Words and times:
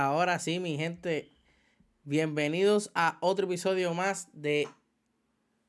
Ahora 0.00 0.38
sí, 0.38 0.60
mi 0.60 0.78
gente, 0.78 1.28
bienvenidos 2.04 2.90
a 2.94 3.18
otro 3.20 3.44
episodio 3.44 3.92
más 3.92 4.28
de 4.32 4.66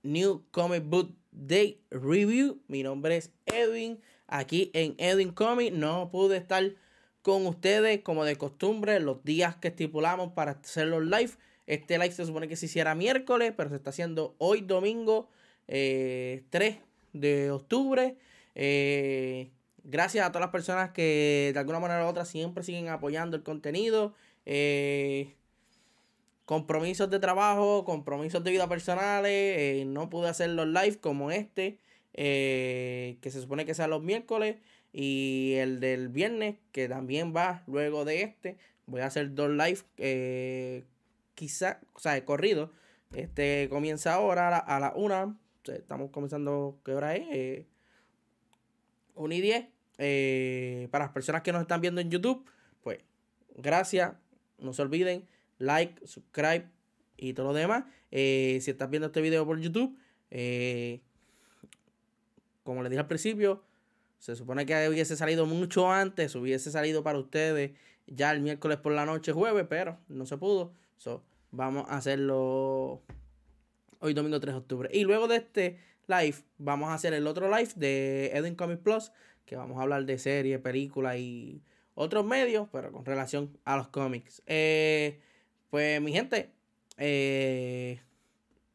New 0.04 0.46
Comic 0.52 0.86
Book 0.86 1.14
Day 1.32 1.82
Review. 1.90 2.62
Mi 2.70 2.82
nombre 2.82 3.18
es 3.18 3.32
Edwin, 3.46 4.00
aquí 4.28 4.72
en 4.74 4.96
Edwin 5.00 5.32
Comic. 5.34 5.74
No 5.74 6.10
pude 6.12 6.38
estar 6.38 6.64
con 7.22 7.46
ustedes 7.46 8.04
como 8.04 8.24
de 8.24 8.38
costumbre 8.38 9.02
los 9.02 9.22
días 9.26 9.58
que 9.58 9.68
estipulamos 9.68 10.32
para 10.32 10.52
hacer 10.52 10.88
los 10.88 11.04
live. 11.04 11.32
Este 11.68 11.98
live 11.98 12.14
se 12.14 12.26
supone 12.26 12.48
que 12.48 12.56
se 12.56 12.68
hiciera 12.68 12.96
miércoles, 12.96 13.54
pero 13.58 13.70
se 13.70 13.76
está 13.76 13.90
haciendo 13.90 14.36
hoy 14.38 14.62
domingo 14.62 15.28
3 15.66 15.76
eh, 15.76 16.82
de 17.12 17.52
octubre. 17.52 18.16
Eh, 18.56 19.52
Gracias 19.84 20.26
a 20.26 20.30
todas 20.30 20.42
las 20.42 20.52
personas 20.52 20.92
que 20.92 21.52
de 21.54 21.60
alguna 21.60 21.80
manera 21.80 22.06
u 22.06 22.08
otra 22.08 22.26
siempre 22.26 22.64
siguen 22.64 22.90
apoyando 22.90 23.36
el 23.36 23.44
contenido. 23.44 24.14
Eh, 24.46 25.36
compromisos 26.46 27.10
de 27.10 27.20
trabajo, 27.20 27.84
compromisos 27.84 28.44
de 28.44 28.52
vida 28.52 28.70
personales. 28.70 29.32
Eh, 29.32 29.84
no 29.88 30.10
pude 30.10 30.30
hacer 30.30 30.52
los 30.52 30.68
live 30.68 31.00
como 31.00 31.32
este, 31.32 31.80
eh, 32.14 33.18
que 33.22 33.32
se 33.32 33.42
supone 33.42 33.66
que 33.66 33.74
sea 33.74 33.88
los 33.88 34.04
miércoles. 34.04 34.58
Y 34.94 35.54
el 35.58 35.80
del 35.80 36.10
viernes, 36.10 36.58
que 36.72 36.88
también 36.88 37.34
va 37.36 37.64
luego 37.66 38.06
de 38.06 38.22
este. 38.24 38.58
Voy 38.86 39.02
a 39.02 39.08
hacer 39.08 39.34
dos 39.34 39.50
live, 39.50 40.86
quizá, 41.34 41.80
o 41.94 42.00
sea, 42.00 42.24
corrido. 42.26 42.72
Este 43.14 43.68
comienza 43.70 44.14
ahora 44.14 44.58
a 44.58 44.80
la, 44.80 44.94
una. 44.96 45.38
Estamos 45.66 46.12
comenzando, 46.12 46.80
¿qué 46.84 46.94
hora 46.94 47.16
es? 47.16 47.66
1 49.16 49.34
y 49.36 49.42
10. 49.42 49.66
Eh, 49.98 50.88
para 50.92 51.06
las 51.06 51.14
personas 51.14 51.42
que 51.42 51.52
nos 51.52 51.62
están 51.62 51.82
viendo 51.82 52.02
en 52.02 52.10
YouTube, 52.10 52.46
pues 52.82 53.00
gracias. 53.56 54.14
No 54.58 54.74
se 54.74 54.82
olviden, 54.82 55.28
like, 55.58 56.06
subscribe 56.08 56.68
y 57.18 57.34
todo 57.34 57.48
lo 57.48 57.54
demás. 57.54 57.86
Eh, 58.12 58.60
si 58.62 58.72
estás 58.72 58.90
viendo 58.90 59.08
este 59.08 59.22
video 59.22 59.46
por 59.46 59.60
YouTube, 59.60 59.98
eh, 60.30 61.02
como 62.64 62.84
les 62.84 62.90
dije 62.90 63.00
al 63.00 63.08
principio, 63.08 63.64
Se 64.20 64.36
supone 64.36 64.68
que 64.68 64.88
hubiese 64.88 65.16
salido 65.16 65.48
mucho 65.48 65.92
antes, 65.92 66.36
hubiese 66.36 66.70
salido 66.70 67.02
para 67.02 67.18
ustedes 67.18 67.72
ya 68.06 68.32
el 68.32 68.42
miércoles 68.42 68.78
por 68.78 68.92
la 68.94 69.04
noche, 69.04 69.32
jueves, 69.32 69.66
pero 69.68 69.98
no 70.10 70.28
se 70.28 70.38
pudo. 70.38 70.74
So, 70.98 71.24
vamos 71.50 71.90
a 71.90 71.98
hacerlo 71.98 73.02
hoy 74.00 74.14
domingo 74.14 74.40
3 74.40 74.54
de 74.54 74.60
octubre. 74.60 74.90
Y 74.94 75.06
luego 75.06 75.28
de 75.28 75.38
este 75.38 75.80
live, 76.08 76.38
vamos 76.58 76.90
a 76.90 76.94
hacer 76.94 77.14
el 77.14 77.28
otro 77.28 77.50
live 77.50 77.72
de 77.76 78.32
Eden 78.34 78.56
Comics 78.56 78.82
Plus, 78.82 79.12
que 79.46 79.56
vamos 79.56 79.80
a 79.80 79.84
hablar 79.84 80.06
de 80.06 80.18
series, 80.18 80.60
películas 80.60 81.18
y 81.18 81.62
otros 81.96 82.26
medios, 82.26 82.68
pero 82.72 82.92
con 82.92 83.06
relación 83.06 83.58
a 83.66 83.78
los 83.78 83.88
cómics. 83.90 84.42
Eh, 84.46 85.20
pues 85.70 86.02
mi 86.02 86.12
gente, 86.12 86.52
eh, 86.98 88.02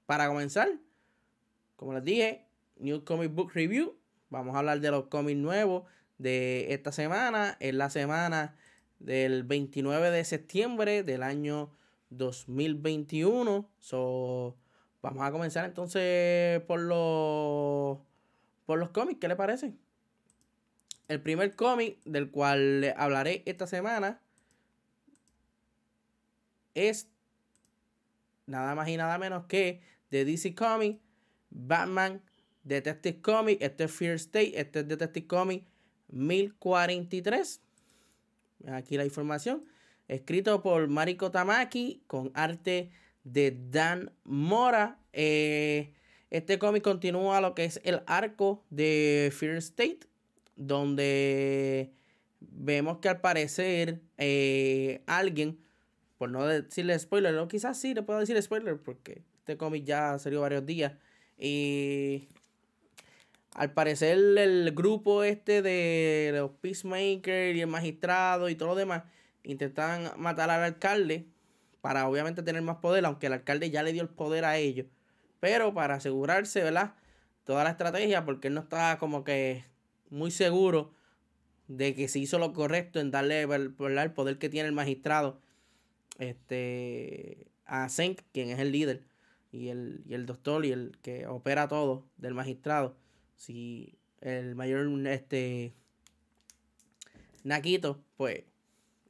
para 0.07 0.29
comenzar, 0.29 0.69
como 1.77 1.93
les 1.93 2.05
dije, 2.05 2.47
New 2.79 3.05
Comic 3.05 3.33
Book 3.33 3.53
Review. 3.55 3.97
Vamos 4.31 4.55
a 4.55 4.59
hablar 4.59 4.81
de 4.81 4.91
los 4.91 5.07
cómics 5.07 5.39
nuevos 5.39 5.85
de 6.19 6.73
esta 6.73 6.93
semana. 6.93 7.57
Es 7.61 7.75
la 7.75 7.91
semana 7.91 8.57
del 8.99 9.45
29 9.45 10.11
de 10.11 10.25
septiembre 10.25 11.03
del 11.03 11.23
año 11.23 11.71
2021. 12.11 13.69
So, 13.79 14.57
vamos 15.07 15.29
a 15.29 15.31
comenzar 15.31 15.65
entonces 15.65 16.61
por 16.63 16.81
los, 16.81 17.99
por 18.67 18.79
los 18.79 18.91
cómics. 18.91 19.21
¿Qué 19.21 19.29
le 19.29 19.37
parece? 19.37 19.73
El 21.09 21.21
primer 21.21 21.55
cómic 21.55 21.99
del 22.05 22.31
cual 22.31 22.93
hablaré 22.97 23.43
esta 23.47 23.67
semana 23.67 24.21
es 26.75 27.09
nada 28.47 28.75
más 28.75 28.89
y 28.89 28.97
nada 28.97 29.17
menos 29.19 29.47
que 29.47 29.81
de 30.11 30.25
DC 30.25 30.55
Comics, 30.55 31.01
Batman 31.51 32.21
Detective 32.65 33.21
Comics. 33.21 33.63
Este 33.63 33.85
es 33.85 33.93
Fear 33.93 34.15
State, 34.17 34.61
este 34.61 34.81
es 34.81 34.89
Detective 34.89 35.27
Comics 35.29 35.67
1043. 36.09 37.61
Aquí 38.73 38.97
la 38.97 39.05
información. 39.05 39.65
Escrito 40.09 40.63
por 40.63 40.89
Mariko 40.89 41.31
Tamaki 41.31 42.03
con 42.07 42.33
arte 42.35 42.91
de 43.27 43.57
Dan 43.71 44.13
Mora. 44.25 44.99
Eh, 45.13 45.93
este 46.31 46.59
cómic 46.59 46.83
continúa 46.83 47.41
lo 47.41 47.55
que 47.55 47.65
es 47.65 47.81
el 47.85 48.03
arco 48.07 48.65
de 48.71 49.33
Fear 49.37 49.57
State, 49.57 50.01
donde 50.55 51.93
vemos 52.41 52.99
que 52.99 53.09
al 53.09 53.21
parecer 53.21 54.01
eh, 54.19 55.03
alguien, 55.07 55.59
por 56.19 56.31
no 56.31 56.47
decirle 56.47 56.99
spoiler, 56.99 57.37
o 57.37 57.49
quizás 57.49 57.79
sí 57.79 57.95
le 57.95 58.03
puedo 58.03 58.21
decir 58.21 58.41
spoiler 58.41 58.81
porque 58.81 59.23
este 59.39 59.57
cómic 59.57 59.85
ya 59.85 60.19
salió 60.19 60.41
varios 60.41 60.65
días. 60.65 60.93
Y 61.37 62.29
al 63.55 63.73
parecer 63.73 64.19
el 64.39 64.73
grupo 64.73 65.25
este 65.25 65.63
de 65.63 66.31
los 66.33 66.53
Peacemakers 66.53 67.57
y 67.57 67.61
el 67.61 67.67
magistrado 67.67 68.49
y 68.49 68.55
todo 68.55 68.71
lo 68.71 68.75
demás 68.77 69.03
intentaban 69.43 70.13
matar 70.17 70.51
al 70.51 70.63
alcalde 70.63 71.27
para 71.87 72.09
obviamente 72.09 72.43
tener 72.43 72.63
más 72.63 72.79
poder, 72.79 73.05
aunque 73.05 73.29
el 73.29 73.33
alcalde 73.33 73.71
ya 73.71 73.85
le 73.85 73.93
dio 73.93 74.03
el 74.03 74.09
poder 74.09 74.45
a 74.45 74.57
ellos. 74.57 74.89
Pero 75.39 75.73
para 75.73 75.95
asegurarse, 75.95 76.61
¿verdad? 76.61 76.97
Toda 77.45 77.63
la 77.63 77.71
estrategia, 77.71 78.25
porque 78.25 78.49
él 78.49 78.55
no 78.55 78.63
estaba 78.63 78.99
como 78.99 79.23
que 79.23 79.65
muy 80.11 80.33
seguro 80.33 80.93
de 81.69 81.95
que 81.95 82.09
se 82.09 82.19
hizo 82.19 82.41
lo 82.41 82.53
correcto 82.53 82.99
en 82.99 83.13
darle 83.13 83.43
el 83.43 83.73
poder 83.73 84.37
que 84.39 84.49
tiene 84.49 84.67
el 84.67 84.75
magistrado 84.75 85.41
este, 86.19 87.47
a 87.67 87.89
Senk, 87.89 88.23
quien 88.33 88.51
es 88.51 88.59
el 88.59 88.73
líder, 88.73 89.05
y 89.53 89.69
el, 89.69 90.03
y 90.09 90.15
el 90.15 90.27
doctor 90.27 90.67
y 90.67 90.73
el 90.73 90.99
que 91.03 91.29
opera 91.29 91.69
todo 91.69 92.05
del 92.17 92.35
magistrado 92.35 92.97
si 93.37 93.97
el 94.23 94.57
mayor 94.57 94.89
este 95.07 95.73
Naquito, 97.45 98.03
pues 98.17 98.43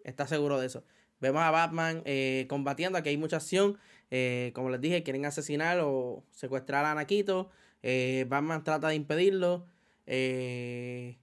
está 0.05 0.27
seguro 0.27 0.61
de 0.61 0.67
eso. 0.67 0.85
Vemos 1.21 1.43
a 1.43 1.51
Batman 1.51 2.03
eh, 2.05 2.47
combatiendo, 2.49 2.99
aquí 2.99 3.09
hay 3.11 3.17
mucha 3.17 3.37
acción. 3.37 3.79
Eh, 4.11 4.53
como 4.55 4.71
les 4.71 4.81
dije, 4.81 5.03
quieren 5.03 5.25
asesinar 5.25 5.81
o 5.81 6.25
secuestrar 6.31 6.85
a 6.85 6.95
Naquito. 6.95 7.51
Eh, 7.83 8.27
Batman 8.29 8.65
trata 8.65 8.89
de 8.89 8.95
impedirlo. 8.97 9.67
el 10.07 11.17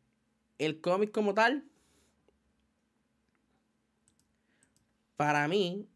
cómic 0.81 1.11
como 1.11 1.33
tal, 1.33 1.63
para 5.15 5.47
mí, 5.47 5.87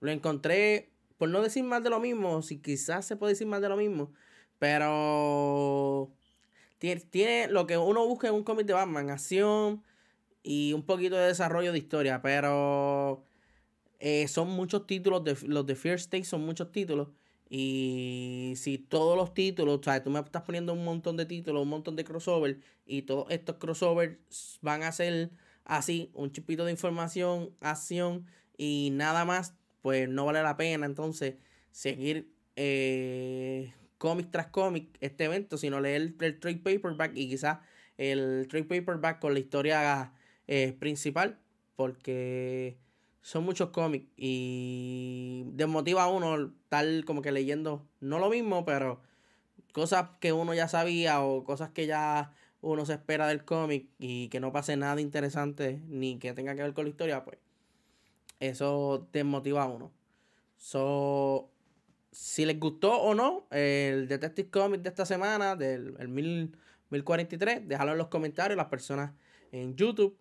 lo 0.00 0.10
encontré, 0.10 0.90
por 1.18 1.28
no 1.28 1.42
decir 1.42 1.64
más 1.64 1.82
de 1.82 1.90
lo 1.90 2.00
mismo, 2.00 2.42
si 2.42 2.58
quizás 2.58 3.06
se 3.06 3.16
puede 3.16 3.32
decir 3.32 3.46
más 3.46 3.60
de 3.60 3.68
lo 3.68 3.76
mismo, 3.76 4.12
pero 4.58 6.12
tiene, 6.78 7.48
lo 7.48 7.66
que 7.66 7.78
uno 7.78 8.06
busca 8.06 8.28
en 8.28 8.34
un 8.34 8.44
cómic 8.44 8.66
de 8.66 8.74
Batman, 8.74 9.10
acción 9.10 9.82
y 10.46 10.72
un 10.72 10.84
poquito 10.84 11.16
de 11.16 11.26
desarrollo 11.26 11.72
de 11.72 11.78
historia, 11.78 12.22
pero 12.22 13.26
eh, 13.98 14.28
son 14.28 14.48
muchos 14.50 14.86
títulos, 14.86 15.24
de, 15.24 15.36
los 15.48 15.66
de 15.66 15.74
Fear 15.74 15.96
State 15.96 16.24
son 16.24 16.42
muchos 16.42 16.70
títulos. 16.70 17.08
Y 17.48 18.52
si 18.56 18.78
todos 18.78 19.16
los 19.16 19.34
títulos, 19.34 19.80
o 19.80 19.82
sea, 19.82 20.02
tú 20.04 20.10
me 20.10 20.20
estás 20.20 20.42
poniendo 20.42 20.72
un 20.72 20.84
montón 20.84 21.16
de 21.16 21.26
títulos, 21.26 21.62
un 21.62 21.68
montón 21.68 21.96
de 21.96 22.04
crossover, 22.04 22.60
y 22.86 23.02
todos 23.02 23.26
estos 23.30 23.56
crossovers 23.56 24.58
van 24.62 24.84
a 24.84 24.92
ser 24.92 25.30
así, 25.64 26.10
un 26.14 26.30
chipito 26.30 26.64
de 26.64 26.70
información, 26.70 27.50
acción 27.60 28.26
y 28.56 28.90
nada 28.92 29.24
más, 29.24 29.54
pues 29.82 30.08
no 30.08 30.26
vale 30.26 30.42
la 30.42 30.56
pena 30.56 30.86
entonces 30.86 31.34
seguir 31.72 32.32
eh, 32.54 33.72
cómic 33.98 34.30
tras 34.30 34.46
cómic 34.46 34.96
este 35.00 35.24
evento, 35.24 35.58
sino 35.58 35.80
leer 35.80 36.14
el, 36.20 36.38
trade 36.38 36.58
paperback 36.58 37.16
y 37.16 37.28
quizás 37.30 37.58
el 37.98 38.46
trade 38.48 38.64
paperback 38.64 39.18
con 39.18 39.34
la 39.34 39.40
historia 39.40 40.12
eh, 40.48 40.76
principal, 40.78 41.38
porque 41.76 42.78
son 43.22 43.44
muchos 43.44 43.70
cómics 43.70 44.06
y 44.16 45.44
desmotiva 45.52 46.04
a 46.04 46.08
uno 46.08 46.52
tal 46.68 47.04
como 47.04 47.22
que 47.22 47.32
leyendo, 47.32 47.86
no 48.00 48.18
lo 48.18 48.30
mismo, 48.30 48.64
pero 48.64 49.00
cosas 49.72 50.10
que 50.20 50.32
uno 50.32 50.54
ya 50.54 50.68
sabía 50.68 51.22
o 51.22 51.44
cosas 51.44 51.70
que 51.70 51.86
ya 51.86 52.32
uno 52.60 52.86
se 52.86 52.94
espera 52.94 53.26
del 53.26 53.44
cómic 53.44 53.88
y 53.98 54.28
que 54.28 54.40
no 54.40 54.52
pase 54.52 54.76
nada 54.76 55.00
interesante 55.00 55.82
ni 55.88 56.18
que 56.18 56.32
tenga 56.32 56.54
que 56.54 56.62
ver 56.62 56.74
con 56.74 56.84
la 56.84 56.90
historia, 56.90 57.24
pues 57.24 57.38
eso 58.40 59.08
desmotiva 59.12 59.62
a 59.62 59.66
uno. 59.66 59.92
So, 60.56 61.50
si 62.10 62.46
les 62.46 62.58
gustó 62.58 62.94
o 63.00 63.14
no 63.14 63.46
el 63.50 64.08
Detective 64.08 64.50
Comics 64.50 64.82
de 64.82 64.88
esta 64.88 65.06
semana, 65.06 65.56
del 65.56 65.94
el 65.98 66.08
1043, 66.08 67.68
déjalo 67.68 67.92
en 67.92 67.98
los 67.98 68.08
comentarios, 68.08 68.56
las 68.56 68.66
personas 68.66 69.12
en 69.52 69.76
YouTube. 69.76 70.16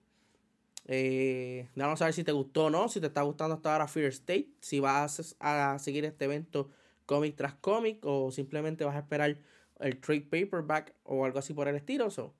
Eh, 0.87 1.67
a 1.75 1.95
saber 1.97 2.13
si 2.13 2.23
te 2.23 2.31
gustó 2.31 2.65
o 2.65 2.69
no, 2.69 2.89
si 2.89 2.99
te 2.99 3.07
está 3.07 3.23
gustando 3.23 3.55
hasta 3.55 3.73
ahora 3.73 3.87
Fear 3.87 4.09
State, 4.09 4.49
si 4.61 4.79
vas 4.79 5.35
a 5.39 5.79
seguir 5.79 6.05
este 6.05 6.25
evento 6.25 6.69
cómic 7.05 7.35
tras 7.35 7.55
cómic 7.55 8.05
o 8.05 8.31
simplemente 8.31 8.83
vas 8.83 8.95
a 8.95 8.99
esperar 8.99 9.37
el 9.79 9.99
trade 9.99 10.21
paperback 10.21 10.93
o 11.03 11.25
algo 11.25 11.39
así 11.39 11.53
por 11.53 11.67
el 11.67 11.75
estilo. 11.75 12.09
So, 12.11 12.33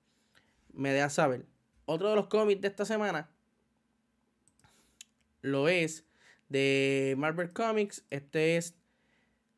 me 0.72 0.92
dejas 0.92 1.14
saber. 1.14 1.44
Otro 1.86 2.08
de 2.08 2.16
los 2.16 2.28
cómics 2.28 2.60
de 2.60 2.68
esta 2.68 2.84
semana 2.84 3.30
lo 5.42 5.68
es 5.68 6.04
de 6.48 7.14
Marvel 7.18 7.52
Comics. 7.52 8.04
Este 8.10 8.56
es 8.56 8.74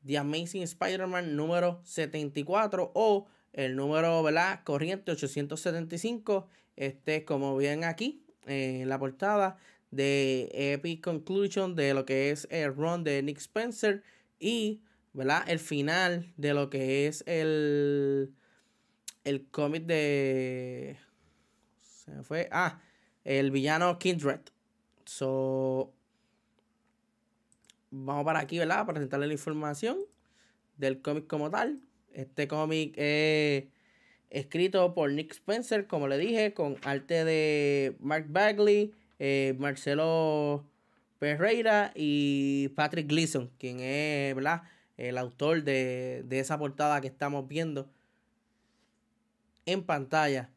The 0.05 0.19
Amazing 0.19 0.63
Spider-Man 0.63 1.37
número 1.37 1.81
74 1.85 2.93
o 2.95 3.27
el 3.53 3.77
número, 3.77 4.23
¿verdad? 4.23 4.63
Corriente 4.65 5.13
875. 5.13 6.49
Este, 6.77 7.25
como 7.25 7.57
ven 7.57 7.85
aquí 7.85 8.23
en 8.49 8.89
la 8.89 8.99
portada 8.99 9.59
de 9.91 10.51
Epic 10.53 11.03
Conclusion 11.03 11.75
de 11.75 11.95
lo 11.95 12.05
que 12.05 12.31
es 12.31 12.47
el 12.51 12.75
run 12.75 13.05
de 13.05 13.23
Nick 13.23 13.39
Spencer 13.39 14.03
y, 14.39 14.83
¿verdad? 15.13 15.45
El 15.49 15.59
final 15.59 16.33
de 16.37 16.55
lo 16.55 16.71
que 16.71 17.07
es 17.07 17.25
el, 17.27 18.35
el 19.25 19.47
cómic 19.51 19.85
de... 19.85 20.99
Se 21.81 22.23
fue. 22.23 22.49
Ah, 22.51 22.81
el 23.25 23.51
villano 23.51 23.99
Kindred. 23.99 24.41
So, 25.05 25.93
vamos 27.91 28.25
para 28.25 28.41
aquí, 28.41 28.59
¿verdad? 28.59 28.87
Para 28.87 28.95
presentarle 28.95 29.27
la 29.27 29.33
información 29.33 29.99
del 30.77 31.01
cómic 31.03 31.27
como 31.27 31.51
tal. 31.51 31.81
Este 32.13 32.49
cómic 32.49 32.95
es 32.97 33.65
escrito 34.31 34.95
por 34.95 35.11
Nick 35.11 35.33
Spencer, 35.33 35.87
como 35.87 36.09
le 36.09 36.19
dije, 36.19 36.53
con 36.55 36.77
arte 36.83 37.25
de 37.25 37.97
Mark 38.01 38.27
Bagley, 38.29 38.93
eh, 39.19 39.55
Marcelo 39.59 40.65
Pereira 41.19 41.93
y 41.95 42.69
Patrick 42.71 43.09
Gleason, 43.09 43.51
quien 43.59 43.81
es. 43.81 44.37
El 44.97 45.17
autor 45.17 45.63
de, 45.63 46.25
de 46.27 46.41
esa 46.41 46.59
portada 46.59 47.01
que 47.01 47.07
estamos 47.07 47.47
viendo 47.47 47.89
en 49.65 49.85
pantalla. 49.85 50.51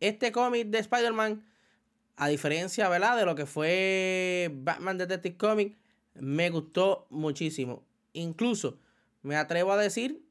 Este 0.00 0.32
cómic 0.32 0.68
de 0.68 0.78
Spider-Man, 0.80 1.44
a 2.16 2.28
diferencia, 2.28 2.88
¿verdad? 2.88 3.16
De 3.16 3.24
lo 3.24 3.34
que 3.34 3.46
fue 3.46 4.50
Batman 4.52 4.98
Detective 4.98 5.36
Comics, 5.36 5.76
me 6.14 6.50
gustó 6.50 7.06
muchísimo. 7.10 7.84
Incluso 8.12 8.78
me 9.22 9.36
atrevo 9.36 9.72
a 9.72 9.76
decir 9.76 10.27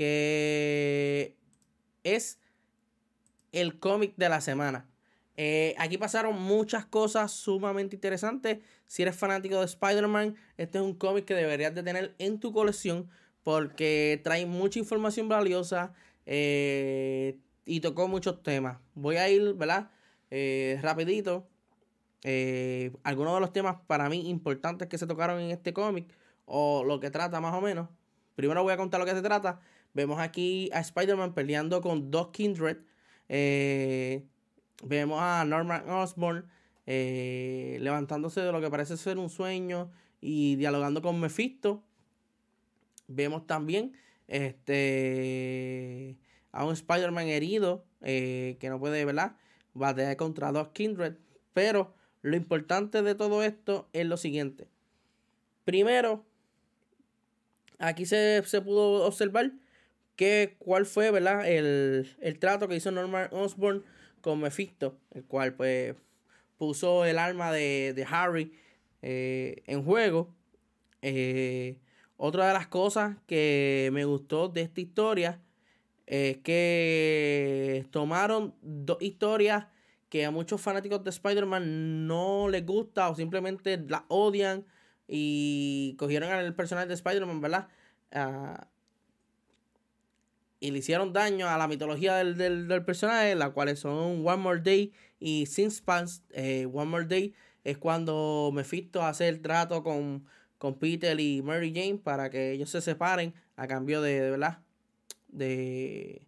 que 0.00 1.36
es 2.04 2.38
el 3.52 3.78
cómic 3.78 4.14
de 4.16 4.30
la 4.30 4.40
semana. 4.40 4.88
Eh, 5.36 5.74
aquí 5.76 5.98
pasaron 5.98 6.40
muchas 6.40 6.86
cosas 6.86 7.32
sumamente 7.32 7.96
interesantes. 7.96 8.60
Si 8.86 9.02
eres 9.02 9.14
fanático 9.14 9.58
de 9.58 9.66
Spider-Man, 9.66 10.36
este 10.56 10.78
es 10.78 10.84
un 10.84 10.94
cómic 10.94 11.26
que 11.26 11.34
deberías 11.34 11.74
de 11.74 11.82
tener 11.82 12.14
en 12.16 12.40
tu 12.40 12.50
colección 12.50 13.10
porque 13.42 14.18
trae 14.24 14.46
mucha 14.46 14.78
información 14.78 15.28
valiosa 15.28 15.92
eh, 16.24 17.38
y 17.66 17.80
tocó 17.80 18.08
muchos 18.08 18.42
temas. 18.42 18.78
Voy 18.94 19.16
a 19.16 19.28
ir, 19.28 19.52
¿verdad? 19.52 19.90
Eh, 20.30 20.78
rapidito. 20.80 21.46
algunos 23.02 23.34
de 23.34 23.40
los 23.40 23.52
temas 23.52 23.76
para 23.86 24.08
mí 24.08 24.30
importantes 24.30 24.88
que 24.88 24.96
se 24.96 25.06
tocaron 25.06 25.40
en 25.40 25.50
este 25.50 25.74
cómic 25.74 26.08
o 26.46 26.84
lo 26.84 27.00
que 27.00 27.10
trata 27.10 27.38
más 27.42 27.52
o 27.52 27.60
menos. 27.60 27.90
Primero 28.34 28.62
voy 28.62 28.72
a 28.72 28.78
contar 28.78 28.98
lo 28.98 29.04
que 29.04 29.12
se 29.12 29.20
trata. 29.20 29.60
Vemos 29.94 30.18
aquí 30.20 30.70
a 30.72 30.80
Spider-Man 30.80 31.34
peleando 31.34 31.80
con 31.80 32.10
dos 32.10 32.28
Kindred. 32.28 32.78
Eh, 33.28 34.24
vemos 34.82 35.20
a 35.20 35.44
Norman 35.44 35.88
Osborn 35.88 36.46
eh, 36.86 37.78
levantándose 37.80 38.40
de 38.40 38.52
lo 38.52 38.60
que 38.60 38.70
parece 38.70 38.96
ser 38.96 39.18
un 39.18 39.30
sueño 39.30 39.90
y 40.20 40.56
dialogando 40.56 41.02
con 41.02 41.20
Mephisto. 41.20 41.82
Vemos 43.08 43.46
también 43.46 43.92
este, 44.28 46.16
a 46.52 46.64
un 46.64 46.72
Spider-Man 46.72 47.28
herido 47.28 47.84
eh, 48.02 48.56
que 48.60 48.68
no 48.68 48.78
puede, 48.78 49.04
¿verdad? 49.04 49.36
Batear 49.74 50.16
contra 50.16 50.52
dos 50.52 50.68
Kindred. 50.68 51.16
Pero 51.52 51.94
lo 52.22 52.36
importante 52.36 53.02
de 53.02 53.14
todo 53.14 53.42
esto 53.42 53.88
es 53.92 54.06
lo 54.06 54.16
siguiente. 54.16 54.68
Primero, 55.64 56.24
aquí 57.78 58.06
se, 58.06 58.42
pudo 58.64 59.06
observar 59.06 59.52
que, 60.20 60.56
cuál 60.58 60.84
fue 60.84 61.10
¿verdad? 61.10 61.48
El, 61.48 62.36
trato 62.38 62.68
que 62.68 62.76
hizo 62.76 62.90
Norman 62.90 63.30
Osborn 63.32 63.82
con 64.20 64.38
Mephisto, 64.38 64.98
el 65.12 65.24
cual 65.24 65.54
pues 65.54 65.94
puso 66.58 67.06
el 67.06 67.18
arma 67.18 67.50
de, 67.50 68.06
Harry 68.06 68.52
eh, 69.00 69.62
en 69.66 69.82
juego. 69.82 70.34
Eh, 71.00 71.78
otra 72.18 72.48
de 72.48 72.52
las 72.52 72.66
cosas 72.66 73.16
que 73.26 73.88
me 73.94 74.04
gustó 74.04 74.48
de 74.48 74.60
esta 74.60 74.82
historia 74.82 75.40
es 76.04 76.36
que 76.38 77.86
tomaron 77.90 78.54
dos 78.60 78.98
historias 79.00 79.68
que 80.10 80.26
a 80.26 80.30
muchos 80.30 80.60
fanáticos 80.60 81.02
de 81.02 81.08
Spider-Man 81.08 82.06
no 82.06 82.46
les 82.50 82.66
gusta 82.66 83.08
o 83.08 83.14
simplemente 83.14 83.82
la 83.88 84.04
odian 84.08 84.66
y 85.08 85.96
cogieron 85.98 86.30
al 86.30 86.54
personaje 86.54 86.88
de 86.88 86.94
Spider-Man, 86.94 87.40
¿verdad? 87.40 87.68
Ah, 88.12 88.68
y 90.60 90.70
le 90.70 90.78
hicieron 90.78 91.12
daño 91.12 91.48
a 91.48 91.56
la 91.56 91.66
mitología 91.66 92.16
del, 92.16 92.84
personaje, 92.84 93.34
las 93.34 93.50
cuales 93.50 93.80
son 93.80 94.26
One 94.26 94.36
More 94.36 94.60
Day 94.60 94.92
y 95.18 95.46
Since 95.46 95.82
Pants. 95.82 96.22
Eh, 96.30 96.68
One 96.72 96.90
More 96.90 97.06
Day 97.06 97.34
es 97.64 97.78
cuando 97.78 98.50
Mephisto 98.52 99.02
hace 99.02 99.28
el 99.28 99.40
trato 99.40 99.82
con, 99.82 100.26
con 100.58 100.78
Peter 100.78 101.18
y 101.18 101.42
Mary 101.42 101.72
Jane 101.74 101.98
para 101.98 102.30
que 102.30 102.52
ellos 102.52 102.70
se 102.70 102.82
separen 102.82 103.34
a 103.56 103.66
cambio 103.66 104.02
de, 104.02 104.20
de 104.20 104.30
¿verdad? 104.30 104.58
De, 105.28 106.26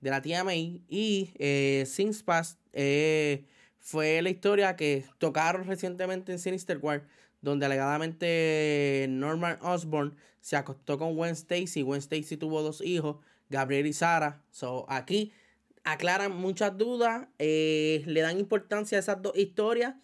de 0.00 0.10
la 0.10 0.20
tía 0.20 0.44
May. 0.44 0.82
Y 0.88 1.30
eh, 1.38 1.84
Since 1.86 2.22
Past 2.24 2.60
eh, 2.74 3.46
fue 3.78 4.20
la 4.20 4.30
historia 4.30 4.76
que 4.76 5.04
tocaron 5.18 5.66
recientemente 5.66 6.30
en 6.30 6.38
Sinister 6.38 6.78
War 6.78 7.04
donde 7.42 7.66
alegadamente 7.66 9.06
Norman 9.10 9.58
Osborn 9.60 10.16
se 10.40 10.56
acostó 10.56 10.96
con 10.96 11.14
Gwen 11.14 11.32
Stacy. 11.32 11.82
Gwen 11.82 11.98
Stacy 11.98 12.36
tuvo 12.36 12.62
dos 12.62 12.80
hijos, 12.80 13.16
Gabriel 13.52 13.86
y 13.86 13.92
Sara. 13.92 14.42
So, 14.50 14.86
aquí 14.88 15.32
aclaran 15.84 16.34
muchas 16.34 16.76
dudas, 16.76 17.28
eh, 17.38 18.02
le 18.06 18.20
dan 18.20 18.38
importancia 18.40 18.98
a 18.98 19.00
esas 19.00 19.22
dos 19.22 19.36
historias. 19.36 19.94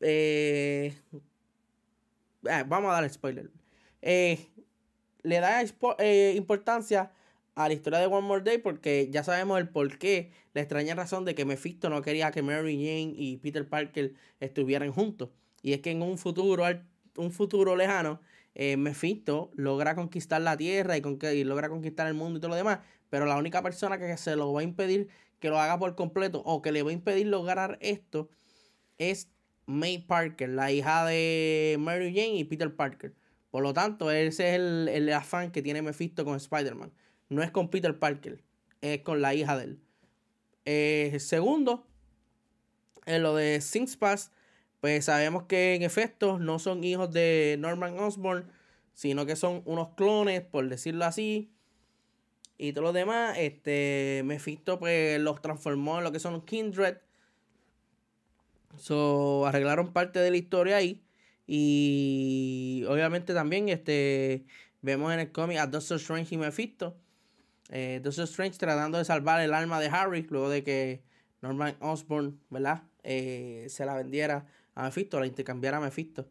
Eh, 0.00 0.94
eh, 2.48 2.64
vamos 2.66 2.90
a 2.90 3.00
dar 3.00 3.10
spoiler. 3.10 3.50
le 4.02 5.40
da 5.40 5.62
importancia 6.34 7.12
a 7.54 7.68
la 7.68 7.74
historia 7.74 7.98
de 7.98 8.06
One 8.06 8.26
More 8.26 8.42
Day 8.42 8.58
porque 8.58 9.08
ya 9.10 9.22
sabemos 9.22 9.58
el 9.58 9.68
por 9.68 9.98
qué, 9.98 10.30
la 10.54 10.62
extraña 10.62 10.94
razón 10.94 11.26
de 11.26 11.34
que 11.34 11.44
Mephisto 11.44 11.90
no 11.90 12.00
quería 12.00 12.30
que 12.30 12.42
Mary 12.42 12.76
Jane 12.76 13.12
y 13.16 13.36
Peter 13.36 13.68
Parker 13.68 14.14
estuvieran 14.38 14.92
juntos. 14.92 15.28
Y 15.62 15.74
es 15.74 15.80
que 15.80 15.90
en 15.90 16.02
un 16.02 16.16
futuro, 16.16 16.64
un 17.16 17.32
futuro 17.32 17.76
lejano, 17.76 18.20
eh, 18.54 18.76
Mephisto 18.76 19.50
logra 19.54 19.94
conquistar 19.94 20.40
la 20.40 20.56
Tierra 20.56 20.96
y, 20.96 21.00
con 21.00 21.18
logra 21.44 21.68
conquistar 21.68 22.06
el 22.06 22.14
mundo 22.14 22.38
y 22.38 22.40
todo 22.40 22.50
lo 22.50 22.56
demás. 22.56 22.80
Pero 23.08 23.26
la 23.26 23.36
única 23.36 23.62
persona 23.62 23.98
que 23.98 24.16
se 24.16 24.36
lo 24.36 24.52
va 24.52 24.60
a 24.60 24.64
impedir 24.64 25.08
que 25.40 25.48
lo 25.48 25.58
haga 25.58 25.78
por 25.78 25.94
completo 25.96 26.42
o 26.44 26.62
que 26.62 26.70
le 26.70 26.82
va 26.82 26.90
a 26.90 26.92
impedir 26.92 27.26
lograr 27.26 27.78
esto 27.80 28.28
es 28.98 29.30
May 29.66 29.98
Parker, 29.98 30.48
la 30.50 30.70
hija 30.70 31.04
de 31.06 31.76
Mary 31.78 32.14
Jane 32.14 32.36
y 32.36 32.44
Peter 32.44 32.74
Parker. 32.74 33.14
Por 33.50 33.62
lo 33.62 33.72
tanto, 33.72 34.10
ese 34.10 34.50
es 34.50 34.54
el, 34.56 35.12
afán 35.12 35.50
que 35.50 35.62
tiene 35.62 35.82
Mephisto 35.82 36.24
con 36.24 36.36
Spider-Man. 36.36 36.92
No 37.28 37.42
es 37.42 37.50
con 37.50 37.68
Peter 37.68 37.98
Parker, 37.98 38.42
es 38.80 39.00
con 39.02 39.22
la 39.22 39.34
hija 39.34 39.56
de 39.56 39.64
él. 39.64 39.80
Eh, 40.66 41.16
segundo, 41.18 41.86
en 43.06 43.22
lo 43.22 43.34
de 43.34 43.60
Things 43.60 43.96
Pass 43.96 44.30
pues 44.80 45.04
sabemos 45.04 45.44
que 45.44 45.74
en 45.74 45.82
efecto 45.82 46.38
no 46.38 46.58
son 46.58 46.84
hijos 46.84 47.12
de 47.12 47.56
Norman 47.58 47.98
Osborn, 47.98 48.50
sino 48.94 49.26
que 49.26 49.36
son 49.36 49.62
unos 49.66 49.94
clones, 49.94 50.42
por 50.42 50.68
decirlo 50.68 51.04
así. 51.04 51.52
Y 52.58 52.72
todo 52.72 52.84
lo 52.84 52.92
demás, 52.92 53.36
este, 53.38 54.22
Mephisto 54.24 54.78
pues 54.78 55.20
los 55.20 55.40
transformó 55.42 55.98
en 55.98 56.04
lo 56.04 56.12
que 56.12 56.20
son 56.20 56.42
Kindred. 56.44 56.98
So, 58.76 59.46
arreglaron 59.46 59.92
parte 59.92 60.18
de 60.18 60.30
la 60.30 60.36
historia 60.36 60.76
ahí. 60.76 61.02
Y 61.46 62.84
obviamente 62.88 63.34
también 63.34 63.68
este, 63.68 64.44
vemos 64.82 65.12
en 65.12 65.20
el 65.20 65.32
cómic 65.32 65.58
a 65.58 65.66
Doctor 65.66 65.96
Strange 65.96 66.34
y 66.34 66.38
Mephisto. 66.38 66.96
Eh, 67.70 68.00
Doctor 68.02 68.24
Strange 68.24 68.58
tratando 68.58 68.98
de 68.98 69.04
salvar 69.04 69.40
el 69.40 69.54
alma 69.54 69.80
de 69.80 69.88
Harry 69.88 70.26
luego 70.28 70.48
de 70.48 70.62
que 70.62 71.02
Norman 71.40 71.76
Osborn, 71.80 72.40
¿verdad? 72.50 72.82
Eh, 73.02 73.66
se 73.68 73.84
la 73.84 73.94
vendiera 73.94 74.46
a 74.80 74.84
Mephisto, 74.84 75.20
la 75.20 75.26
intercambiara 75.26 75.78
a 75.78 75.80
Mephisto. 75.80 76.28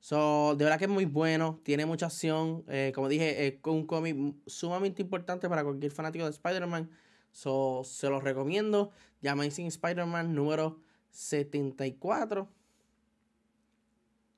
So, 0.00 0.56
de 0.56 0.64
verdad 0.64 0.78
que 0.78 0.86
es 0.86 0.90
muy 0.90 1.04
bueno, 1.04 1.60
tiene 1.62 1.86
mucha 1.86 2.06
acción. 2.06 2.64
Eh, 2.68 2.92
como 2.94 3.08
dije, 3.08 3.46
es 3.46 3.54
un 3.64 3.86
cómic 3.86 4.16
sumamente 4.46 5.00
importante 5.00 5.48
para 5.48 5.62
cualquier 5.62 5.92
fanático 5.92 6.24
de 6.24 6.32
Spider-Man. 6.32 6.90
So, 7.30 7.82
se 7.84 8.10
los 8.10 8.24
recomiendo. 8.24 8.90
The 9.20 9.28
Amazing 9.28 9.68
Spider-Man 9.68 10.34
número 10.34 10.80
74. 11.12 12.48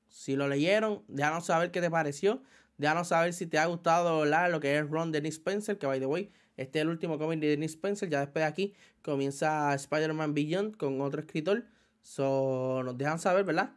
Si 0.07 0.35
lo 0.35 0.47
leyeron, 0.47 1.03
déjanos 1.07 1.47
saber 1.47 1.71
qué 1.71 1.81
te 1.81 1.89
pareció. 1.89 2.43
Déjanos 2.77 3.07
saber 3.07 3.33
si 3.33 3.47
te 3.47 3.57
ha 3.57 3.65
gustado 3.65 4.23
lo 4.25 4.59
que 4.59 4.77
es 4.77 4.87
Ron 4.87 5.11
Dennis 5.11 5.35
Spencer, 5.35 5.79
que 5.79 5.87
by 5.87 5.99
the 5.99 6.05
way, 6.05 6.31
este 6.57 6.79
es 6.79 6.83
el 6.83 6.89
último 6.89 7.17
cómic 7.17 7.39
de 7.39 7.47
Dennis 7.47 7.71
Spencer. 7.71 8.07
Ya 8.07 8.19
después 8.19 8.43
de 8.43 8.47
aquí 8.47 8.73
comienza 9.01 9.73
Spider-Man 9.73 10.35
Beyond 10.35 10.77
con 10.77 11.01
otro 11.01 11.21
escritor. 11.21 11.65
So, 12.05 12.83
nos 12.83 12.95
dejan 12.99 13.17
saber, 13.17 13.43
¿verdad? 13.45 13.71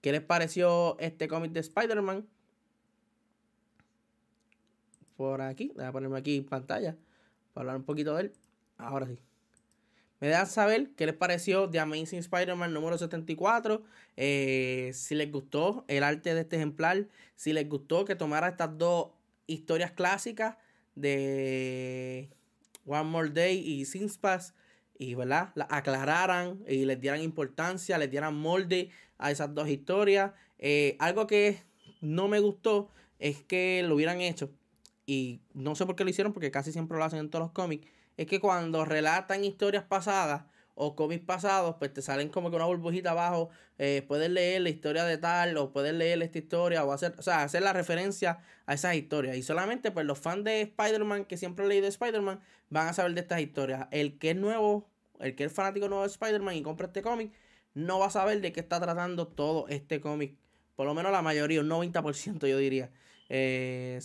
¿Qué 0.00 0.10
les 0.10 0.22
pareció 0.22 0.98
este 1.00 1.28
cómic 1.28 1.52
de 1.52 1.60
Spider-Man? 1.60 2.26
Por 5.18 5.42
aquí, 5.42 5.70
voy 5.76 5.84
a 5.84 5.92
ponerme 5.92 6.18
aquí 6.18 6.38
en 6.38 6.46
pantalla 6.46 6.96
para 7.52 7.64
hablar 7.64 7.76
un 7.76 7.84
poquito 7.84 8.14
de 8.14 8.22
él. 8.22 8.32
Ahora 8.78 9.06
sí. 9.06 9.18
Me 10.18 10.28
dejan 10.28 10.46
saber 10.46 10.92
qué 10.96 11.04
les 11.04 11.14
pareció 11.14 11.68
The 11.68 11.80
Amazing 11.80 12.20
Spider-Man 12.20 12.72
número 12.72 12.96
74. 12.96 13.82
Eh, 14.16 14.90
si 14.94 15.14
les 15.14 15.30
gustó 15.30 15.84
el 15.88 16.04
arte 16.04 16.34
de 16.34 16.40
este 16.40 16.56
ejemplar. 16.56 17.06
Si 17.36 17.52
les 17.52 17.68
gustó 17.68 18.06
que 18.06 18.16
tomara 18.16 18.48
estas 18.48 18.78
dos 18.78 19.10
historias 19.46 19.92
clásicas 19.92 20.56
de 20.94 22.30
One 22.86 23.04
More 23.04 23.28
Day 23.28 23.58
y 23.58 23.84
Sin 23.84 24.08
Pass 24.18 24.54
y 24.98 25.14
¿verdad? 25.14 25.50
la 25.54 25.66
aclararan 25.70 26.62
y 26.68 26.84
les 26.84 27.00
dieran 27.00 27.22
importancia, 27.22 27.96
les 27.98 28.10
dieran 28.10 28.34
molde 28.34 28.90
a 29.16 29.30
esas 29.30 29.54
dos 29.54 29.68
historias. 29.68 30.32
Eh, 30.58 30.96
algo 30.98 31.26
que 31.26 31.62
no 32.00 32.28
me 32.28 32.40
gustó 32.40 32.90
es 33.18 33.42
que 33.42 33.82
lo 33.86 33.94
hubieran 33.94 34.20
hecho, 34.20 34.50
y 35.06 35.40
no 35.54 35.74
sé 35.74 35.86
por 35.86 35.96
qué 35.96 36.04
lo 36.04 36.10
hicieron, 36.10 36.32
porque 36.32 36.50
casi 36.50 36.72
siempre 36.72 36.98
lo 36.98 37.04
hacen 37.04 37.20
en 37.20 37.30
todos 37.30 37.44
los 37.44 37.52
cómics, 37.52 37.88
es 38.16 38.26
que 38.26 38.40
cuando 38.40 38.84
relatan 38.84 39.44
historias 39.44 39.84
pasadas 39.84 40.44
o 40.80 40.94
cómics 40.94 41.24
pasados, 41.24 41.74
pues 41.78 41.92
te 41.92 42.02
salen 42.02 42.28
como 42.28 42.50
que 42.50 42.56
una 42.56 42.64
burbujita 42.66 43.10
abajo, 43.10 43.50
eh, 43.78 44.04
puedes 44.06 44.30
leer 44.30 44.62
la 44.62 44.68
historia 44.68 45.04
de 45.04 45.18
tal, 45.18 45.56
o 45.56 45.72
puedes 45.72 45.92
leer 45.92 46.22
esta 46.22 46.38
historia, 46.38 46.84
o 46.84 46.92
hacer, 46.92 47.14
o 47.18 47.22
sea, 47.22 47.42
hacer 47.42 47.62
la 47.62 47.72
referencia 47.72 48.38
a 48.64 48.74
esas 48.74 48.94
historias. 48.94 49.36
Y 49.36 49.42
solamente 49.42 49.90
pues 49.90 50.06
los 50.06 50.20
fans 50.20 50.44
de 50.44 50.60
Spider-Man, 50.62 51.24
que 51.24 51.36
siempre 51.36 51.64
han 51.64 51.70
leído 51.70 51.88
Spider-Man, 51.88 52.40
van 52.70 52.86
a 52.86 52.92
saber 52.92 53.12
de 53.14 53.20
estas 53.22 53.40
historias. 53.40 53.88
El 53.90 54.18
que 54.18 54.30
es 54.30 54.36
nuevo, 54.36 54.88
el 55.18 55.34
que 55.34 55.44
es 55.44 55.52
fanático 55.52 55.88
nuevo 55.88 56.04
de 56.04 56.10
Spider-Man 56.10 56.54
y 56.54 56.62
compra 56.62 56.86
este 56.86 57.02
cómic, 57.02 57.32
no 57.74 57.98
va 57.98 58.06
a 58.06 58.10
saber 58.10 58.40
de 58.40 58.52
qué 58.52 58.60
está 58.60 58.80
tratando 58.80 59.26
todo 59.26 59.66
este 59.68 60.00
cómic. 60.00 60.36
Por 60.76 60.86
lo 60.86 60.94
menos 60.94 61.10
la 61.10 61.22
mayoría, 61.22 61.60
un 61.60 61.68
90% 61.68 62.46
yo 62.46 62.56
diría. 62.56 62.90
Eh, 63.28 63.98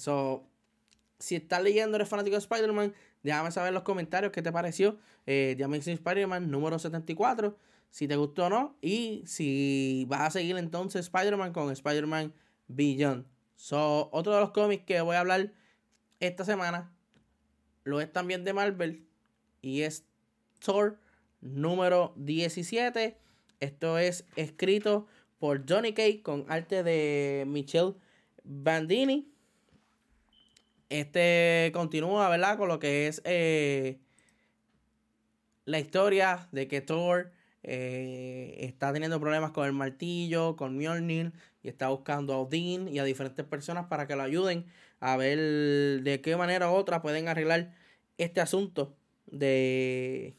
si 1.19 1.35
estás 1.35 1.61
leyendo, 1.61 1.97
eres 1.97 2.09
fanático 2.09 2.35
de 2.35 2.39
Spider-Man, 2.39 2.93
déjame 3.23 3.51
saber 3.51 3.69
en 3.69 3.73
los 3.73 3.83
comentarios 3.83 4.31
qué 4.31 4.41
te 4.41 4.51
pareció. 4.51 4.97
Eh, 5.25 5.55
The 5.57 5.63
Amazing 5.63 5.95
Spider-Man 5.95 6.51
número 6.51 6.77
74, 6.77 7.57
si 7.89 8.07
te 8.07 8.15
gustó 8.15 8.45
o 8.45 8.49
no. 8.49 8.77
Y 8.81 9.23
si 9.25 10.05
vas 10.07 10.21
a 10.21 10.31
seguir 10.31 10.57
entonces 10.57 11.05
Spider-Man 11.05 11.53
con 11.53 11.71
Spider-Man 11.71 12.33
Beyond. 12.67 13.25
So, 13.55 14.09
otro 14.11 14.33
de 14.33 14.41
los 14.41 14.51
cómics 14.51 14.83
que 14.85 15.01
voy 15.01 15.15
a 15.15 15.21
hablar 15.21 15.53
esta 16.19 16.45
semana 16.45 16.93
lo 17.83 17.99
es 17.99 18.11
también 18.11 18.43
de 18.43 18.53
Marvel 18.53 19.05
y 19.61 19.81
es 19.81 20.05
Thor 20.59 20.99
número 21.41 22.13
17. 22.15 23.17
Esto 23.59 23.97
es 23.97 24.25
escrito 24.35 25.07
por 25.37 25.69
Johnny 25.69 25.93
Kay 25.93 26.21
con 26.21 26.45
arte 26.47 26.83
de 26.83 27.43
Michelle 27.47 27.95
Bandini. 28.43 29.32
Este 30.93 31.71
continúa, 31.73 32.29
¿verdad? 32.29 32.55
Con 32.55 32.67
lo 32.67 32.77
que 32.77 33.07
es 33.07 33.19
eh, 33.25 33.97
la 35.65 35.79
historia 35.79 36.47
de 36.51 36.67
que 36.67 36.81
Thor 36.81 37.31
eh, 37.63 38.57
está 38.59 38.93
teniendo 38.93 39.19
problemas 39.19 39.49
con 39.49 39.65
el 39.65 39.73
martillo, 39.73 40.55
con 40.55 40.77
Mjolnir, 40.77 41.33
y 41.63 41.69
está 41.69 41.87
buscando 41.87 42.35
a 42.35 42.37
Odin 42.37 42.87
y 42.87 42.99
a 42.99 43.05
diferentes 43.05 43.43
personas 43.43 43.87
para 43.87 44.05
que 44.05 44.15
lo 44.15 44.21
ayuden 44.21 44.67
a 44.99 45.17
ver 45.17 46.03
de 46.03 46.21
qué 46.21 46.37
manera 46.37 46.69
u 46.69 46.75
otra 46.75 47.01
pueden 47.01 47.27
arreglar 47.27 47.73
este 48.19 48.39
asunto 48.39 48.95
de 49.25 50.35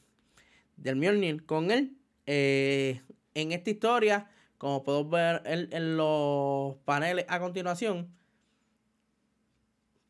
del 0.76 0.94
Mjolnir 0.94 1.44
con 1.46 1.73
él. 1.73 1.96
Eh, 2.26 3.00
en 3.34 3.50
esta 3.50 3.70
historia, 3.70 4.30
como 4.58 4.84
podemos 4.84 5.11
ver 5.11 5.42
en, 5.46 5.96
los 5.96 6.76
paneles 6.84 7.26
a 7.28 7.40
continuación, 7.40 8.14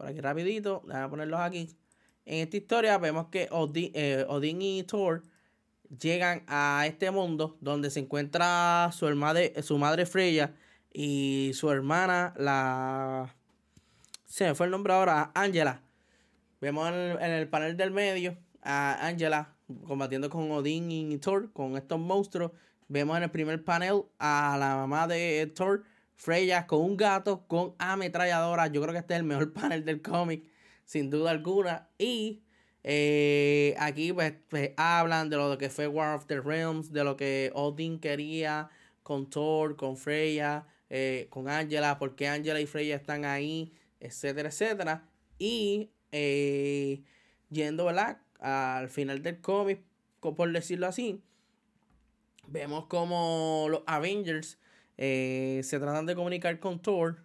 por 0.05 0.11
aquí 0.11 0.21
rapidito, 0.21 0.83
déjame 0.87 1.09
ponerlos 1.09 1.41
aquí. 1.41 1.75
En 2.27 2.41
esta 2.41 2.59
historia 2.59 2.99
vemos 2.99 3.29
que 3.29 3.49
Odin, 3.51 3.91
eh, 3.95 4.27
y 4.61 4.83
Thor 4.83 5.23
llegan 5.99 6.43
a 6.47 6.85
este 6.87 7.11
mundo 7.11 7.57
donde 7.63 7.89
se 7.91 8.01
encuentra 8.01 8.91
su, 8.93 9.07
madre, 9.17 9.63
su 9.63 9.79
madre 9.79 10.05
Freya 10.05 10.55
y 10.93 11.53
su 11.55 11.71
hermana, 11.71 12.35
la... 12.37 13.35
Se 14.27 14.45
me 14.47 14.55
fue 14.55 14.67
el 14.67 14.73
nombre 14.73 14.93
ahora, 14.93 15.31
Angela. 15.35 15.81
Vemos 16.61 16.89
en 16.91 17.23
el, 17.23 17.49
panel 17.49 17.77
del 17.79 17.91
medio 17.91 18.37
a 18.61 19.07
Angela 19.07 19.55
combatiendo 19.87 20.29
con 20.29 20.51
Odin 20.51 20.91
y 20.91 21.17
Thor, 21.17 21.51
con 21.53 21.79
estos 21.79 21.99
monstruos. 21.99 22.53
Vemos 22.89 23.17
en 23.17 23.23
el 23.23 23.31
primer 23.31 23.65
panel 23.65 24.03
a 24.19 24.57
la 24.59 24.77
mamá 24.77 25.07
de 25.07 25.51
Thor, 25.55 25.85
Freya, 26.17 26.67
con 26.67 26.81
un 26.81 26.97
gato, 26.97 27.47
con 27.47 27.75
ametralladora. 27.79 28.69
Yo 28.69 28.81
creo 28.83 28.93
que 28.93 29.01
este 29.01 29.15
es 29.15 29.21
el 29.21 29.27
mejor 29.27 29.53
panel 29.55 29.85
del 29.85 30.03
cómic, 30.03 30.45
sin 30.85 31.11
duda 31.11 31.31
alguna. 31.31 31.89
Y 31.99 32.43
eh, 32.83 33.75
aquí 33.79 34.13
pues, 34.13 34.35
pues, 34.49 34.71
hablan 34.77 35.31
de 35.31 35.37
lo 35.37 35.59
que 35.59 35.71
fue 35.71 35.87
War 35.89 36.17
of 36.17 36.27
the 36.27 36.41
Realms, 36.41 36.93
de 36.93 37.05
lo 37.05 37.17
que 37.17 37.51
Odin 37.55 37.99
quería 37.99 38.69
con 39.03 39.29
Thor, 39.29 39.77
con 39.77 39.97
Freya. 39.97 40.67
Eh, 40.97 41.27
con 41.31 41.49
Angela, 41.49 41.99
porque 41.99 42.29
Angela 42.29 42.61
y 42.61 42.67
Freya 42.67 42.95
están 42.95 43.25
ahí, 43.25 43.73
etcétera, 43.99 44.51
etcétera. 44.51 45.09
Y 45.39 45.91
eh, 46.13 47.03
yendo, 47.51 47.87
¿verdad? 47.87 48.21
Al 48.39 48.89
final 48.89 49.23
del 49.23 49.41
cómic, 49.41 49.83
por 50.21 50.53
decirlo 50.53 50.87
así, 50.87 51.21
vemos 52.47 52.87
como 52.87 53.67
los 53.71 53.83
Avengers 53.87 54.59
eh, 54.97 55.61
se 55.65 55.79
tratan 55.79 56.07
de 56.07 56.15
comunicar 56.15 56.59
con 56.59 56.81
Thor 56.81 57.25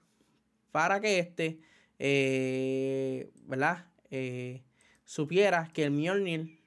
para 0.71 0.99
que 0.99 1.19
este, 1.19 1.59
¿verdad? 3.45 3.85
supiera 5.05 5.69
que 5.73 5.83
el 5.83 5.91
Mjolnir 5.91 6.59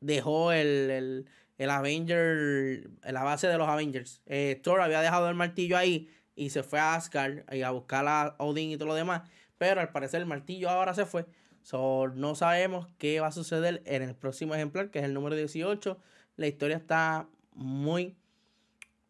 dejó 0.00 0.52
el 0.52 1.26
el 1.58 1.70
Avenger, 1.70 2.90
la 3.02 3.22
base 3.22 3.48
de 3.48 3.58
los 3.58 3.68
Avengers. 3.68 4.22
Eh, 4.26 4.60
Thor 4.62 4.80
había 4.80 5.00
dejado 5.00 5.28
el 5.28 5.34
martillo 5.34 5.76
ahí 5.76 6.10
y 6.34 6.50
se 6.50 6.62
fue 6.62 6.78
a 6.78 6.94
Asgard 6.94 7.44
y 7.52 7.62
a 7.62 7.70
buscar 7.70 8.06
a 8.06 8.36
Odin 8.38 8.70
y 8.70 8.76
todo 8.76 8.88
lo 8.88 8.94
demás. 8.94 9.22
Pero 9.58 9.80
al 9.80 9.90
parecer 9.90 10.20
el 10.20 10.26
martillo 10.26 10.68
ahora 10.68 10.94
se 10.94 11.06
fue. 11.06 11.26
So, 11.62 12.08
no 12.14 12.34
sabemos 12.34 12.88
qué 12.98 13.20
va 13.20 13.28
a 13.28 13.32
suceder 13.32 13.82
en 13.86 14.02
el 14.02 14.14
próximo 14.14 14.54
ejemplar, 14.54 14.90
que 14.90 14.98
es 14.98 15.04
el 15.04 15.14
número 15.14 15.34
18. 15.34 15.98
La 16.36 16.46
historia 16.46 16.76
está 16.76 17.28
muy, 17.54 18.16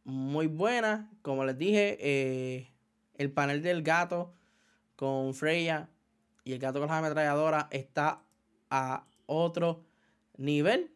muy 0.06 0.46
buena. 0.46 1.10
Como 1.20 1.44
les 1.44 1.58
dije, 1.58 1.98
eh, 2.00 2.72
el 3.16 3.30
panel 3.32 3.60
del 3.60 3.82
gato 3.82 4.32
con 4.94 5.34
Freya 5.34 5.90
y 6.44 6.52
el 6.52 6.58
gato 6.60 6.78
con 6.78 6.88
la 6.88 6.98
ametralladora 6.98 7.68
está 7.72 8.22
a 8.70 9.04
otro 9.26 9.84
nivel. 10.36 10.92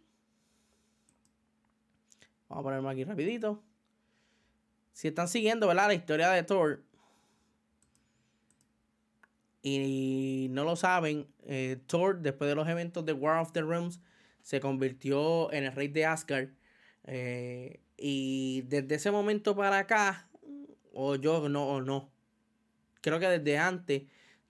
Vamos 2.48 2.62
a 2.62 2.64
ponerme 2.64 2.90
aquí 2.90 3.04
rapidito. 3.04 3.62
Si 4.92 5.08
están 5.08 5.28
siguiendo, 5.28 5.66
¿verdad? 5.66 5.88
La 5.88 5.94
historia 5.94 6.30
de 6.30 6.42
Thor. 6.44 6.84
Y 9.62 10.46
no 10.50 10.64
lo 10.64 10.76
saben, 10.76 11.26
eh, 11.42 11.78
Thor, 11.86 12.20
después 12.20 12.48
de 12.48 12.54
los 12.54 12.68
eventos 12.68 13.04
de 13.04 13.12
War 13.12 13.40
of 13.40 13.52
the 13.52 13.62
Realms, 13.62 14.00
se 14.42 14.60
convirtió 14.60 15.52
en 15.52 15.64
el 15.64 15.72
rey 15.72 15.88
de 15.88 16.06
Asgard. 16.06 16.50
Eh, 17.04 17.80
y 18.00 18.62
desde 18.62 18.94
ese 18.94 19.10
momento 19.10 19.54
para 19.54 19.78
acá, 19.78 20.26
o 20.94 21.16
yo 21.16 21.50
no, 21.50 21.68
o 21.68 21.82
no. 21.82 22.10
Creo 23.02 23.20
que 23.20 23.28
desde 23.28 23.58
antes, 23.58 24.04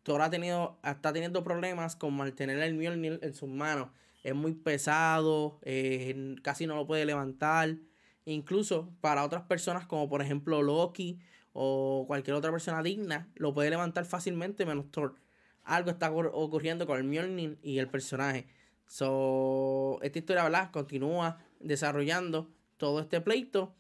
Thor 0.05 0.23
ha 0.23 0.31
tenido, 0.31 0.79
está 0.85 1.13
teniendo 1.13 1.43
problemas 1.43 1.97
con 1.97 2.15
mantener 2.15 2.59
el 2.61 2.75
Mjolnir 2.75 3.19
en 3.23 3.35
sus 3.35 3.49
manos. 3.49 3.89
Es 4.23 4.37
muy 4.37 4.55
pesado, 4.55 5.59
eh, 5.63 6.37
casi 6.43 6.67
no 6.69 6.77
lo 6.77 6.87
puede 6.87 7.05
levantar. 7.05 7.77
Incluso 8.25 8.93
para 9.01 9.25
otras 9.25 9.43
personas, 9.43 9.85
como 9.87 10.09
por 10.09 10.23
ejemplo 10.23 10.63
Loki 10.63 11.19
o 11.53 12.05
cualquier 12.07 12.37
otra 12.37 12.53
persona 12.53 12.85
digna, 12.85 13.29
lo 13.35 13.53
puede 13.53 13.71
levantar 13.71 14.05
fácilmente 14.05 14.65
menos 14.65 14.93
Thor. 14.93 15.17
Algo 15.65 15.91
está 15.91 16.13
ocurriendo 16.13 16.87
con 16.87 16.99
el 16.99 17.05
Mjolnir 17.05 17.59
y 17.63 17.79
el 17.79 17.89
personaje. 17.89 18.47
So, 18.87 19.99
esta 20.03 20.19
historia, 20.21 20.45
¿verdad? 20.45 20.71
Continúa 20.71 21.39
desarrollando 21.61 22.49
todo 22.81 23.01
este 23.01 23.21
pleito. 23.21 23.75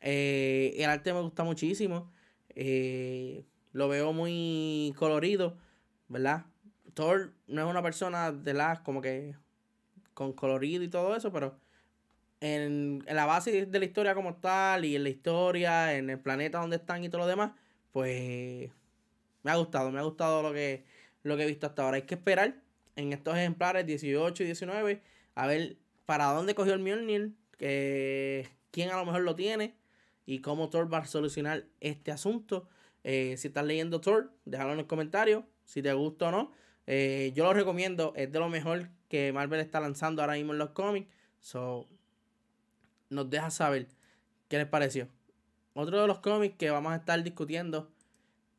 Eh, 0.00 0.74
el 0.78 0.88
arte 0.88 1.12
me 1.12 1.20
gusta 1.20 1.42
muchísimo. 1.44 2.12
Eh, 2.54 3.44
lo 3.72 3.88
veo 3.88 4.12
muy 4.12 4.94
colorido, 4.96 5.58
¿verdad? 6.08 6.46
Thor 6.94 7.34
no 7.48 7.62
es 7.62 7.68
una 7.68 7.82
persona 7.82 8.32
de 8.32 8.54
las 8.54 8.80
como 8.80 9.02
que 9.02 9.34
con 10.14 10.32
colorido 10.32 10.84
y 10.84 10.88
todo 10.88 11.14
eso, 11.16 11.32
pero 11.32 11.58
en, 12.40 13.04
la 13.06 13.26
base 13.26 13.66
de 13.66 13.78
la 13.78 13.84
historia 13.84 14.14
como 14.14 14.36
tal 14.36 14.84
y 14.84 14.96
en 14.96 15.02
la 15.02 15.10
historia, 15.10 15.94
en 15.94 16.08
el 16.08 16.20
planeta 16.20 16.60
donde 16.60 16.76
están 16.76 17.04
y 17.04 17.08
todo 17.08 17.22
lo 17.22 17.26
demás, 17.26 17.52
pues 17.92 18.70
me 19.42 19.50
ha 19.50 19.56
gustado, 19.56 19.90
me 19.90 19.98
ha 19.98 20.02
gustado 20.04 20.42
lo 20.42 20.52
que, 20.52 20.84
lo 21.24 21.36
que 21.36 21.42
he 21.42 21.46
visto 21.46 21.66
hasta 21.66 21.82
ahora. 21.82 21.96
Hay 21.96 22.02
que 22.02 22.14
esperar 22.14 22.62
en 22.94 23.12
estos 23.12 23.36
ejemplares 23.36 23.86
18 23.86 24.42
y 24.42 24.46
19 24.46 25.02
a 25.34 25.46
ver 25.46 25.76
para 26.06 26.26
dónde 26.26 26.54
cogió 26.54 26.74
el 26.74 26.80
Mjolnir, 26.80 27.32
que, 27.56 28.48
quién 28.70 28.90
a 28.90 28.96
lo 28.96 29.06
mejor 29.06 29.22
lo 29.22 29.34
tiene 29.34 29.74
y 30.26 30.40
cómo 30.40 30.68
Thor 30.70 30.92
va 30.92 30.98
a 30.98 31.06
solucionar 31.06 31.66
este 31.80 32.12
asunto. 32.12 32.68
Eh, 33.04 33.36
si 33.38 33.48
estás 33.48 33.64
leyendo 33.64 34.00
Thor, 34.00 34.32
déjalo 34.44 34.72
en 34.72 34.78
los 34.78 34.86
comentarios 34.86 35.44
si 35.64 35.82
te 35.82 35.92
gusta 35.92 36.28
o 36.28 36.30
no. 36.30 36.52
Eh, 36.86 37.32
yo 37.34 37.44
lo 37.44 37.52
recomiendo, 37.52 38.12
es 38.16 38.30
de 38.30 38.38
lo 38.38 38.48
mejor 38.48 38.90
que 39.08 39.32
Marvel 39.32 39.60
está 39.60 39.80
lanzando 39.80 40.22
ahora 40.22 40.34
mismo 40.34 40.52
en 40.52 40.58
los 40.58 40.70
cómics. 40.70 41.08
So, 41.40 41.88
nos 43.10 43.28
deja 43.30 43.50
saber 43.50 43.88
qué 44.48 44.58
les 44.58 44.66
pareció. 44.66 45.08
Otro 45.74 46.00
de 46.00 46.06
los 46.06 46.20
cómics 46.20 46.56
que 46.56 46.70
vamos 46.70 46.92
a 46.92 46.96
estar 46.96 47.22
discutiendo 47.22 47.90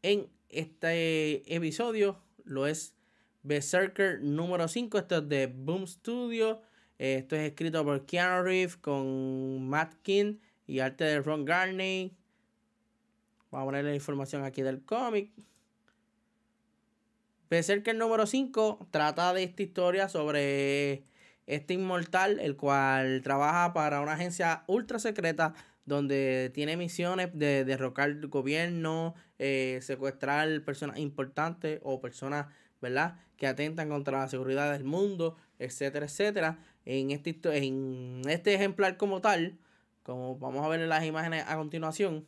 en 0.03 0.29
este 0.49 1.53
episodio 1.53 2.21
lo 2.43 2.67
es 2.67 2.95
Berserker 3.43 4.21
número 4.21 4.67
5. 4.67 4.97
Esto 4.97 5.17
es 5.17 5.29
de 5.29 5.47
Boom 5.47 5.87
Studio. 5.87 6.61
Esto 6.99 7.35
es 7.35 7.47
escrito 7.49 7.83
por 7.85 8.05
Keanu 8.07 8.43
Reeves 8.43 8.75
con 8.75 9.67
Matt 9.69 9.93
King 10.01 10.37
y 10.65 10.79
arte 10.79 11.03
de 11.03 11.21
Ron 11.21 11.45
Garney. 11.45 12.17
Vamos 13.51 13.63
a 13.63 13.65
poner 13.67 13.85
la 13.85 13.93
información 13.93 14.43
aquí 14.43 14.63
del 14.63 14.83
cómic. 14.83 15.31
Berserker 17.49 17.95
número 17.95 18.25
5 18.25 18.87
trata 18.89 19.31
de 19.33 19.43
esta 19.43 19.61
historia 19.61 20.09
sobre 20.09 21.03
este 21.45 21.75
inmortal, 21.75 22.39
el 22.39 22.57
cual 22.57 23.21
trabaja 23.23 23.73
para 23.73 24.01
una 24.01 24.13
agencia 24.13 24.63
ultra 24.67 24.97
secreta 24.97 25.53
donde 25.85 26.51
tiene 26.53 26.75
misiones 26.77 27.29
de 27.33 27.63
derrocar 27.63 28.09
el 28.09 28.27
gobierno, 28.27 29.13
eh, 29.39 29.79
secuestrar 29.81 30.61
personas 30.63 30.97
importantes 30.97 31.79
o 31.83 32.01
personas, 32.01 32.47
¿verdad?, 32.81 33.19
que 33.37 33.47
atentan 33.47 33.87
contra 33.87 34.19
la 34.19 34.27
seguridad 34.27 34.73
del 34.73 34.83
mundo, 34.83 35.37
etcétera, 35.59 36.07
etcétera. 36.07 36.57
En 36.89 37.11
este, 37.11 37.37
en 37.43 38.21
este 38.29 38.53
ejemplar 38.53 38.95
como 38.95 39.19
tal, 39.19 39.57
como 40.03 40.39
vamos 40.39 40.65
a 40.65 40.69
ver 40.69 40.79
en 40.79 40.87
las 40.87 41.03
imágenes 41.03 41.43
a 41.45 41.57
continuación, 41.57 42.25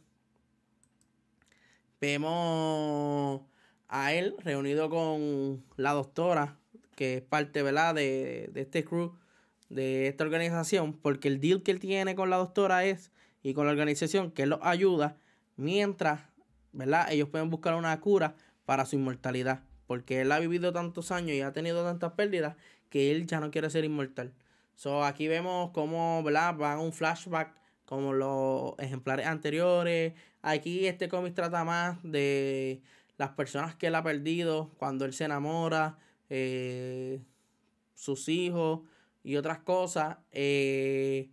vemos 2.02 3.42
a 3.88 4.12
él 4.12 4.36
reunido 4.40 4.90
con 4.90 5.64
la 5.78 5.94
doctora, 5.94 6.58
que 6.98 7.16
es 7.16 7.22
parte 7.22 7.64
¿verdad? 7.64 7.96
De, 7.96 8.50
de 8.52 8.60
este 8.60 8.84
crew, 8.84 9.16
de 9.70 10.10
esta 10.10 10.26
organización, 10.26 10.92
porque 10.92 11.30
el 11.30 11.40
deal 11.40 11.64
que 11.64 11.72
él 11.72 11.80
tiene 11.80 12.16
con 12.16 12.30
la 12.30 12.36
doctora 12.36 12.84
es, 12.84 13.14
y 13.42 13.54
con 13.54 13.66
la 13.66 13.72
organización, 13.72 14.30
que 14.30 14.44
él 14.44 14.50
los 14.50 14.60
ayuda, 14.62 15.16
mientras 15.56 16.20
¿verdad? 16.74 17.10
ellos 17.14 17.30
pueden 17.30 17.50
buscar 17.50 17.76
una 17.76 17.98
cura 18.02 18.36
para 18.66 18.86
su 18.86 18.98
inmortalidad, 18.98 19.64
porque 19.88 20.20
él 20.20 20.34
ha 20.34 20.40
vivido 20.40 20.74
tantos 20.74 21.14
años 21.14 21.32
y 21.38 21.40
ha 21.40 21.54
tenido 21.54 21.86
tantas 21.86 22.12
pérdidas 22.12 22.58
que 22.90 23.12
él 23.12 23.26
ya 23.26 23.40
no 23.40 23.52
quiere 23.52 23.70
ser 23.70 23.86
inmortal. 23.86 24.34
So, 24.80 25.04
aquí 25.04 25.28
vemos 25.28 25.72
cómo 25.72 26.24
¿verdad? 26.24 26.56
va 26.58 26.80
un 26.80 26.94
flashback 26.94 27.54
como 27.84 28.14
los 28.14 28.80
ejemplares 28.80 29.28
anteriores. 29.28 30.14
Aquí 30.42 30.88
este 30.88 31.10
cómic 31.10 31.34
trata 31.34 31.66
más 31.66 31.98
de 32.02 32.82
las 33.18 33.32
personas 33.32 33.76
que 33.76 33.88
él 33.88 33.96
ha 33.96 34.04
perdido 34.04 34.72
cuando 34.78 35.04
él 35.04 35.12
se 35.12 35.26
enamora, 35.26 35.98
eh, 36.30 37.20
sus 37.94 38.30
hijos 38.30 38.80
y 39.22 39.36
otras 39.36 39.60
cosas. 39.60 40.16
Eh, 40.32 41.30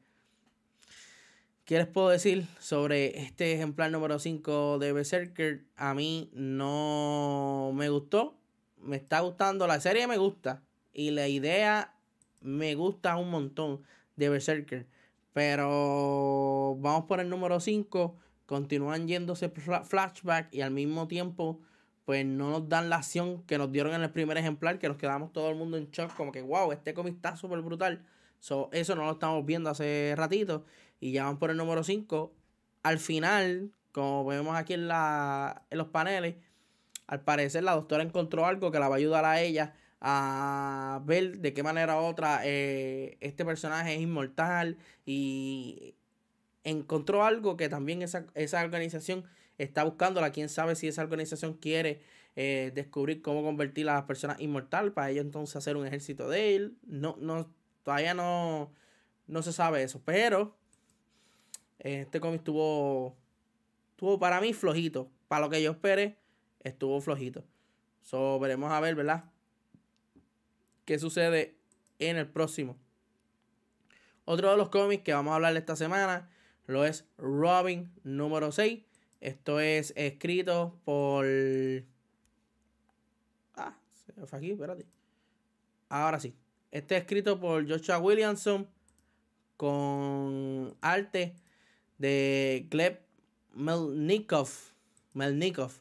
¿Qué 1.65 1.79
les 1.79 1.87
puedo 1.87 2.09
decir 2.09 2.49
sobre 2.59 3.17
este 3.17 3.53
ejemplar 3.53 3.93
número 3.93 4.19
5 4.19 4.81
de 4.81 4.93
Berserker? 4.93 5.63
A 5.77 5.95
mí 5.95 6.31
no 6.33 7.71
me 7.77 7.91
gustó. 7.91 8.37
Me 8.79 8.97
está 8.97 9.21
gustando. 9.21 9.69
La 9.69 9.81
serie 9.81 10.09
me 10.09 10.17
gusta. 10.17 10.65
Y 10.93 11.13
la 11.13 11.29
idea 11.29 11.96
me 12.47 12.75
gusta 12.75 13.17
un 13.17 13.31
montón 13.31 13.83
de 14.17 14.29
Berserker. 14.29 14.87
Pero 15.33 16.77
vamos 16.81 17.05
por 17.05 17.21
el 17.21 17.29
número 17.29 17.61
5. 17.61 18.17
Continúan 18.47 19.09
yéndose 19.09 19.51
flashback 19.51 20.53
y 20.53 20.63
al 20.63 20.71
mismo 20.71 21.09
tiempo 21.09 21.61
pues 22.07 22.25
no 22.25 22.51
nos 22.51 22.69
dan 22.69 22.89
la 22.89 22.97
acción 22.97 23.43
que 23.43 23.59
nos 23.59 23.73
dieron 23.73 23.93
en 23.93 24.01
el 24.01 24.11
primer 24.13 24.39
ejemplar, 24.39 24.79
que 24.79 24.87
nos 24.87 24.97
quedamos 24.97 25.33
todo 25.33 25.51
el 25.51 25.57
mundo 25.57 25.77
en 25.77 25.91
shock, 25.91 26.15
como 26.15 26.31
que 26.31 26.41
wow, 26.41 26.71
este 26.71 26.95
cómic 26.95 27.17
está 27.17 27.37
súper 27.37 27.61
brutal. 27.63 28.07
eso 28.73 28.95
no 28.95 29.05
lo 29.05 29.13
estamos 29.13 29.45
viendo 29.45 29.71
hace 29.71 30.15
ratito. 30.17 30.65
Y 31.01 31.11
ya 31.13 31.25
van 31.25 31.39
por 31.39 31.51
el 31.51 31.57
número 31.57 31.83
5. 31.83 32.33
Al 32.85 32.99
final, 33.01 33.73
como 33.91 34.25
vemos 34.25 34.57
aquí 34.57 34.75
en, 34.75 34.87
la, 34.87 35.65
en 35.69 35.79
los 35.79 35.89
paneles, 35.89 36.37
al 37.09 37.21
parecer 37.23 37.65
la 37.65 37.75
doctora 37.75 38.05
encontró 38.05 38.47
algo 38.47 38.71
que 38.71 38.79
la 38.79 38.89
va 38.89 38.95
a 38.95 38.99
ayudar 38.99 39.25
a 39.25 39.41
ella 39.41 39.75
a 40.09 41.03
ver 41.05 41.41
de 41.41 41.53
qué 41.53 41.65
manera 41.65 42.01
u 42.01 42.05
otra 42.05 42.43
eh, 42.45 43.17
este 43.21 43.45
personaje 43.45 43.97
es 43.97 44.01
inmortal 44.01 44.79
y 45.05 45.97
encontró 46.63 47.25
algo 47.25 47.57
que 47.57 47.69
también 47.69 48.03
esa, 48.03 48.25
esa 48.35 48.63
organización 48.63 49.25
está 49.59 49.83
buscándola. 49.83 50.31
Quién 50.31 50.49
sabe 50.49 50.77
si 50.77 50.87
esa 50.87 51.03
organización 51.03 51.55
quiere 51.55 52.03
eh, 52.37 52.71
descubrir 52.73 53.21
cómo 53.21 53.43
convertir 53.43 53.89
a 53.89 53.95
las 53.95 54.05
personas 54.05 54.41
inmortal 54.41 54.93
para 54.93 55.11
ellos 55.11 55.25
entonces 55.25 55.57
hacer 55.57 55.77
un 55.77 55.85
ejército 55.89 56.29
de 56.29 56.55
él. 56.55 56.77
No, 56.87 57.17
no, 57.19 57.53
todavía 57.83 58.15
no, 58.15 58.73
no 59.27 59.43
se 59.43 59.53
sabe 59.53 59.83
eso. 59.83 60.01
Pero 60.05 60.57
este 61.81 62.21
cómic 62.21 62.43
estuvo, 62.43 63.17
estuvo 63.91 64.21
para 64.21 64.41
mí 64.41 64.53
flojito. 64.53 65.11
Para 65.27 65.47
lo 65.47 65.51
que 65.51 65.61
yo 65.61 65.73
esperé, 65.73 66.17
estuvo 66.63 67.01
flojito. 67.01 67.43
So, 68.03 68.39
veremos 68.39 68.71
a 68.71 68.79
ver, 68.79 68.95
¿verdad? 68.95 69.25
Qué 70.87 70.99
sucede 70.99 71.55
en 71.99 72.17
el 72.17 72.27
próximo. 72.27 72.79
Otro 74.25 74.51
de 74.51 74.57
los 74.57 74.71
cómics 74.71 75.05
que 75.05 75.13
vamos 75.13 75.33
a 75.33 75.35
hablar 75.35 75.57
esta 75.57 75.77
semana 75.77 76.31
lo 76.67 76.85
es 76.85 77.05
Robin 77.19 77.93
número 78.03 78.51
6. 78.51 78.83
Esto 79.21 79.61
es 79.61 79.93
escrito 79.97 80.79
por. 80.85 81.27
Ah, 83.55 83.77
se 83.95 84.27
fue 84.27 84.39
aquí, 84.39 84.51
espérate. 84.53 84.87
Ahora 85.89 86.19
sí. 86.19 86.35
Este 86.71 86.97
es 86.97 87.03
escrito 87.03 87.39
por 87.39 87.69
Joshua 87.69 87.99
Williamson 87.99 88.69
con 89.57 90.77
arte 90.81 91.35
de 91.99 92.67
Gleb 92.71 93.01
Melnikov. 93.55 94.51
Melnikov. 95.15 95.73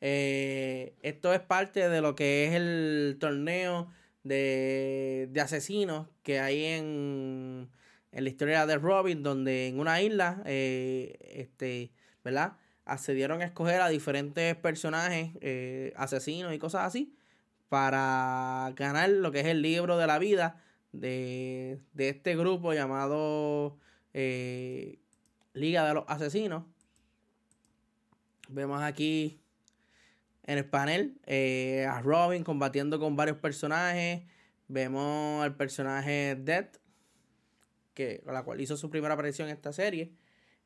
Eh, 0.00 0.94
esto 1.02 1.32
es 1.32 1.40
parte 1.40 1.88
de 1.88 2.00
lo 2.00 2.14
que 2.14 2.46
es 2.46 2.54
el 2.54 3.16
torneo 3.18 3.90
de, 4.26 5.40
asesinos 5.40 6.08
que 6.22 6.40
hay 6.40 6.64
en, 6.64 7.68
en, 8.12 8.24
la 8.24 8.30
historia 8.30 8.66
de 8.66 8.76
Robin, 8.76 9.22
donde 9.22 9.68
en 9.68 9.78
una 9.78 10.02
isla, 10.02 10.42
eh, 10.44 11.16
este, 11.34 11.92
¿verdad? 12.24 12.56
Accedieron 12.84 13.42
a 13.42 13.44
escoger 13.44 13.80
a 13.80 13.88
diferentes 13.88 14.56
personajes, 14.56 15.30
eh, 15.40 15.92
asesinos 15.96 16.54
y 16.54 16.58
cosas 16.58 16.86
así, 16.86 17.14
para 17.68 18.72
ganar 18.76 19.10
lo 19.10 19.32
que 19.32 19.40
es 19.40 19.46
el 19.46 19.62
libro 19.62 19.98
de 19.98 20.06
la 20.06 20.18
vida 20.18 20.62
de, 20.92 21.80
este 21.96 22.36
grupo 22.36 22.72
llamado 22.72 23.78
eh, 24.14 24.98
Liga 25.52 25.86
de 25.86 25.94
los 25.94 26.04
Asesinos. 26.08 26.64
Vemos 28.48 28.80
aquí 28.82 29.40
en 30.46 30.58
el 30.58 30.64
panel 30.64 31.18
eh, 31.26 31.86
a 31.88 32.00
Robin 32.00 32.44
combatiendo 32.44 32.98
con 32.98 33.16
varios 33.16 33.36
personajes. 33.38 34.22
Vemos 34.68 35.44
al 35.44 35.56
personaje 35.56 36.36
Dead, 36.36 36.68
que, 37.94 38.22
la 38.26 38.42
cual 38.44 38.60
hizo 38.60 38.76
su 38.76 38.88
primera 38.88 39.14
aparición 39.14 39.48
en 39.48 39.56
esta 39.56 39.72
serie. 39.72 40.12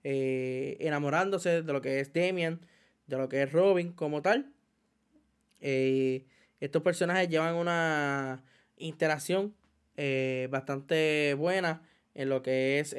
Eh, 0.05 0.77
enamorándose 0.81 1.63
de 1.63 1.73
lo 1.73 1.81
que 1.81 2.01
es 2.01 2.13
Damian, 2.13 2.61
de 3.07 3.17
lo 3.17 3.29
que 3.29 3.43
es 3.43 3.53
Robin 3.53 3.93
como 3.93 4.23
tal. 4.23 4.53
Eh, 5.61 6.27
estos 6.61 6.83
personajes 6.83 7.29
llevan 7.29 7.55
una 7.55 8.45
interacción 8.77 9.55
bastante 10.49 11.35
buena 11.35 11.83
en 12.15 12.31
lo 12.31 12.43
que 12.43 12.79
es 12.79 12.95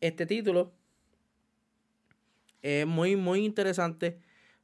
este 0.00 0.26
título. 0.26 0.72
Es 2.62 2.86
muy, 2.86 3.16
muy 3.16 3.44
interesante 3.44 4.20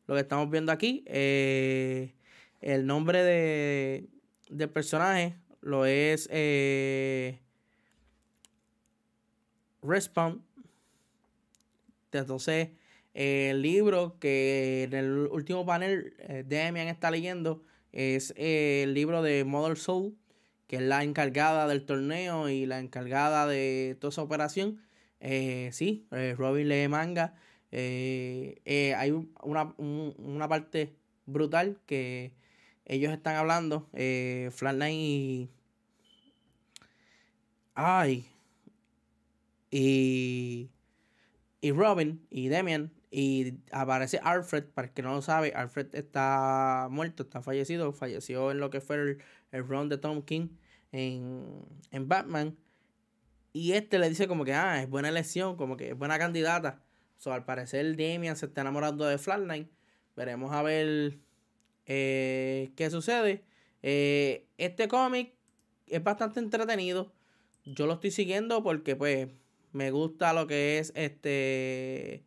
lo 0.09 0.15
que 0.15 0.23
estamos 0.23 0.51
viendo 0.51 0.73
aquí. 0.73 1.05
Eh, 1.07 2.15
el 2.61 2.87
nombre 2.87 3.23
de, 3.23 4.09
del 4.49 4.71
personaje 4.71 5.37
lo 5.61 5.85
es 5.87 6.29
eh, 6.33 7.41
Respawn. 9.83 10.43
Entonces, 12.11 12.71
el 13.13 13.61
libro 13.61 14.17
que 14.19 14.85
en 14.85 14.95
el 14.95 15.11
último 15.31 15.67
panel 15.67 16.15
eh, 16.21 16.43
Demian 16.45 16.89
está 16.89 17.11
leyendo 17.11 17.63
es 17.93 18.33
el 18.37 18.95
libro 18.95 19.23
de 19.23 19.45
Mother 19.45 19.77
Soul, 19.77 20.17
que 20.67 20.77
es 20.77 20.83
la 20.83 21.05
encargada 21.05 21.69
del 21.69 21.85
torneo 21.85 22.49
y 22.49 22.65
la 22.65 22.81
encargada 22.81 23.47
de 23.47 23.97
toda 24.01 24.11
esa 24.11 24.23
operación. 24.23 24.81
sí, 25.21 26.07
Robin 26.37 26.69
lee 26.69 26.89
manga 26.89 27.35
eh, 27.71 28.61
eh, 28.65 28.95
hay 28.95 29.11
una, 29.43 30.49
parte 30.49 30.95
brutal 31.27 31.79
que 31.87 32.33
ellos 32.85 33.13
están 33.13 33.37
hablando, 33.37 33.89
eh, 33.93 34.51
Flatline 34.53 34.95
y... 34.95 35.51
Ay. 37.75 38.27
Y... 39.71 40.71
Y 41.61 41.73
Robin 41.73 42.25
y 42.31 42.49
Demian. 42.49 42.93
Y 43.11 43.55
aparece 43.73 44.21
Alfred, 44.23 44.65
para 44.65 44.89
el 44.89 44.95
que 44.95 45.03
no 45.03 45.13
lo 45.15 45.23
sabe, 45.23 45.53
Alfred 45.55 45.95
está 45.95 46.89
muerto, 46.91 47.23
está 47.23 47.43
fallecido. 47.43 47.93
Falleció 47.93 48.51
en 48.51 48.61
lo 48.61 48.71
que 48.71 48.81
fue 48.81 48.97
el, 48.97 49.23
el 49.53 49.67
run 49.67 49.89
de 49.89 49.99
Tom 49.99 50.23
King 50.23 50.49
en, 50.93 51.65
en 51.91 52.09
Batman. 52.09 52.57
Y 53.53 53.73
este 53.73 53.99
le 53.99 54.09
dice 54.09 54.29
como 54.29 54.45
que, 54.45 54.55
ah, 54.55 54.83
es 54.83 54.89
buena 54.89 55.09
elección, 55.09 55.57
como 55.57 55.77
que 55.77 55.91
es 55.91 55.99
buena 55.99 56.19
candidata. 56.19 56.83
So, 57.19 57.33
al 57.33 57.45
parecer 57.45 57.97
Damian 57.97 58.37
se 58.37 58.47
está 58.47 58.63
enamorando 58.63 59.05
de 59.05 59.19
Flatline. 59.19 59.69
Veremos 60.17 60.53
a 60.53 60.63
ver 60.63 61.19
eh, 61.87 62.71
qué 62.77 62.91
sucede. 62.91 63.45
Eh, 63.83 64.47
este 64.57 64.89
cómic 64.89 65.35
es 65.89 66.03
bastante 66.03 66.39
entretenido. 66.41 67.13
Yo 67.65 67.87
lo 67.87 67.95
estoy 67.95 68.13
siguiendo 68.13 68.63
porque 68.63 68.97
pues 68.97 69.29
me 69.73 69.91
gusta 69.91 70.33
lo 70.33 70.47
que 70.47 70.79
es 70.79 70.93
este 70.95 72.25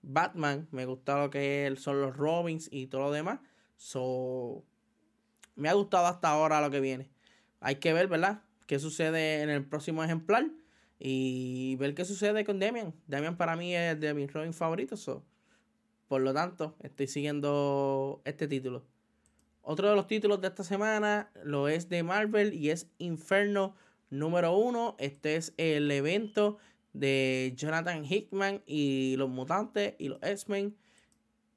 Batman. 0.00 0.68
Me 0.70 0.86
gusta 0.86 1.20
lo 1.20 1.28
que 1.30 1.72
son 1.78 2.00
los 2.00 2.16
Robins 2.16 2.68
y 2.72 2.86
todo 2.86 3.02
lo 3.02 3.12
demás. 3.12 3.40
So, 3.76 4.64
me 5.54 5.68
ha 5.68 5.74
gustado 5.74 6.06
hasta 6.06 6.30
ahora 6.30 6.62
lo 6.62 6.70
que 6.70 6.80
viene. 6.80 7.10
Hay 7.60 7.76
que 7.76 7.92
ver, 7.92 8.08
¿verdad? 8.08 8.42
¿Qué 8.66 8.78
sucede 8.78 9.42
en 9.42 9.50
el 9.50 9.66
próximo 9.66 10.02
ejemplar? 10.02 10.50
Y 11.02 11.76
ver 11.76 11.94
qué 11.94 12.04
sucede 12.04 12.44
con 12.44 12.60
Damian. 12.60 12.94
Damian 13.06 13.36
para 13.38 13.56
mí 13.56 13.74
es 13.74 13.98
de 13.98 14.12
mis 14.12 14.30
Robin 14.32 14.52
favoritos. 14.52 15.10
Por 16.06 16.20
lo 16.20 16.34
tanto, 16.34 16.76
estoy 16.82 17.06
siguiendo 17.06 18.20
este 18.24 18.46
título. 18.46 18.84
Otro 19.62 19.88
de 19.88 19.96
los 19.96 20.06
títulos 20.06 20.40
de 20.42 20.48
esta 20.48 20.62
semana 20.62 21.30
lo 21.42 21.68
es 21.68 21.88
de 21.88 22.02
Marvel 22.02 22.52
y 22.52 22.70
es 22.70 22.86
Inferno 22.98 23.74
número 24.10 24.54
uno. 24.54 24.94
Este 24.98 25.36
es 25.36 25.54
el 25.56 25.90
evento 25.90 26.58
de 26.92 27.54
Jonathan 27.56 28.04
Hickman 28.04 28.62
y 28.66 29.14
los 29.16 29.30
mutantes 29.30 29.94
y 29.98 30.08
los 30.08 30.22
X-Men. 30.22 30.76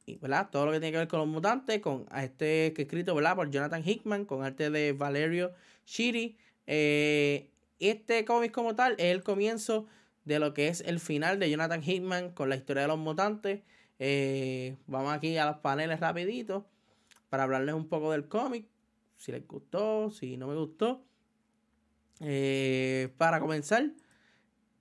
y, 0.06 0.18
¿verdad? 0.18 0.50
Todo 0.52 0.68
lo 0.68 0.72
que 0.72 0.80
tiene 0.80 0.92
que 0.94 1.00
ver 1.00 1.08
con 1.10 1.20
los 1.20 1.28
mutantes, 1.28 1.82
con 1.82 2.06
este 2.16 2.72
que 2.74 2.84
escrito, 2.84 3.14
¿verdad? 3.14 3.36
Por 3.36 3.50
Jonathan 3.52 3.84
Hickman, 3.86 4.26
con 4.26 4.44
arte 4.44 4.70
de 4.70 4.94
Valerio 4.94 5.52
Shiri. 5.86 6.38
Eh, 6.66 7.53
este 7.90 8.26
cómic 8.26 8.52
como 8.52 8.76
tal 8.76 8.94
es 8.94 9.14
el 9.14 9.24
comienzo 9.24 9.88
de 10.26 10.40
lo 10.40 10.54
que 10.54 10.68
es 10.68 10.82
el 10.82 11.00
final 11.00 11.40
de 11.40 11.50
Jonathan 11.50 11.84
Hickman 11.84 12.32
con 12.32 12.50
la 12.50 12.56
historia 12.56 12.84
de 12.84 12.88
los 12.88 12.98
mutantes. 12.98 13.62
Eh, 14.00 14.78
vamos 14.88 15.14
aquí 15.14 15.38
a 15.38 15.46
los 15.46 15.58
paneles 15.58 16.00
rapidito 16.00 16.66
para 17.30 17.44
hablarles 17.44 17.76
un 17.76 17.88
poco 17.88 18.12
del 18.12 18.28
cómic, 18.28 18.68
si 19.18 19.32
les 19.32 19.48
gustó, 19.48 20.12
si 20.12 20.38
no 20.38 20.48
me 20.48 20.56
gustó. 20.56 21.04
Eh, 22.20 23.14
para 23.18 23.40
comenzar, 23.40 23.92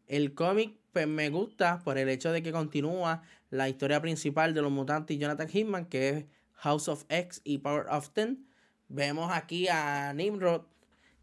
el 0.06 0.34
cómic 0.34 0.76
pues, 0.92 1.06
me 1.06 1.30
gusta 1.30 1.80
por 1.82 1.98
el 1.98 2.08
hecho 2.08 2.30
de 2.32 2.42
que 2.42 2.52
continúa 2.52 3.22
la 3.50 3.68
historia 3.68 4.00
principal 4.00 4.54
de 4.54 4.62
los 4.62 4.70
mutantes 4.70 5.16
y 5.16 5.18
Jonathan 5.18 5.48
Hickman, 5.50 5.86
que 5.86 6.08
es 6.10 6.26
House 6.52 6.88
of 6.88 7.04
X 7.08 7.40
y 7.44 7.58
Power 7.58 7.86
of 7.88 8.10
Ten. 8.10 8.46
Vemos 8.88 9.32
aquí 9.32 9.68
a 9.68 10.12
Nimrod, 10.12 10.62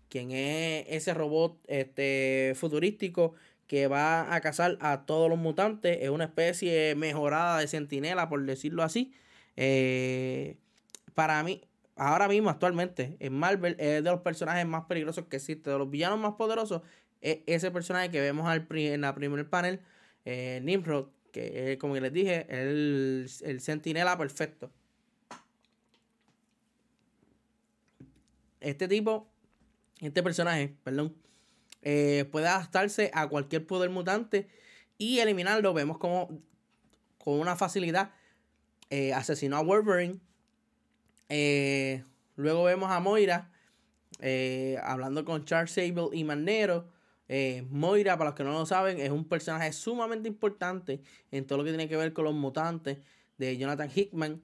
quien 0.09 0.31
es 0.31 0.85
ese 0.89 1.13
robot 1.13 1.57
este, 1.67 2.53
futurístico 2.55 3.35
que 3.67 3.87
va 3.87 4.33
a 4.33 4.41
cazar 4.41 4.77
a 4.81 5.05
todos 5.05 5.29
los 5.29 5.37
mutantes. 5.37 5.99
Es 6.01 6.09
una 6.09 6.25
especie 6.25 6.95
mejorada 6.95 7.59
de 7.59 7.67
sentinela, 7.67 8.27
por 8.27 8.43
decirlo 8.43 8.83
así. 8.83 9.13
Eh, 9.55 10.57
para 11.13 11.43
mí, 11.43 11.61
ahora 11.95 12.27
mismo, 12.27 12.49
actualmente, 12.49 13.15
en 13.19 13.33
Marvel 13.33 13.75
es 13.79 14.03
de 14.03 14.09
los 14.09 14.21
personajes 14.21 14.65
más 14.65 14.85
peligrosos 14.85 15.25
que 15.27 15.35
existe. 15.37 15.69
De 15.69 15.77
los 15.77 15.89
villanos 15.89 16.19
más 16.19 16.33
poderosos, 16.33 16.81
es 17.21 17.39
ese 17.45 17.69
personaje 17.69 18.09
que 18.09 18.19
vemos 18.19 18.47
al 18.47 18.65
en 18.71 19.01
la 19.01 19.13
primer 19.13 19.47
panel, 19.47 19.79
eh, 20.25 20.61
Nimrod, 20.63 21.09
que 21.31 21.73
es, 21.73 21.77
como 21.77 21.95
les 21.95 22.11
dije, 22.11 22.47
el, 22.49 23.29
el 23.43 23.61
sentinela 23.61 24.17
perfecto. 24.17 24.71
Este 28.61 28.87
tipo, 28.87 29.27
este 29.99 30.23
personaje, 30.23 30.75
perdón, 30.83 31.15
eh, 31.81 32.27
puede 32.31 32.47
adaptarse 32.47 33.11
a 33.13 33.27
cualquier 33.27 33.65
poder 33.65 33.89
mutante 33.89 34.47
y 34.97 35.19
eliminarlo. 35.19 35.73
Vemos 35.73 35.97
como 35.97 36.41
con 37.17 37.39
una 37.39 37.55
facilidad 37.55 38.11
eh, 38.89 39.13
asesinó 39.13 39.57
a 39.57 39.61
Wolverine. 39.61 40.19
Eh, 41.29 42.03
luego 42.35 42.63
vemos 42.63 42.91
a 42.91 42.99
Moira 42.99 43.51
hablando 44.83 45.23
con 45.23 45.45
Charles 45.45 45.71
Sable 45.71 46.09
y 46.13 46.23
Magneto. 46.23 46.91
Moira, 47.69 48.17
para 48.17 48.31
los 48.31 48.37
que 48.37 48.43
no 48.43 48.51
lo 48.51 48.65
saben, 48.65 48.99
es 48.99 49.11
un 49.11 49.23
personaje 49.25 49.71
sumamente 49.71 50.27
importante 50.27 51.01
en 51.31 51.45
todo 51.45 51.59
lo 51.59 51.63
que 51.63 51.69
tiene 51.69 51.87
que 51.87 51.95
ver 51.95 52.11
con 52.11 52.25
los 52.25 52.33
mutantes 52.33 52.97
de 53.37 53.57
Jonathan 53.57 53.89
Hickman. 53.93 54.41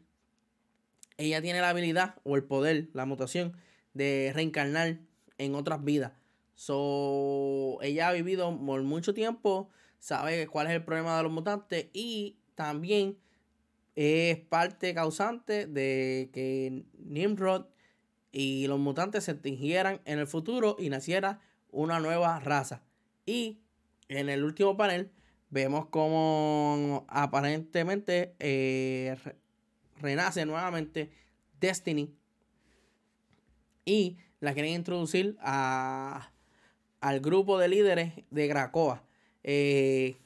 Ella 1.17 1.41
tiene 1.41 1.61
la 1.61 1.69
habilidad 1.69 2.15
o 2.23 2.35
el 2.35 2.43
poder, 2.43 2.89
la 2.93 3.05
mutación, 3.05 3.57
de 3.93 4.31
reencarnar 4.33 4.99
en 5.37 5.55
otras 5.55 5.83
vidas. 5.83 6.13
So, 6.55 7.79
ella 7.81 8.09
ha 8.09 8.13
vivido 8.13 8.57
por 8.65 8.81
mucho 8.83 9.13
tiempo, 9.13 9.69
sabe 9.99 10.47
cuál 10.47 10.67
es 10.67 10.73
el 10.73 10.83
problema 10.83 11.17
de 11.17 11.23
los 11.23 11.31
mutantes 11.31 11.87
y 11.93 12.37
también 12.55 13.17
es 13.95 14.37
parte 14.37 14.93
causante 14.93 15.67
de 15.67 16.29
que 16.33 16.83
Nimrod 16.97 17.65
y 18.31 18.67
los 18.67 18.79
mutantes 18.79 19.25
se 19.25 19.31
extingieran 19.31 20.01
en 20.05 20.19
el 20.19 20.27
futuro 20.27 20.75
y 20.77 20.89
naciera 20.89 21.41
una 21.71 21.99
nueva 21.99 22.39
raza. 22.39 22.83
Y 23.25 23.59
en 24.09 24.29
el 24.29 24.43
último 24.43 24.75
panel 24.77 25.11
vemos 25.49 25.87
como 25.87 27.05
aparentemente 27.07 28.35
eh, 28.39 29.15
renace 30.01 30.45
nuevamente 30.45 31.11
Destiny 31.59 32.13
y 33.85 34.17
la 34.39 34.53
quieren 34.53 34.73
introducir 34.73 35.37
a 35.39 36.31
al 37.05 37.19
grupo 37.19 37.59
de 37.59 37.67
líderes 37.67 38.13
de 38.31 38.47
Gracoa. 38.47 39.03
Eh, 39.43 40.17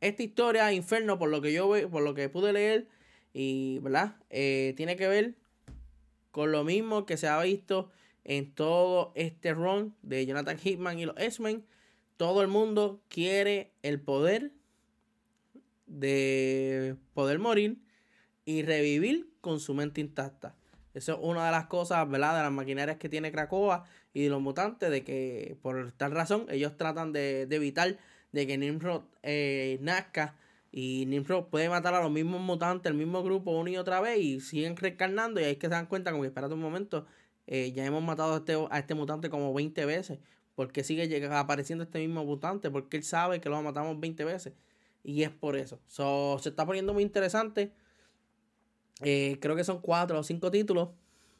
esta 0.00 0.22
historia, 0.22 0.72
Inferno, 0.72 1.18
por 1.18 1.28
lo 1.28 1.42
que 1.42 1.52
yo 1.52 1.70
por 1.90 2.02
lo 2.02 2.14
que 2.14 2.30
pude 2.30 2.54
leer, 2.54 2.88
y 3.34 3.80
¿verdad? 3.80 4.16
Eh, 4.30 4.72
tiene 4.78 4.96
que 4.96 5.08
ver 5.08 5.34
con 6.30 6.52
lo 6.52 6.64
mismo 6.64 7.04
que 7.04 7.18
se 7.18 7.28
ha 7.28 7.38
visto 7.42 7.90
en 8.24 8.50
todo 8.50 9.12
este 9.14 9.52
run 9.52 9.94
de 10.00 10.24
Jonathan 10.24 10.58
Hitman 10.58 10.98
y 10.98 11.04
los 11.04 11.18
X-Men. 11.18 11.66
Todo 12.16 12.40
el 12.40 12.48
mundo 12.48 13.02
quiere 13.08 13.72
el 13.82 14.00
poder 14.00 14.52
de 15.86 16.96
poder 17.12 17.38
morir 17.38 17.76
y 18.46 18.62
revivir 18.62 19.28
con 19.42 19.60
su 19.60 19.74
mente 19.74 20.00
intacta. 20.00 20.56
Eso 20.96 21.12
es 21.12 21.18
una 21.20 21.44
de 21.44 21.52
las 21.52 21.66
cosas, 21.66 22.08
¿verdad? 22.08 22.36
De 22.36 22.42
las 22.42 22.52
maquinarias 22.52 22.96
que 22.96 23.10
tiene 23.10 23.30
Krakoa 23.30 23.84
y 24.14 24.24
de 24.24 24.30
los 24.30 24.40
mutantes, 24.40 24.90
de 24.90 25.04
que 25.04 25.58
por 25.60 25.92
tal 25.92 26.12
razón 26.12 26.46
ellos 26.48 26.78
tratan 26.78 27.12
de, 27.12 27.42
evitar 27.42 27.98
de 28.32 28.46
que 28.46 28.56
Nimrod 28.56 29.02
eh, 29.22 29.78
nazca 29.82 30.36
y 30.72 31.04
Nimrod 31.06 31.48
puede 31.48 31.68
matar 31.68 31.94
a 31.94 32.00
los 32.00 32.10
mismos 32.10 32.40
mutantes, 32.40 32.90
el 32.90 32.96
mismo 32.96 33.22
grupo 33.22 33.50
una 33.50 33.70
y 33.70 33.76
otra 33.76 34.00
vez 34.00 34.18
y 34.18 34.40
siguen 34.40 34.74
reencarnando 34.74 35.38
y 35.38 35.44
ahí 35.44 35.52
es 35.52 35.58
que 35.58 35.66
se 35.66 35.72
dan 35.72 35.84
cuenta 35.84 36.12
como 36.12 36.22
que 36.22 36.28
espérate 36.28 36.54
un 36.54 36.60
momento, 36.60 37.06
eh, 37.46 37.72
ya 37.72 37.84
hemos 37.84 38.02
matado 38.02 38.32
a 38.32 38.36
este, 38.38 38.56
este 38.72 38.94
mutante 38.94 39.28
como 39.28 39.52
20 39.52 39.84
veces. 39.84 40.18
¿Por 40.54 40.72
qué 40.72 40.82
sigue 40.82 41.26
apareciendo 41.26 41.84
este 41.84 41.98
mismo 41.98 42.24
mutante? 42.24 42.70
Porque 42.70 42.96
él 42.96 43.02
sabe 43.04 43.42
que 43.42 43.50
lo 43.50 43.60
matamos 43.62 44.00
20 44.00 44.24
veces. 44.24 44.54
Y 45.04 45.22
es 45.24 45.30
por 45.30 45.56
eso. 45.56 45.78
se 45.88 46.48
está 46.48 46.64
poniendo 46.64 46.94
muy 46.94 47.02
interesante. 47.02 47.74
Eh, 49.02 49.38
creo 49.40 49.56
que 49.56 49.64
son 49.64 49.80
cuatro 49.80 50.18
o 50.18 50.22
cinco 50.22 50.50
títulos 50.50 50.90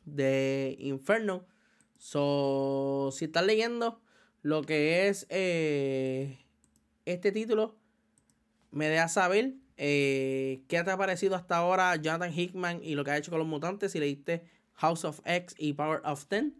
de 0.04 0.76
Inferno. 0.78 1.46
So, 1.98 3.10
si 3.12 3.26
estás 3.26 3.44
leyendo 3.44 4.00
lo 4.42 4.62
que 4.62 5.08
es 5.08 5.26
eh, 5.30 6.38
este 7.06 7.32
título, 7.32 7.76
me 8.70 8.88
dejas 8.88 9.14
saber 9.14 9.54
eh, 9.78 10.62
qué 10.68 10.82
te 10.84 10.90
ha 10.90 10.96
parecido 10.96 11.34
hasta 11.34 11.56
ahora 11.56 11.96
Jonathan 11.96 12.32
Hickman 12.32 12.80
y 12.82 12.94
lo 12.94 13.04
que 13.04 13.10
ha 13.12 13.16
hecho 13.16 13.30
con 13.30 13.38
los 13.38 13.48
mutantes. 13.48 13.92
Si 13.92 13.98
leíste 13.98 14.44
House 14.74 15.04
of 15.04 15.20
X 15.24 15.54
y 15.58 15.72
Power 15.72 16.02
of 16.04 16.26
Ten, 16.26 16.54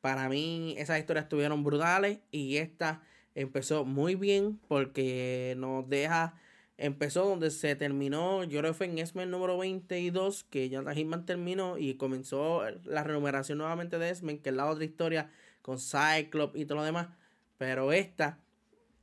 para 0.00 0.28
mí 0.28 0.74
esas 0.78 0.98
historias 0.98 1.24
estuvieron 1.24 1.64
brutales 1.64 2.18
y 2.30 2.58
esta 2.58 3.02
empezó 3.34 3.84
muy 3.84 4.14
bien 4.14 4.60
porque 4.68 5.54
nos 5.56 5.88
deja 5.88 6.34
empezó 6.78 7.24
donde 7.24 7.50
se 7.50 7.76
terminó, 7.76 8.44
yo 8.44 8.60
creo 8.60 8.72
que 8.72 8.76
fue 8.76 8.86
en 8.86 8.98
X-Men 8.98 9.30
número 9.30 9.58
22, 9.58 10.44
que 10.44 10.68
Jonathan 10.68 10.98
Hickman 10.98 11.26
terminó 11.26 11.78
y 11.78 11.94
comenzó 11.94 12.62
la 12.84 13.04
renumeración 13.04 13.58
nuevamente 13.58 13.98
de 13.98 14.08
X-Men, 14.10 14.38
que 14.38 14.50
es 14.50 14.56
la 14.56 14.66
otra 14.68 14.84
historia 14.84 15.30
con 15.62 15.78
Cyclops 15.78 16.58
y 16.58 16.64
todo 16.64 16.78
lo 16.78 16.84
demás. 16.84 17.08
Pero 17.58 17.92
esta 17.92 18.38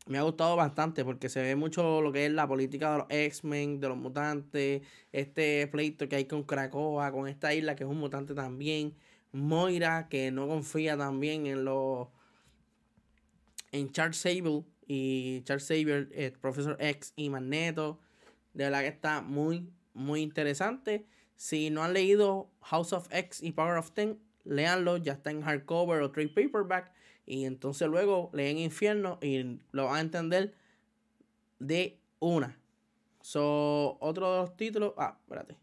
me 0.07 0.17
ha 0.17 0.23
gustado 0.23 0.55
bastante 0.55 1.05
porque 1.05 1.29
se 1.29 1.41
ve 1.41 1.55
mucho 1.55 2.01
lo 2.01 2.11
que 2.11 2.25
es 2.25 2.31
la 2.31 2.47
política 2.47 2.91
de 2.91 2.97
los 2.97 3.07
X-Men, 3.09 3.79
de 3.79 3.87
los 3.89 3.97
mutantes, 3.97 4.81
este 5.11 5.67
pleito 5.67 6.09
que 6.09 6.15
hay 6.15 6.25
con 6.25 6.43
Krakoa, 6.43 7.11
con 7.11 7.27
esta 7.27 7.53
isla 7.53 7.75
que 7.75 7.83
es 7.83 7.89
un 7.89 7.99
mutante 7.99 8.33
también. 8.33 8.95
Moira, 9.31 10.07
que 10.09 10.31
no 10.31 10.47
confía 10.47 10.97
también 10.97 11.45
en 11.45 11.63
los. 11.63 12.07
en 13.71 13.91
Charles 13.91 14.17
Sable 14.17 14.63
y 14.91 15.43
Charles 15.43 15.67
Xavier, 15.67 16.09
el 16.13 16.31
Profesor 16.31 16.75
X 16.79 17.13
y 17.15 17.29
Magneto. 17.29 17.99
De 18.55 18.63
verdad 18.63 18.81
que 18.81 18.87
está 18.87 19.21
muy, 19.21 19.71
muy 19.93 20.21
interesante. 20.21 21.05
Si 21.35 21.69
no 21.69 21.83
han 21.83 21.93
leído 21.93 22.49
House 22.61 22.91
of 22.91 23.07
X 23.11 23.43
y 23.43 23.51
Power 23.51 23.77
of 23.77 23.91
Ten, 23.91 24.19
léanlo. 24.45 24.97
Ya 24.97 25.13
está 25.13 25.29
en 25.29 25.43
hardcover 25.43 26.01
o 26.01 26.09
trade 26.09 26.29
paperback. 26.29 26.91
Y 27.27 27.45
entonces 27.45 27.87
luego 27.87 28.31
leen 28.33 28.57
Infierno 28.57 29.19
y 29.21 29.59
lo 29.71 29.85
van 29.85 29.95
a 29.95 29.99
entender 29.99 30.55
de 31.59 31.99
una. 32.17 32.57
So, 33.21 33.99
otro 34.01 34.33
de 34.33 34.39
los 34.39 34.57
títulos. 34.57 34.95
Ah, 34.97 35.19
espérate. 35.21 35.55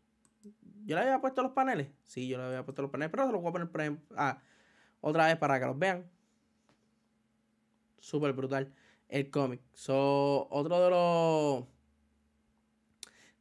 Yo 0.85 0.95
le 0.95 1.03
había 1.03 1.21
puesto 1.21 1.43
los 1.43 1.51
paneles. 1.51 1.89
Sí, 2.05 2.29
yo 2.29 2.39
le 2.39 2.45
había 2.45 2.65
puesto 2.65 2.83
los 2.83 2.93
paneles. 2.93 3.11
Pero 3.11 3.27
se 3.27 3.33
los 3.33 3.43
voy 3.43 3.49
a 3.51 3.53
poner 3.53 3.71
por 3.73 3.81
ejemplo, 3.81 4.17
ah, 4.17 4.41
otra 5.01 5.27
vez 5.27 5.37
para 5.37 5.59
que 5.59 5.67
los 5.67 5.77
vean. 5.77 6.09
Súper 7.99 8.33
brutal 8.33 8.73
el 9.09 9.31
cómic. 9.31 9.61
So, 9.75 10.49
otro 10.51 10.81
de 10.81 10.91
los 10.91 11.65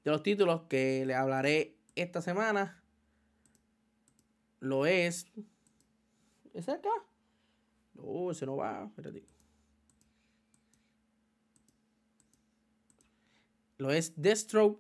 de 0.04 0.12
los 0.12 0.21
títulos 0.21 0.62
que 0.69 1.04
le 1.06 1.15
hablaré 1.15 1.78
esta 1.95 2.21
semana 2.21 2.82
lo 4.60 4.86
es. 4.86 5.28
¿Es 6.54 6.69
acá? 6.69 6.89
No, 7.93 8.32
ese 8.32 8.45
no 8.45 8.58
va. 8.58 8.86
Espérate. 8.86 9.23
Lo 13.78 13.91
es 13.91 14.13
Deathstroke 14.15 14.80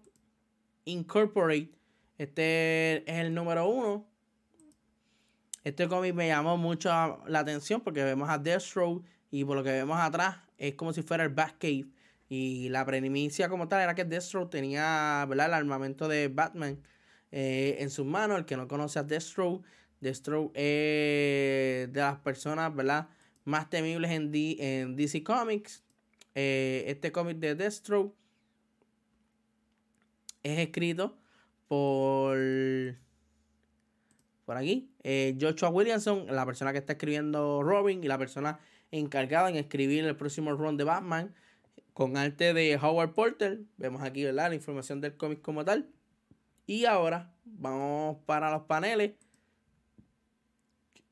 Incorporate. 0.85 1.71
Este 2.17 3.09
es 3.11 3.19
el 3.19 3.33
número 3.33 3.67
uno. 3.67 4.07
Este 5.63 5.87
cómic 5.87 6.13
me 6.13 6.27
llamó 6.27 6.57
mucho 6.57 6.89
la 7.27 7.39
atención 7.39 7.81
porque 7.81 8.03
vemos 8.03 8.29
a 8.29 8.37
Deathstroke 8.37 9.03
y 9.31 9.43
por 9.43 9.57
lo 9.57 9.63
que 9.63 9.71
vemos 9.71 9.99
atrás 9.99 10.44
es 10.57 10.75
como 10.75 10.93
si 10.93 11.01
fuera 11.01 11.23
el 11.23 11.29
Batcave. 11.29 11.87
Y 12.29 12.69
la 12.69 12.85
premisa 12.85 13.49
como 13.49 13.67
tal 13.67 13.81
era 13.81 13.93
que 13.95 14.03
Deathstroke 14.05 14.49
tenía 14.49 15.25
¿verdad? 15.29 15.47
el 15.47 15.53
armamento 15.53 16.07
de 16.07 16.27
Batman. 16.27 16.81
eh, 17.31 17.77
en 17.79 17.89
sus 17.89 18.05
manos. 18.05 18.37
El 18.39 18.45
que 18.45 18.57
no 18.57 18.67
conoce 18.67 18.99
a 18.99 19.03
Deathstroke, 19.03 19.65
Deathstroke 19.99 20.51
es 20.55 21.91
de 21.91 21.99
las 21.99 22.19
personas, 22.19 22.73
¿verdad? 22.75 23.09
Más 23.43 23.69
temibles 23.69 24.11
en, 24.11 24.31
en 24.33 24.95
DC 24.95 25.23
Comics. 25.23 25.83
Eh, 26.33 26.85
este 26.87 27.11
cómic 27.11 27.37
de 27.39 27.55
Deathstroke 27.55 28.13
es 30.43 30.59
escrito 30.59 31.17
por 31.67 32.37
por 34.45 34.57
aquí 34.57 34.91
eh, 35.03 35.35
Joshua 35.39 35.69
Williamson, 35.69 36.27
la 36.27 36.45
persona 36.45 36.71
que 36.71 36.77
está 36.79 36.93
escribiendo 36.93 37.63
Robin 37.63 38.03
y 38.03 38.07
la 38.07 38.17
persona 38.17 38.59
encargada 38.99 39.49
en 39.49 39.55
escribir 39.55 40.05
el 40.05 40.15
próximo 40.15 40.53
run 40.53 40.77
de 40.77 40.83
Batman 40.83 41.33
con 41.93 42.17
arte 42.17 42.53
de 42.53 42.77
Howard 42.77 43.13
Porter. 43.13 43.61
Vemos 43.77 44.01
aquí 44.01 44.23
¿verdad? 44.23 44.49
la 44.49 44.55
información 44.55 45.01
del 45.01 45.15
cómic 45.15 45.41
como 45.41 45.63
tal. 45.63 45.89
Y 46.67 46.85
ahora 46.85 47.33
vamos 47.45 48.17
para 48.25 48.51
los 48.51 48.63
paneles. 48.63 49.11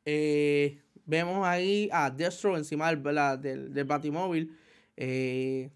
Eh, 0.05 0.81
vemos 1.05 1.45
ahí 1.47 1.89
a 1.93 2.09
Destro 2.09 2.57
encima 2.57 2.93
del, 2.93 3.71
del, 3.73 3.85
Batimóvil. 3.85 4.57
Eh, 4.97 5.69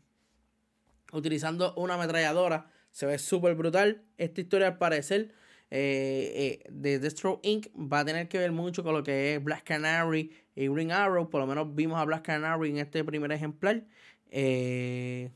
utilizando 1.14 1.74
una 1.76 1.94
ametralladora. 1.94 2.70
Se 2.92 3.06
ve 3.06 3.18
súper 3.18 3.56
brutal. 3.56 4.04
Esta 4.18 4.42
historia 4.42 4.68
al 4.68 4.78
parecer 4.78 5.32
eh, 5.70 6.64
de 6.70 7.00
Destro 7.00 7.40
Inc. 7.44 7.68
va 7.76 8.00
a 8.00 8.06
tener 8.06 8.28
que 8.28 8.38
ver 8.38 8.52
mucho 8.52 8.84
con 8.84 8.94
lo 8.94 9.04
que 9.04 9.36
es 9.36 9.44
Black 9.44 9.64
Canary 9.64 10.32
y 10.56 10.68
Green 10.68 10.92
Arrow. 10.92 11.30
Por 11.30 11.42
lo 11.42 11.48
menos 11.48 11.74
vimos 11.76 12.00
a 12.00 12.06
Black 12.06 12.26
Canary 12.26 12.70
en 12.70 12.78
este 12.78 13.04
primer 13.04 13.32
ejemplar. 13.32 13.84
hay 14.32 15.32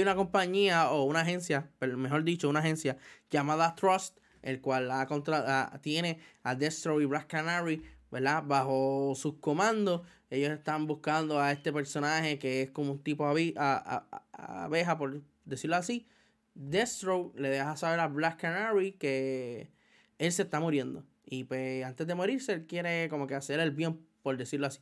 una 0.00 0.14
compañía 0.14 0.90
o 0.90 1.04
una 1.04 1.20
agencia, 1.20 1.70
mejor 1.80 2.24
dicho, 2.24 2.48
una 2.48 2.60
agencia 2.60 2.96
llamada 3.30 3.74
Trust 3.74 4.20
el 4.42 4.60
cual 4.60 4.88
la 4.88 5.06
contra, 5.06 5.78
tiene 5.82 6.18
a 6.42 6.54
Destro 6.54 7.00
y 7.00 7.04
Black 7.04 7.26
Canary, 7.26 7.82
¿verdad? 8.10 8.42
Bajo 8.44 9.12
sus 9.16 9.34
comandos. 9.36 10.02
Ellos 10.30 10.52
están 10.52 10.86
buscando 10.86 11.40
a 11.40 11.52
este 11.52 11.72
personaje 11.72 12.38
que 12.38 12.62
es 12.62 12.70
como 12.70 12.92
un 12.92 13.02
tipo 13.02 13.26
abeja, 13.26 14.98
por 14.98 15.22
decirlo 15.44 15.76
así. 15.76 16.06
Destro 16.54 17.32
le 17.36 17.48
deja 17.48 17.76
saber 17.76 18.00
a 18.00 18.08
Black 18.08 18.40
Canary 18.40 18.92
que 18.92 19.70
él 20.18 20.32
se 20.32 20.42
está 20.42 20.60
muriendo. 20.60 21.04
Y 21.24 21.44
pues 21.44 21.84
antes 21.84 22.06
de 22.06 22.14
morirse, 22.14 22.52
él 22.52 22.66
quiere 22.66 23.08
como 23.08 23.26
que 23.26 23.34
hacer 23.34 23.60
el 23.60 23.70
bien, 23.70 24.04
por 24.22 24.36
decirlo 24.36 24.66
así. 24.66 24.80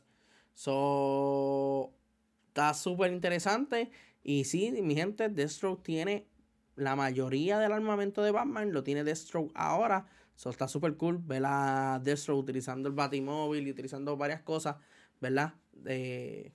So, 0.53 1.93
está 2.47 2.73
súper 2.73 3.11
interesante. 3.13 3.91
Y 4.23 4.45
sí, 4.45 4.71
mi 4.81 4.95
gente, 4.95 5.29
Destro 5.29 5.77
tiene 5.77 6.27
la 6.79 6.95
mayoría 6.95 7.59
del 7.59 7.73
armamento 7.73 8.23
de 8.23 8.31
Batman 8.31 8.71
lo 8.71 8.83
tiene 8.83 9.03
Deathstroke 9.03 9.51
ahora. 9.53 10.07
Eso 10.35 10.49
está 10.49 10.67
súper 10.67 10.95
cool. 10.95 11.19
Ver 11.19 11.43
a 11.45 11.99
Deathstroke 12.01 12.39
utilizando 12.39 12.87
el 12.87 12.95
Batimóvil 12.95 13.67
y 13.67 13.71
utilizando 13.71 14.15
varias 14.15 14.41
cosas, 14.41 14.77
¿verdad? 15.19 15.55
De, 15.73 16.53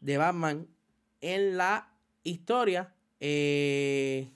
de 0.00 0.16
Batman 0.16 0.66
en 1.20 1.56
la 1.58 1.92
historia. 2.22 2.94
Eh, 3.24 4.32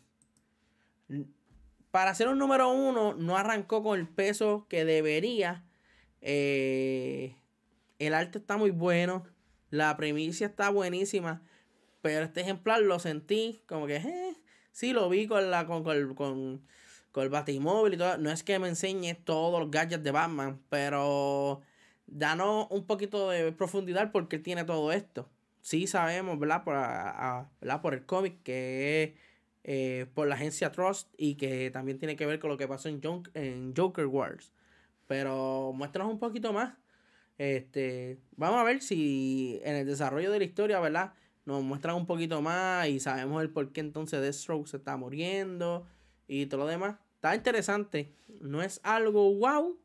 para 1.90 2.14
ser 2.14 2.28
un 2.28 2.38
número 2.38 2.70
uno, 2.70 3.14
no 3.14 3.36
arrancó 3.36 3.82
con 3.82 3.98
el 3.98 4.06
peso 4.06 4.66
que 4.68 4.84
debería. 4.84 5.64
Eh, 6.20 7.34
el 7.98 8.14
arte 8.14 8.38
está 8.38 8.56
muy 8.56 8.70
bueno. 8.70 9.24
La 9.70 9.96
premisa 9.96 10.46
está 10.46 10.70
buenísima. 10.70 11.42
Pero 12.00 12.24
este 12.24 12.42
ejemplar 12.42 12.80
lo 12.80 13.00
sentí 13.00 13.60
como 13.66 13.88
que, 13.88 13.96
eh, 13.96 14.36
sí, 14.70 14.92
lo 14.92 15.08
vi 15.08 15.26
con, 15.26 15.50
la, 15.50 15.66
con, 15.66 15.82
con, 15.82 16.62
con 17.10 17.24
el 17.24 17.28
batimóvil 17.28 17.94
y 17.94 17.96
todo. 17.96 18.18
No 18.18 18.30
es 18.30 18.44
que 18.44 18.60
me 18.60 18.68
enseñe 18.68 19.14
todos 19.24 19.58
los 19.58 19.68
gadgets 19.72 20.04
de 20.04 20.12
Batman, 20.12 20.62
pero 20.68 21.60
danos 22.06 22.68
un 22.70 22.86
poquito 22.86 23.30
de 23.30 23.50
profundidad 23.50 24.12
porque 24.12 24.36
él 24.36 24.44
tiene 24.44 24.62
todo 24.62 24.92
esto. 24.92 25.28
Sí 25.66 25.88
sabemos, 25.88 26.38
¿verdad? 26.38 26.62
Por, 26.62 26.74
a, 26.76 27.50
por 27.82 27.92
el 27.92 28.06
cómic 28.06 28.40
que 28.44 29.02
es 29.02 29.12
eh, 29.64 30.06
por 30.14 30.28
la 30.28 30.36
agencia 30.36 30.70
Trust 30.70 31.12
y 31.18 31.34
que 31.34 31.72
también 31.72 31.98
tiene 31.98 32.14
que 32.14 32.24
ver 32.24 32.38
con 32.38 32.50
lo 32.50 32.56
que 32.56 32.68
pasó 32.68 32.88
en, 32.88 33.00
en 33.34 33.74
Joker 33.76 34.06
Wars. 34.06 34.52
Pero 35.08 35.72
muéstranos 35.74 36.12
un 36.12 36.20
poquito 36.20 36.52
más. 36.52 36.74
Este, 37.36 38.20
vamos 38.36 38.60
a 38.60 38.62
ver 38.62 38.80
si 38.80 39.60
en 39.64 39.74
el 39.74 39.86
desarrollo 39.86 40.30
de 40.30 40.38
la 40.38 40.44
historia, 40.44 40.78
¿verdad? 40.78 41.14
nos 41.46 41.64
muestran 41.64 41.96
un 41.96 42.06
poquito 42.06 42.40
más 42.40 42.86
y 42.86 43.00
sabemos 43.00 43.42
el 43.42 43.50
por 43.50 43.72
qué 43.72 43.80
entonces 43.80 44.20
Deathstroke 44.20 44.68
se 44.68 44.76
está 44.76 44.96
muriendo 44.96 45.84
y 46.28 46.46
todo 46.46 46.60
lo 46.60 46.66
demás. 46.68 46.94
Está 47.16 47.34
interesante. 47.34 48.12
No 48.40 48.62
es 48.62 48.78
algo 48.84 49.34
wow, 49.34 49.76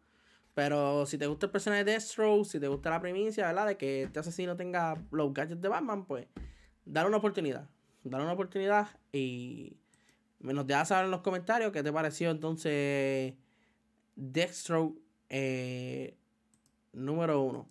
pero 0.54 1.06
si 1.06 1.18
te 1.18 1.28
gusta 1.28 1.46
el 1.46 1.52
personaje 1.52 1.84
de 1.84 1.92
Deathstroke, 1.92 2.46
si 2.46 2.60
te 2.60 2.68
gusta 2.68 2.90
la 2.90 3.02
primicia, 3.02 3.48
¿verdad? 3.48 3.68
De 3.68 3.78
que 3.78 4.04
este 4.04 4.20
asesino 4.20 4.56
tenga 4.58 5.02
los 5.12 5.34
gadgets 5.34 5.62
de 5.62 5.70
Batman, 5.70 6.06
pues 6.06 6.28
dale 6.86 7.08
una 7.08 7.18
oportunidad. 7.18 7.70
Dale 8.04 8.24
una 8.24 8.34
oportunidad 8.34 8.90
y 9.14 9.78
nos 10.40 10.66
dejas 10.66 10.90
saber 10.90 11.06
en 11.06 11.12
los 11.12 11.22
comentarios 11.22 11.72
qué 11.72 11.84
te 11.84 11.94
pareció 11.94 12.32
entonces 12.32 13.36
Deathstroke 14.16 15.00
eh, 15.30 16.18
número 16.94 17.42
uno. 17.42 17.70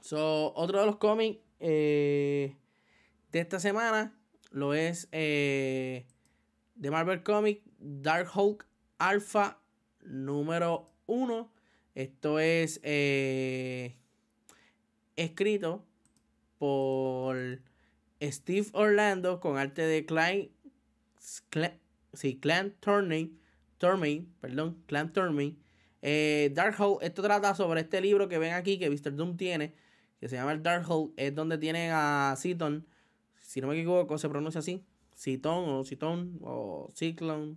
So, 0.00 0.52
otro 0.54 0.80
de 0.80 0.86
los 0.86 0.96
cómics 0.96 1.40
eh, 1.60 2.56
de 3.30 3.40
esta 3.40 3.60
semana 3.60 4.18
lo 4.50 4.74
es 4.74 5.08
eh, 5.12 6.06
de 6.74 6.90
Marvel 6.90 7.22
Comics 7.22 7.62
Dark 7.78 8.30
Hulk 8.34 8.66
Alpha 8.98 9.60
número 10.02 10.93
1. 11.06 11.52
Esto 11.94 12.38
es 12.38 12.80
eh, 12.82 13.96
escrito 15.16 15.84
por 16.58 17.60
Steve 18.20 18.66
Orlando 18.72 19.40
con 19.40 19.58
arte 19.58 19.82
de 19.82 20.04
Klein, 20.04 20.50
sí, 22.12 22.38
Clan 22.38 22.74
Turney, 22.80 23.36
perdón, 24.40 24.82
Clan 24.86 25.12
Turney. 25.12 25.58
Dark 26.52 26.78
Hulk, 26.78 27.02
esto 27.02 27.22
trata 27.22 27.54
sobre 27.54 27.80
este 27.80 28.00
libro 28.00 28.28
que 28.28 28.38
ven 28.38 28.52
aquí 28.52 28.78
que 28.78 28.90
Mr. 28.90 29.14
Doom 29.14 29.36
tiene 29.36 29.74
que 30.24 30.30
se 30.30 30.36
llama 30.36 30.52
el 30.52 30.62
Darkhold, 30.62 31.12
es 31.18 31.34
donde 31.34 31.58
tienen 31.58 31.90
a 31.92 32.34
Citon, 32.38 32.86
si 33.42 33.60
no 33.60 33.68
me 33.68 33.74
equivoco, 33.74 34.16
se 34.16 34.30
pronuncia 34.30 34.60
así, 34.60 34.82
Citon 35.14 35.68
o 35.68 35.84
Citon 35.84 36.38
o 36.40 36.88
Cyclone. 36.94 37.56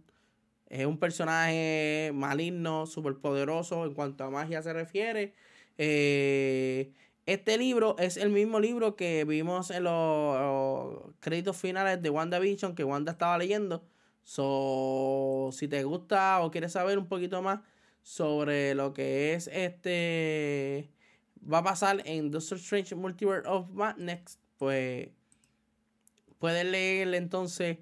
Es 0.69 0.85
un 0.85 0.99
personaje 0.99 2.11
maligno, 2.13 2.85
súper 2.85 3.15
poderoso 3.15 3.85
en 3.85 3.93
cuanto 3.93 4.23
a 4.23 4.29
magia 4.29 4.61
se 4.61 4.73
refiere. 4.73 5.33
Eh, 5.77 6.93
este 7.25 7.57
libro 7.57 7.95
es 7.99 8.17
el 8.17 8.29
mismo 8.29 8.59
libro 8.59 8.95
que 8.95 9.25
vimos 9.25 9.69
en 9.71 9.83
los, 9.83 11.01
créditos 11.19 11.57
finales 11.57 12.01
de 12.01 12.09
WandaVision 12.09 12.75
que 12.75 12.83
Wanda 12.83 13.11
estaba 13.13 13.37
leyendo. 13.37 13.85
So, 14.23 15.49
si 15.53 15.67
te 15.67 15.83
gusta 15.83 16.41
o 16.41 16.51
quieres 16.51 16.73
saber 16.73 16.97
un 16.97 17.07
poquito 17.07 17.41
más 17.41 17.61
sobre 18.01 18.75
lo 18.75 18.93
que 18.93 19.33
es 19.33 19.47
este 19.47 20.89
va 21.51 21.59
a 21.59 21.63
pasar 21.63 22.01
en 22.05 22.31
Doctor 22.31 22.57
Strange 22.57 22.95
Multiverse 22.95 23.47
of 23.47 23.69
Madness, 23.71 24.39
pues 24.57 25.09
puedes 26.39 26.65
leer 26.65 27.13
entonces 27.13 27.79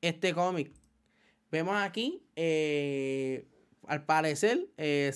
este 0.00 0.34
cómic. 0.34 0.72
Vemos 1.50 1.76
aquí, 1.76 2.22
eh, 2.36 3.48
al 3.88 4.04
parecer, 4.04 4.68
eh, 4.76 5.12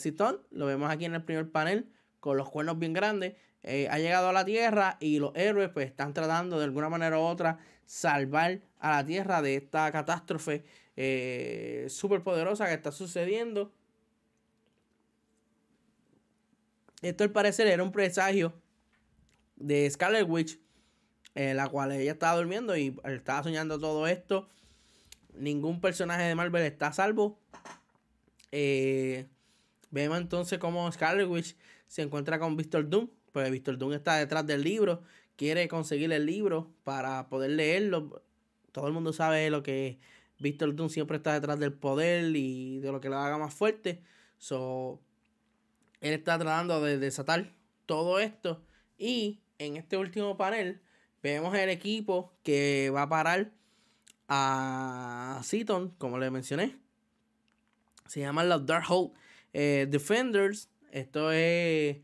lo 0.51 0.66
vemos 0.66 0.91
aquí 0.91 1.05
en 1.05 1.14
el 1.14 1.22
primer 1.22 1.51
panel, 1.51 1.93
con 2.20 2.39
los 2.39 2.49
cuernos 2.49 2.78
bien 2.78 2.95
grandes, 2.95 3.35
eh, 3.62 3.87
ha 3.91 3.99
llegado 3.99 4.28
a 4.28 4.33
la 4.33 4.45
Tierra 4.45 4.97
y 4.99 5.18
los 5.18 5.33
héroes 5.37 5.68
pues 5.68 5.87
están 5.87 6.14
tratando 6.14 6.59
de 6.59 6.64
alguna 6.64 6.89
manera 6.89 7.18
u 7.18 7.22
otra 7.22 7.59
salvar 7.85 8.61
a 8.78 8.91
la 8.97 9.07
Tierra 9.07 9.43
de 9.43 9.57
esta 9.57 9.93
catástrofe 9.93 10.64
eh, 10.97 11.89
poderosa 12.24 12.66
que 12.66 12.74
está 12.74 12.93
sucediendo. 12.93 13.72
Esto 17.03 17.24
al 17.24 17.30
parecer 17.30 17.66
era 17.66 17.83
un 17.83 17.93
presagio 17.93 18.55
de 19.57 19.89
Scarlet 19.91 20.26
Witch, 20.28 20.59
la 21.35 21.68
cual 21.68 21.93
ella 21.93 22.12
estaba 22.12 22.39
durmiendo 22.39 22.76
y 22.76 22.97
estaba 23.05 23.43
soñando 23.43 23.78
todo 23.78 24.07
esto. 24.07 24.49
Ningún 25.35 25.80
personaje 25.80 26.24
de 26.24 26.35
Marvel 26.35 26.62
está 26.64 26.89
a 26.89 26.93
salvo. 26.93 27.39
Eh, 28.51 29.26
vemos 29.91 30.18
entonces 30.18 30.59
cómo 30.59 30.91
Scarlet 30.93 31.28
Witch 31.28 31.57
se 31.87 32.03
encuentra 32.03 32.39
con 32.39 32.57
Victor 32.57 32.89
Doom. 32.89 33.09
Pues 33.33 33.51
Victor 33.51 33.78
Doom 33.78 33.93
está 33.95 34.16
detrás 34.16 34.47
del 34.47 34.62
libro. 34.62 35.03
Quiere 35.37 35.68
conseguir 35.68 36.12
el 36.12 36.26
libro 36.26 36.70
para 36.85 37.28
poder 37.28 37.53
leerlo. 37.53 38.22
Todo 38.72 38.87
el 38.87 38.93
mundo 38.93 39.12
sabe 39.12 39.51
lo 39.51 39.62
que 39.62 39.99
Victor 40.39 40.74
Doom 40.74 40.91
siempre 40.91 41.16
está 41.16 41.33
detrás 41.33 41.59
del 41.59 41.72
poder 41.72 42.35
y 42.37 42.80
de 42.80 42.93
lo 42.93 43.01
que 43.01 43.09
lo 43.09 43.16
haga 43.16 43.39
más 43.39 43.55
fuerte. 43.55 44.03
So, 44.39 45.01
él 46.01 46.12
está 46.12 46.39
tratando 46.39 46.83
de 46.83 46.99
desatar 46.99 47.55
todo 47.87 48.18
esto. 48.18 48.62
Y 48.99 49.41
en 49.59 49.76
este 49.76 49.97
último 49.97 50.37
panel 50.37 50.83
vemos 51.22 51.57
el 51.57 51.70
equipo 51.70 52.35
que 52.43 52.91
va 52.95 53.03
a 53.03 53.09
parar 53.09 53.53
a 54.35 55.41
Seaton, 55.43 55.91
como 55.99 56.18
le 56.18 56.30
mencioné. 56.30 56.78
Se 58.07 58.20
llaman 58.20 58.49
los 58.49 58.64
Darkhold 58.64 59.12
eh, 59.53 59.87
Defenders. 59.91 60.70
Esto 60.91 61.33
es 61.33 61.99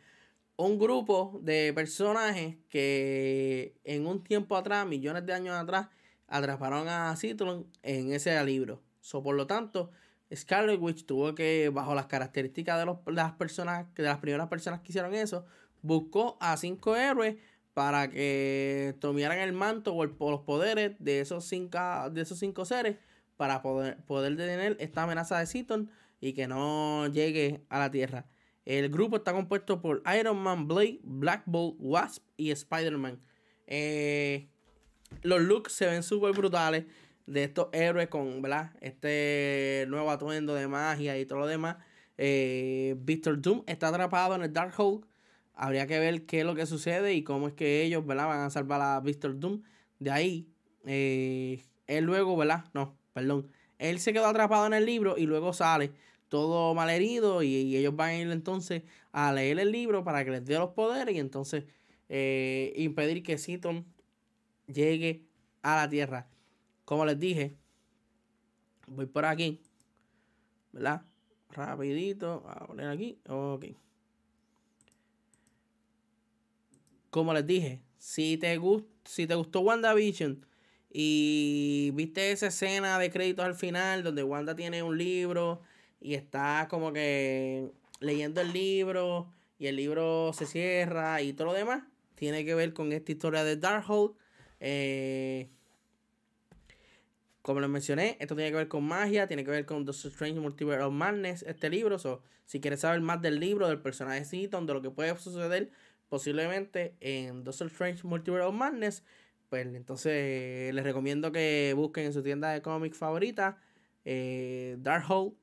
un 0.57 0.79
grupo 0.79 1.41
de 1.43 1.73
personajes 1.73 2.57
que 2.69 3.81
en 3.85 4.07
un 4.07 4.23
tiempo 4.23 4.59
atrás, 4.59 4.87
millones 4.87 5.25
de 5.25 5.33
años 5.33 5.57
atrás, 5.57 5.89
atraparon 6.27 6.87
a 6.89 7.17
Citron 7.17 7.67
en 7.83 8.13
ese 8.13 8.45
libro. 8.45 8.83
So, 9.01 9.23
por 9.23 9.35
lo 9.35 9.47
tanto, 9.47 9.91
Scarlet 10.35 10.79
Witch 10.79 11.07
tuvo 11.07 11.35
que, 11.35 11.71
bajo 11.73 11.95
las 11.95 12.09
características 12.09 12.85
de, 12.85 12.95
las 13.11 13.33
personas, 13.33 13.87
de 13.95 14.03
las 14.03 14.19
primeras 14.19 14.49
personas 14.49 14.81
que 14.81 14.89
hicieron 14.91 15.15
eso, 15.15 15.47
buscó 15.81 16.37
a 16.41 16.59
cinco 16.59 16.95
héroes 16.95 17.37
para 17.79 18.11
que 18.11 18.97
tomaran 18.99 19.39
el 19.39 19.53
manto 19.53 19.95
o, 19.95 20.05
los 20.05 20.41
poderes 20.41 20.97
de 20.99 21.21
esos 21.21 21.45
cinco, 21.45 21.79
de 22.11 22.23
esos 22.23 22.37
cinco 22.37 22.65
seres 22.65 22.97
para 23.37 23.63
poder, 23.63 23.99
poder 24.05 24.35
detener 24.35 24.77
esta 24.81 25.05
amenaza 25.05 25.39
de 25.39 25.47
Citon 25.47 25.89
y 26.21 26.33
que 26.33 26.49
no 26.49 27.07
llegue 27.07 27.63
a 27.69 27.79
la 27.79 27.89
Tierra. 27.93 28.27
El 28.65 28.89
grupo 28.89 29.19
está 29.19 29.33
compuesto 29.33 29.81
por 29.81 30.03
Iron 30.19 30.39
Man, 30.39 30.67
Blade, 30.67 30.99
Black 31.05 31.45
Bolt, 31.47 31.77
Wasp 31.79 32.25
y 32.37 32.51
Spider-Man. 32.51 33.21
Eh, 33.69 34.49
los 35.23 35.41
looks 35.41 35.73
se 35.73 35.87
ven 35.87 36.03
súper 36.03 36.33
brutales 36.33 36.85
de 37.27 37.45
estos 37.45 37.69
héroes 37.71 38.09
con 38.09 38.43
¿verdad? 38.43 38.73
este 38.81 39.85
nuevo 39.87 40.11
atuendo 40.11 40.53
de 40.57 40.67
magia 40.67 41.17
y 41.17 41.27
todo 41.27 41.39
lo 41.39 41.47
demás. 41.47 41.77
Eh, 42.17 42.97
Victor 42.99 43.41
Doom 43.41 43.63
está 43.69 43.87
atrapado 43.87 44.35
en 44.35 44.43
el 44.43 44.53
Darkhold. 44.53 45.05
Habría 45.61 45.89
que 45.89 45.99
ver 45.99 46.25
qué 46.25 46.41
es 46.41 46.47
lo 46.47 46.55
que 46.55 46.67
sucede 46.67 47.15
y 47.15 47.25
cómo 47.25 47.49
es 47.49 47.53
que 47.53 47.83
ellos 47.83 48.07
¿verdad? 48.07 48.29
van 48.29 48.41
a 48.43 48.51
salvar 48.51 48.81
a 48.81 49.01
Victor 49.01 49.41
Doom. 49.41 49.63
De 49.99 50.13
ahí, 50.13 50.47
eh, 50.87 51.65
él 51.89 52.05
luego, 52.05 52.37
¿verdad? 52.37 52.67
No, 52.75 52.97
perdón. 53.13 53.51
Él 53.79 53.99
se 53.99 54.13
quedó 54.13 54.27
atrapado 54.27 54.67
en 54.69 54.73
el 54.73 54.87
libro 54.87 55.19
y 55.19 55.27
luego 55.27 55.53
sale 55.53 55.91
todo 56.29 56.75
malherido 56.75 57.43
y, 57.43 57.77
ellos 57.77 57.97
van 57.97 58.11
a 58.11 58.17
ir 58.19 58.31
entonces 58.31 58.85
a 59.11 59.33
leer 59.33 59.59
el 59.59 59.73
libro 59.73 60.05
para 60.05 60.25
que 60.25 60.31
les 60.31 60.45
dé 60.45 60.59
los 60.59 60.71
poderes 60.71 61.13
y 61.17 61.19
entonces 61.19 61.65
eh, 62.09 62.73
impedir 62.77 63.25
que 63.25 63.37
Seaton 63.37 63.85
llegue 64.69 65.25
a 65.63 65.75
la 65.75 65.89
tierra. 65.89 66.29
Como 66.85 67.05
les 67.05 67.19
dije, 67.19 67.57
voy 68.87 69.07
por 69.07 69.25
aquí, 69.25 69.61
¿verdad? 70.71 71.03
Rapidito, 71.51 72.45
a 72.49 72.65
poner 72.65 72.87
aquí, 72.91 73.19
ok. 73.29 73.65
Como 77.19 77.35
les 77.35 77.45
dije, 77.45 77.83
si 77.97 78.37
te, 78.37 78.61
si 79.05 79.27
te 79.27 79.35
gustó 79.35 79.59
WandaVision 79.59 80.47
y 80.89 81.91
viste 81.95 82.31
esa 82.31 82.47
escena 82.47 82.97
de 82.97 83.11
créditos 83.11 83.45
al 83.45 83.57
final 83.57 84.05
donde 84.05 84.23
Wanda 84.23 84.55
tiene 84.55 84.85
un 84.85 84.97
libro 84.97 85.61
y 86.01 86.15
está 86.15 86.69
como 86.71 86.93
que 86.93 87.73
leyendo 87.99 88.41
el 88.41 88.53
libro 88.53 89.33
y 89.59 89.67
el 89.67 89.75
libro 89.75 90.31
se 90.33 90.47
cierra 90.47 91.21
y 91.21 91.33
todo 91.33 91.49
lo 91.49 91.55
demás, 91.55 91.83
tiene 92.15 92.45
que 92.45 92.55
ver 92.55 92.73
con 92.73 92.93
esta 92.93 93.11
historia 93.11 93.43
de 93.43 93.57
Darkhold. 93.57 94.13
Eh, 94.61 95.49
como 97.43 97.59
les 97.59 97.69
mencioné, 97.69 98.17
esto 98.21 98.37
tiene 98.37 98.53
que 98.53 98.59
ver 98.59 98.69
con 98.69 98.85
magia, 98.85 99.27
tiene 99.27 99.43
que 99.43 99.51
ver 99.51 99.67
con 99.67 99.85
The 99.85 99.91
Strange 99.91 100.39
Multiverse 100.39 100.85
of 100.85 100.93
Madness, 100.93 101.43
este 101.43 101.69
libro. 101.69 101.99
So, 101.99 102.23
si 102.45 102.61
quieres 102.61 102.79
saber 102.79 103.01
más 103.01 103.21
del 103.21 103.41
libro, 103.41 103.67
del 103.67 103.81
personaje 103.81 104.25
Seaton, 104.25 104.67
de 104.67 104.75
lo 104.75 104.83
que 104.83 104.91
puede 104.91 105.19
suceder 105.19 105.73
posiblemente 106.09 106.97
en 107.01 107.45
The 107.45 107.51
Strange 107.51 108.07
Multiverse 108.07 108.47
of 108.47 108.55
Madness, 108.55 109.05
pues 109.49 109.67
entonces 109.67 110.75
les 110.75 110.85
recomiendo 110.85 111.33
que 111.33 111.73
busquen 111.77 112.07
en 112.07 112.13
su 112.13 112.23
tienda 112.23 112.51
de 112.51 112.63
cómics 112.63 112.99
favorita 112.99 113.59
eh, 114.05 114.77
Darkhold 114.81 115.35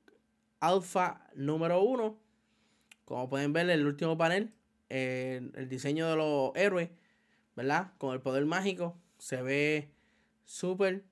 Alpha 0.59 1.27
número 1.35 1.81
1. 1.83 2.19
Como 3.05 3.29
pueden 3.29 3.53
ver 3.53 3.69
en 3.69 3.79
el 3.79 3.85
último 3.85 4.17
panel, 4.17 4.51
el 4.89 5.69
diseño 5.69 6.09
de 6.09 6.15
los 6.15 6.51
héroes, 6.55 6.89
¿verdad? 7.55 7.91
Con 7.99 8.13
el 8.13 8.21
poder 8.21 8.45
mágico, 8.45 8.97
se 9.19 9.43
ve 9.43 9.91
súper, 10.45 11.03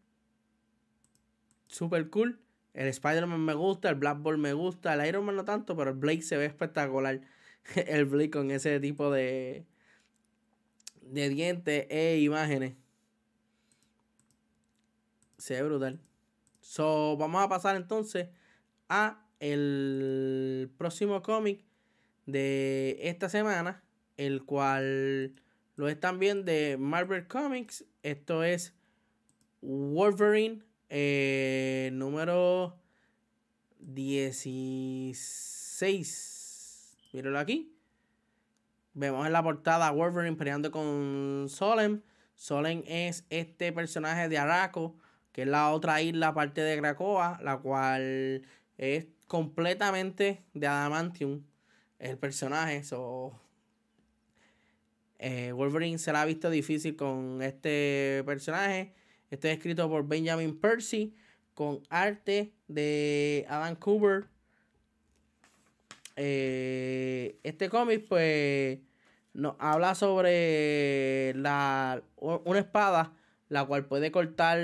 súper 1.68 2.10
cool. 2.10 2.40
El 2.74 2.88
Spider-Man 2.88 3.42
me 3.42 3.54
gusta, 3.54 3.90
el 3.90 3.96
Black 3.96 4.20
Ball 4.20 4.40
me 4.40 4.54
gusta, 4.54 4.96
el 4.96 5.08
Iron 5.08 5.26
Man 5.26 5.36
no 5.36 5.46
tanto, 5.46 5.78
pero 5.78 5.92
el 5.92 5.98
Blake 5.98 6.24
se 6.24 6.38
ve 6.38 6.46
espectacular. 6.46 7.22
el 7.76 8.06
Blake 8.06 8.32
con 8.32 8.52
ese 8.52 8.80
tipo 8.80 9.12
de, 9.12 9.66
de 11.02 11.30
dientes 11.30 11.88
e 11.90 12.20
imágenes. 12.20 12.76
Se 15.38 15.56
ve 15.56 15.64
brutal. 15.64 16.00
So, 16.62 17.18
vamos 17.18 17.44
a 17.44 17.50
pasar 17.50 17.76
entonces 17.76 18.30
a 18.88 19.26
el 19.40 20.72
próximo 20.78 21.22
cómic 21.22 21.66
de 22.26 22.98
esta 23.02 23.28
semana, 23.28 23.84
el 24.16 24.46
cual 24.46 25.36
lo 25.76 25.90
están 25.90 26.20
viendo 26.20 26.46
de 26.46 26.78
Marvel 26.78 27.28
Comics. 27.28 27.84
Esto 28.04 28.44
es 28.44 28.74
Wolverine 29.62 30.64
eh, 30.90 31.90
número 31.92 32.78
16. 33.80 36.33
Mírenlo 37.14 37.38
aquí. 37.38 37.72
Vemos 38.96 39.28
en 39.28 39.34
la 39.34 39.44
portada 39.44 39.88
a 39.88 39.92
Wolverine 39.92 40.36
peleando 40.36 40.72
con 40.72 41.46
Solem. 41.48 42.02
Solem 42.34 42.84
es 42.88 43.26
este 43.30 43.72
personaje 43.72 44.28
de 44.30 44.40
Araco, 44.40 44.98
que 45.32 45.44
es 45.44 45.48
la 45.48 45.72
otra 45.72 46.02
isla 46.02 46.30
aparte 46.30 46.62
de 46.62 46.76
Krakoa, 46.80 47.40
la 47.44 47.60
cual 47.60 48.42
es 48.80 49.06
completamente 49.28 50.44
de 50.56 50.68
Adamantium 50.68 51.44
el 52.00 52.18
personaje. 52.18 52.84
So, 52.84 53.40
eh, 55.20 55.52
Wolverine 55.52 56.00
se 56.00 56.12
la 56.12 56.24
ha 56.24 56.26
visto 56.26 56.50
difícil 56.50 56.96
con 56.96 57.44
este 57.44 58.24
personaje. 58.26 58.96
Este 59.30 59.52
es 59.52 59.58
escrito 59.58 59.88
por 59.88 60.08
Benjamin 60.08 60.60
Percy 60.60 61.16
con 61.54 61.84
arte 61.90 62.56
de 62.68 63.46
Adam 63.48 63.76
Cooper. 63.76 64.33
Eh, 66.16 67.40
este 67.44 67.70
cómic 67.70 68.06
pues 68.08 68.80
nos 69.34 69.56
habla 69.60 69.96
sobre 69.96 71.34
la, 71.36 72.04
una 72.18 72.60
espada 72.60 73.14
la 73.50 73.66
cual 73.66 73.86
puede 73.86 74.12
cortar 74.12 74.60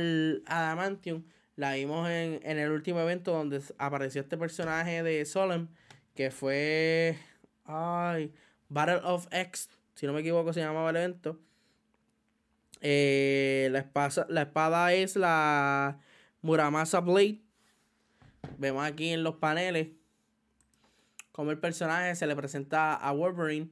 adamantium 0.46 1.24
la 1.60 1.74
vimos 1.74 2.10
en, 2.10 2.40
el 2.42 2.72
último 2.72 3.02
evento 3.02 3.34
donde 3.34 3.62
apareció 3.78 4.22
este 4.22 4.38
personaje 4.38 5.04
de 5.04 5.26
Solemn, 5.26 5.68
que 6.16 6.32
fue. 6.32 7.20
Ay. 7.66 8.34
Battle 8.70 9.02
of 9.04 9.28
X, 9.30 9.70
si 9.94 10.08
no 10.08 10.14
me 10.14 10.22
equivoco, 10.22 10.54
se 10.54 10.62
llamaba 10.62 10.92
el 10.92 10.96
evento. 10.96 11.38
Eh, 12.80 13.68
la, 13.74 13.80
espada, 13.80 14.26
la 14.30 14.44
espada 14.44 14.94
es 14.94 15.18
la 15.18 16.00
Muramasa 16.42 17.02
Blade. 17.02 17.42
Vemos 18.58 18.86
aquí 18.86 19.10
en 19.10 19.24
los 19.24 19.36
paneles 19.36 19.90
como 21.40 21.52
el 21.52 21.58
personaje 21.58 22.14
se 22.16 22.28
le 22.28 22.36
presenta 22.36 22.96
a 22.96 23.14
Wolverine. 23.14 23.70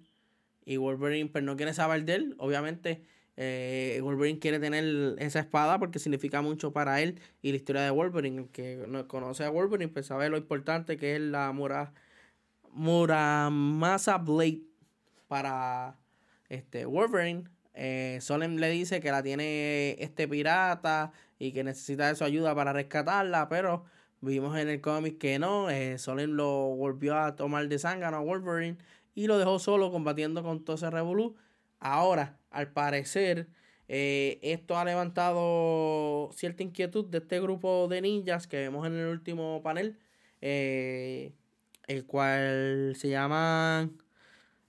Y 0.63 0.77
Wolverine, 0.77 1.29
pues 1.29 1.43
no 1.43 1.57
quiere 1.57 1.73
saber 1.73 2.05
de 2.05 2.15
él. 2.15 2.35
Obviamente, 2.37 3.03
eh, 3.35 3.99
Wolverine 4.01 4.39
quiere 4.39 4.57
tener 4.61 5.17
esa 5.19 5.41
espada 5.41 5.77
porque 5.77 5.99
significa 5.99 6.41
mucho 6.41 6.71
para 6.71 7.01
él 7.01 7.19
y 7.41 7.51
la 7.51 7.57
historia 7.57 7.81
de 7.81 7.89
Wolverine. 7.89 8.43
El 8.43 8.47
que 8.51 8.85
no 8.87 9.05
conoce 9.09 9.43
a 9.43 9.49
Wolverine, 9.49 9.91
pues 9.91 10.05
sabe 10.05 10.29
lo 10.29 10.37
importante 10.37 10.95
que 10.95 11.17
es 11.17 11.21
la 11.21 11.51
Mura, 11.51 11.91
Muramasa 12.71 14.17
Blade 14.17 14.61
para 15.27 15.99
este 16.47 16.85
Wolverine. 16.85 17.49
Eh, 17.73 18.19
Solem 18.21 18.55
le 18.55 18.69
dice 18.69 19.01
que 19.01 19.11
la 19.11 19.21
tiene 19.23 19.97
este 20.01 20.25
pirata 20.25 21.11
y 21.37 21.51
que 21.51 21.65
necesita 21.65 22.07
de 22.07 22.15
su 22.15 22.23
ayuda 22.23 22.55
para 22.55 22.71
rescatarla, 22.71 23.49
pero 23.49 23.83
vimos 24.21 24.57
en 24.57 24.69
el 24.69 24.81
cómic 24.81 25.17
que 25.17 25.39
no. 25.39 25.69
Eh, 25.69 25.97
Solem 25.97 26.31
lo 26.31 26.75
volvió 26.75 27.17
a 27.17 27.35
tomar 27.35 27.67
de 27.67 27.79
sangre 27.79 28.07
a 28.07 28.19
Wolverine 28.19 28.77
y 29.15 29.27
lo 29.27 29.37
dejó 29.37 29.59
solo 29.59 29.91
combatiendo 29.91 30.43
con 30.43 30.63
todo 30.63 30.75
ese 30.75 30.89
revolú. 30.89 31.35
Ahora, 31.79 32.37
al 32.51 32.71
parecer, 32.71 33.47
eh, 33.87 34.39
esto 34.41 34.77
ha 34.77 34.85
levantado 34.85 36.29
cierta 36.33 36.63
inquietud 36.63 37.05
de 37.05 37.19
este 37.19 37.39
grupo 37.39 37.87
de 37.87 38.01
ninjas 38.01 38.47
que 38.47 38.57
vemos 38.57 38.85
en 38.85 38.93
el 38.93 39.07
último 39.07 39.61
panel, 39.63 39.97
eh, 40.41 41.33
el 41.87 42.05
cual 42.05 42.93
se 42.97 43.09
llama, 43.09 43.89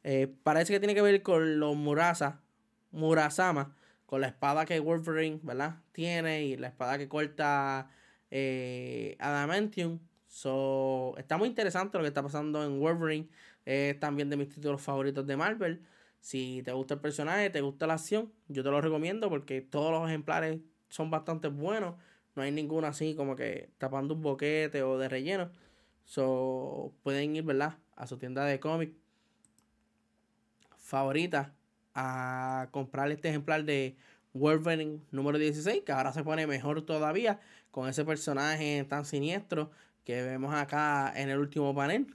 eh, 0.05 0.29
parece 0.43 0.73
que 0.73 0.81
tiene 0.81 0.95
que 0.95 1.03
ver 1.03 1.23
con 1.23 1.59
los 1.61 1.77
Murasa, 1.77 2.41
Murasama, 2.93 3.77
con 4.07 4.21
la 4.21 4.29
espada 4.29 4.65
que 4.65 4.81
Wolverine, 4.81 5.41
¿verdad? 5.43 5.83
Tiene 5.93 6.45
y 6.45 6.57
la 6.57 6.69
espada 6.69 6.97
que 6.99 7.09
corta 7.09 7.91
Adamantium. 8.31 10.01
So, 10.27 11.15
está 11.17 11.39
muy 11.39 11.49
interesante 11.49 11.97
lo 11.99 12.05
que 12.05 12.09
está 12.09 12.23
pasando 12.23 12.65
en 12.65 12.81
Wolverine. 12.81 13.29
Es 13.65 13.99
también 13.99 14.31
de 14.31 14.37
mis 14.37 14.49
títulos 14.49 14.81
favoritos 14.81 15.27
de 15.27 15.37
Marvel. 15.37 15.83
Si 16.21 16.63
te 16.65 16.73
gusta 16.73 16.95
el 16.95 17.01
personaje, 17.01 17.51
te 17.51 17.61
gusta 17.61 17.87
la 17.87 17.95
acción, 17.95 18.33
yo 18.49 18.63
te 18.65 18.71
lo 18.71 18.81
recomiendo 18.81 19.29
porque 19.29 19.61
todos 19.61 19.93
los 19.93 20.09
ejemplares 20.09 20.61
son 20.89 21.11
bastante 21.11 21.49
buenos. 21.49 21.95
No 22.35 22.43
hay 22.43 22.51
ninguno 22.51 22.87
así 22.87 23.15
como 23.15 23.37
que 23.37 23.71
tapando 23.79 24.15
un 24.15 24.23
boquete 24.23 24.83
o 24.83 24.99
de 24.99 25.09
relleno. 25.09 25.51
So, 26.05 26.93
pueden 27.03 27.37
ir, 27.37 27.45
¿verdad? 27.45 27.79
A 27.97 28.07
su 28.07 28.19
tienda 28.19 28.45
de 28.45 28.59
cómic 28.61 28.93
favorita 30.77 31.55
a 31.95 32.69
comprar 32.71 33.11
este 33.11 33.29
ejemplar 33.29 33.65
de 33.65 33.97
Wolverine 34.33 35.01
número 35.11 35.39
16, 35.39 35.83
que 35.85 35.93
ahora 35.93 36.13
se 36.13 36.25
pone 36.25 36.47
mejor 36.47 36.83
todavía 36.83 37.41
con 37.79 37.89
ese 37.89 38.05
personaje 38.05 38.85
tan 38.89 39.05
siniestro 39.05 39.71
que 40.03 40.21
vemos 40.25 40.53
acá 40.53 41.13
en 41.15 41.29
el 41.29 41.39
último 41.39 41.73
panel. 41.73 42.13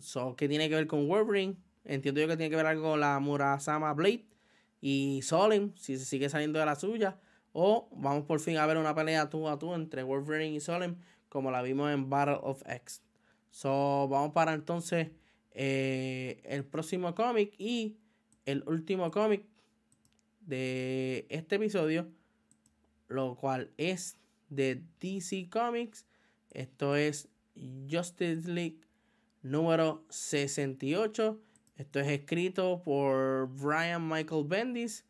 So, 0.00 0.34
¿Qué 0.34 0.48
tiene 0.48 0.68
que 0.68 0.74
ver 0.74 0.88
con 0.88 1.06
Wolverine? 1.06 1.54
Entiendo 1.84 2.20
yo 2.20 2.26
que 2.26 2.36
tiene 2.36 2.50
que 2.50 2.56
ver 2.56 2.66
algo 2.66 2.90
con 2.90 2.98
la 2.98 3.20
Murasama 3.20 3.92
Blade 3.94 4.26
y 4.80 5.20
Solem, 5.22 5.76
si 5.76 5.96
se 5.96 6.04
sigue 6.04 6.28
saliendo 6.28 6.58
de 6.58 6.66
la 6.66 6.74
suya. 6.74 7.20
O 7.52 7.88
vamos 7.92 8.24
por 8.24 8.40
fin 8.40 8.56
a 8.56 8.66
ver 8.66 8.78
una 8.78 8.96
pelea 8.96 9.30
tú 9.30 9.48
a 9.48 9.56
tú 9.60 9.74
entre 9.74 10.02
Wolverine 10.02 10.56
y 10.56 10.58
Solem, 10.58 10.96
como 11.28 11.52
la 11.52 11.62
vimos 11.62 11.92
en 11.92 12.10
Battle 12.10 12.40
of 12.42 12.64
X. 12.66 13.00
So, 13.52 14.08
vamos 14.08 14.32
para 14.32 14.54
entonces 14.54 15.12
eh, 15.52 16.42
el 16.46 16.64
próximo 16.64 17.14
cómic 17.14 17.54
y 17.58 17.96
el 18.44 18.64
último 18.66 19.12
cómic 19.12 19.44
de 20.40 21.28
este 21.30 21.54
episodio, 21.54 22.08
lo 23.12 23.36
cual 23.36 23.70
es 23.76 24.18
de 24.48 24.82
DC 25.00 25.48
Comics. 25.50 26.06
Esto 26.50 26.96
es 26.96 27.28
Justice 27.90 28.50
League 28.50 28.80
número 29.42 30.04
68. 30.10 31.40
Esto 31.76 32.00
es 32.00 32.08
escrito 32.08 32.82
por 32.84 33.48
Brian 33.48 34.06
Michael 34.08 34.44
Bendis. 34.46 35.04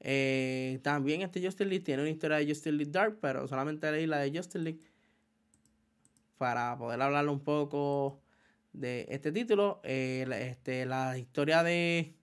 Eh, 0.00 0.80
también 0.82 1.22
este 1.22 1.42
Justice 1.42 1.64
League 1.64 1.84
tiene 1.84 2.02
una 2.02 2.10
historia 2.10 2.36
de 2.36 2.46
Justice 2.46 2.72
League 2.72 2.92
Dark, 2.92 3.18
pero 3.20 3.48
solamente 3.48 3.90
leí 3.90 4.06
la 4.06 4.18
de 4.18 4.30
Justice 4.30 4.58
League 4.58 4.80
para 6.36 6.76
poder 6.76 7.00
hablar 7.00 7.28
un 7.28 7.40
poco 7.40 8.20
de 8.72 9.06
este 9.08 9.32
título. 9.32 9.80
Eh, 9.82 10.26
este, 10.50 10.84
la 10.84 11.16
historia 11.18 11.62
de, 11.62 12.14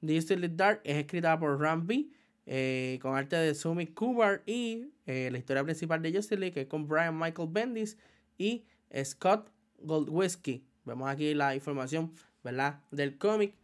Justice 0.00 0.36
League 0.36 0.56
Dark 0.56 0.80
es 0.84 0.96
escrita 0.96 1.38
por 1.38 1.60
Ramby 1.60 2.12
eh, 2.46 2.98
con 3.02 3.16
arte 3.16 3.36
de 3.36 3.54
Sumi 3.54 3.86
Kubar 3.86 4.42
y 4.46 4.90
eh, 5.06 5.28
la 5.30 5.38
historia 5.38 5.62
principal 5.64 6.02
de 6.02 6.12
Justice 6.12 6.36
League 6.36 6.60
es 6.60 6.66
con 6.66 6.88
Brian 6.88 7.18
Michael 7.18 7.48
Bendis 7.50 7.96
y 8.38 8.64
Scott 9.04 9.50
Goldwhisky. 9.78 10.64
Vemos 10.84 11.08
aquí 11.08 11.34
la 11.34 11.54
información, 11.54 12.12
¿verdad? 12.42 12.80
Del 12.90 13.18
cómic. 13.18 13.54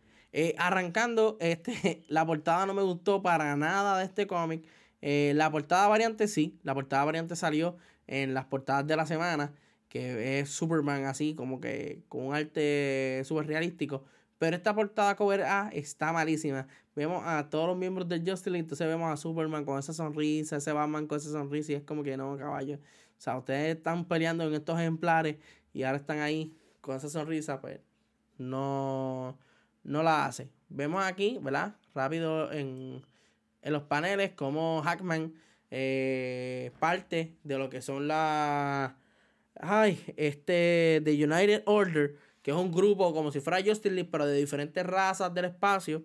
arrancando, 0.58 1.36
este, 1.40 2.04
la 2.08 2.24
portada 2.24 2.66
no 2.66 2.74
me 2.74 2.82
gustó 2.82 3.22
para 3.22 3.56
nada 3.56 3.98
de 3.98 4.04
este 4.04 4.26
cómic. 4.26 4.64
la 5.00 5.50
portada 5.50 5.88
variante 5.88 6.28
sí, 6.28 6.58
la 6.62 6.74
portada 6.74 7.04
variante 7.04 7.36
salió 7.36 7.76
en 8.06 8.34
las 8.34 8.46
portadas 8.46 8.86
de 8.86 8.96
la 8.96 9.06
semana, 9.06 9.52
que 9.88 10.40
es 10.40 10.50
Superman 10.50 11.04
así, 11.04 11.34
como 11.34 11.60
que 11.60 12.02
con 12.08 12.26
un 12.26 12.34
arte 12.34 13.22
súper 13.24 13.46
realístico. 13.46 14.04
Pero 14.38 14.56
esta 14.56 14.74
portada 14.74 15.16
cover 15.16 15.42
A 15.42 15.70
está 15.72 16.12
malísima. 16.12 16.66
Vemos 16.94 17.22
a 17.26 17.48
todos 17.50 17.68
los 17.68 17.76
miembros 17.76 18.08
del 18.08 18.20
Justice 18.20 18.50
League, 18.50 18.62
entonces 18.62 18.86
vemos 18.86 19.12
a 19.12 19.16
Superman 19.16 19.64
con 19.64 19.78
esa 19.78 19.92
sonrisa, 19.92 20.56
ese 20.56 20.72
Batman 20.72 21.06
con 21.06 21.18
esa 21.18 21.30
sonrisa, 21.30 21.72
y 21.72 21.74
es 21.76 21.82
como 21.82 22.02
que 22.02 22.16
no, 22.16 22.36
caballo. 22.36 22.76
O 22.76 23.20
sea, 23.20 23.36
ustedes 23.36 23.76
están 23.76 24.04
peleando 24.04 24.44
en 24.44 24.54
estos 24.54 24.78
ejemplares 24.78 25.36
y 25.72 25.82
ahora 25.82 25.98
están 25.98 26.20
ahí 26.20 26.56
con 26.80 26.96
esa 26.96 27.08
sonrisa, 27.08 27.60
pues 27.60 27.80
no, 28.38 29.38
no 29.82 30.02
la 30.02 30.26
hace. 30.26 30.50
Vemos 30.68 31.04
aquí, 31.04 31.38
¿verdad? 31.42 31.76
Rápido 31.94 32.52
en, 32.52 33.02
en 33.62 33.72
los 33.72 33.82
paneles, 33.84 34.32
como 34.32 34.82
Hackman 34.82 35.34
eh, 35.70 36.70
parte 36.78 37.36
de 37.44 37.58
lo 37.58 37.68
que 37.68 37.82
son 37.82 38.08
las. 38.08 38.92
Ay, 39.60 40.02
este. 40.16 41.00
The 41.04 41.12
United 41.12 41.62
Order, 41.66 42.16
que 42.48 42.52
es 42.52 42.58
un 42.58 42.72
grupo 42.72 43.12
como 43.12 43.30
si 43.30 43.40
fuera 43.40 43.58
Justice 43.58 43.90
League, 43.90 44.08
pero 44.10 44.24
de 44.24 44.34
diferentes 44.38 44.82
razas 44.86 45.34
del 45.34 45.44
espacio. 45.44 46.02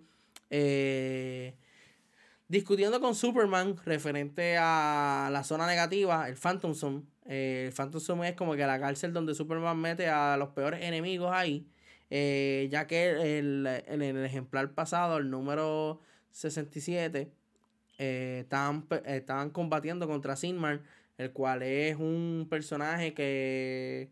Eh, 0.49 1.55
discutiendo 2.49 2.99
con 2.99 3.15
Superman 3.15 3.77
referente 3.85 4.57
a 4.59 5.29
la 5.31 5.45
zona 5.45 5.65
negativa, 5.65 6.27
el 6.27 6.35
Phantom 6.35 6.75
Zone. 6.75 7.03
Eh, 7.27 7.67
el 7.67 7.73
Phantom 7.73 8.01
Zone 8.01 8.27
es 8.27 8.35
como 8.35 8.57
que 8.57 8.67
la 8.67 8.77
cárcel 8.77 9.13
donde 9.13 9.33
Superman 9.35 9.79
mete 9.79 10.09
a 10.09 10.35
los 10.35 10.49
peores 10.49 10.83
enemigos 10.83 11.31
ahí. 11.33 11.65
ya 12.09 12.87
que 12.87 13.37
en 13.37 14.01
el 14.01 14.25
ejemplar 14.25 14.73
pasado, 14.73 15.19
el 15.19 15.29
número 15.29 16.01
67, 16.31 17.31
eh, 17.99 18.39
estaban, 18.41 18.85
estaban, 19.05 19.49
combatiendo 19.49 20.09
contra 20.09 20.35
Sinmar, 20.35 20.81
el 21.17 21.31
cual 21.31 21.63
es 21.63 21.95
un 21.95 22.47
personaje 22.49 23.13
que 23.13 24.11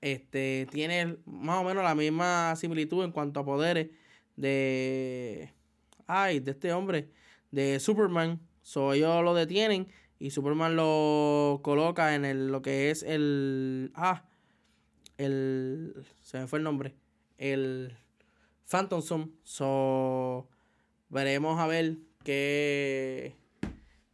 este, 0.00 0.66
tiene 0.70 1.16
más 1.24 1.60
o 1.60 1.64
menos 1.64 1.82
la 1.84 1.94
misma 1.94 2.54
similitud 2.56 3.04
en 3.04 3.12
cuanto 3.12 3.40
a 3.40 3.44
poderes 3.44 3.90
de. 4.36 5.52
Ay, 6.06 6.40
de 6.40 6.52
este 6.52 6.72
hombre, 6.72 7.10
de 7.50 7.80
Superman. 7.80 8.40
So, 8.62 8.92
ellos 8.92 9.22
lo 9.24 9.34
detienen 9.34 9.88
y 10.18 10.30
Superman 10.30 10.76
lo 10.76 11.60
coloca 11.62 12.14
en 12.14 12.24
el, 12.24 12.48
lo 12.48 12.62
que 12.62 12.90
es 12.90 13.02
el. 13.02 13.92
Ah, 13.94 14.24
el. 15.16 15.94
Se 16.22 16.38
me 16.38 16.46
fue 16.46 16.58
el 16.58 16.64
nombre. 16.64 16.94
El 17.36 17.96
Phantom 18.66 19.02
Zone. 19.02 19.30
So 19.42 20.48
Veremos 21.10 21.58
a 21.58 21.66
ver 21.66 21.96
qué, 22.22 23.34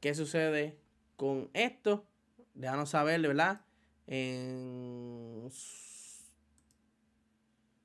qué 0.00 0.14
sucede 0.14 0.78
con 1.16 1.50
esto. 1.52 2.06
Déjanos 2.54 2.90
saber, 2.90 3.20
¿verdad? 3.20 3.62
En 4.06 5.48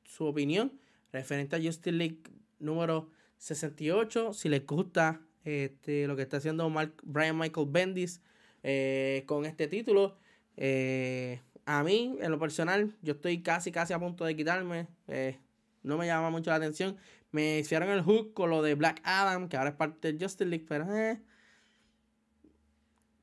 su 0.04 0.26
opinión 0.26 0.74
referente 1.12 1.56
a 1.56 1.62
Justice 1.62 1.92
League 1.92 2.20
número 2.60 3.10
68. 3.38 4.34
Si 4.34 4.50
les 4.50 4.66
gusta 4.66 5.22
este, 5.46 6.08
lo 6.08 6.16
que 6.16 6.24
está 6.24 6.38
haciendo 6.38 6.72
Brian 7.04 7.38
Michael 7.38 7.68
Bendis 7.70 8.22
eh, 8.64 9.24
con 9.26 9.46
este 9.46 9.68
título. 9.68 10.18
Eh, 10.58 11.42
a 11.66 11.84
mí, 11.84 12.18
en 12.20 12.32
lo 12.32 12.40
personal, 12.40 12.96
yo 13.02 13.14
estoy 13.14 13.42
casi, 13.42 13.72
casi 13.72 13.94
a 13.94 14.00
punto 14.00 14.26
de 14.26 14.36
quitarme. 14.36 14.88
Eh, 15.08 15.40
no 15.84 15.98
me 15.98 16.06
llama 16.06 16.30
mucho 16.30 16.50
la 16.50 16.58
atención. 16.58 16.98
Me 17.32 17.60
hicieron 17.60 17.90
el 17.90 18.02
hook 18.02 18.34
con 18.34 18.50
lo 18.50 18.62
de 18.62 18.76
Black 18.76 19.02
Adam, 19.04 19.48
que 19.48 19.58
ahora 19.58 19.70
es 19.70 19.76
parte 19.76 20.12
de 20.12 20.24
Justice 20.24 20.50
League, 20.50 20.66
pero 20.68 20.86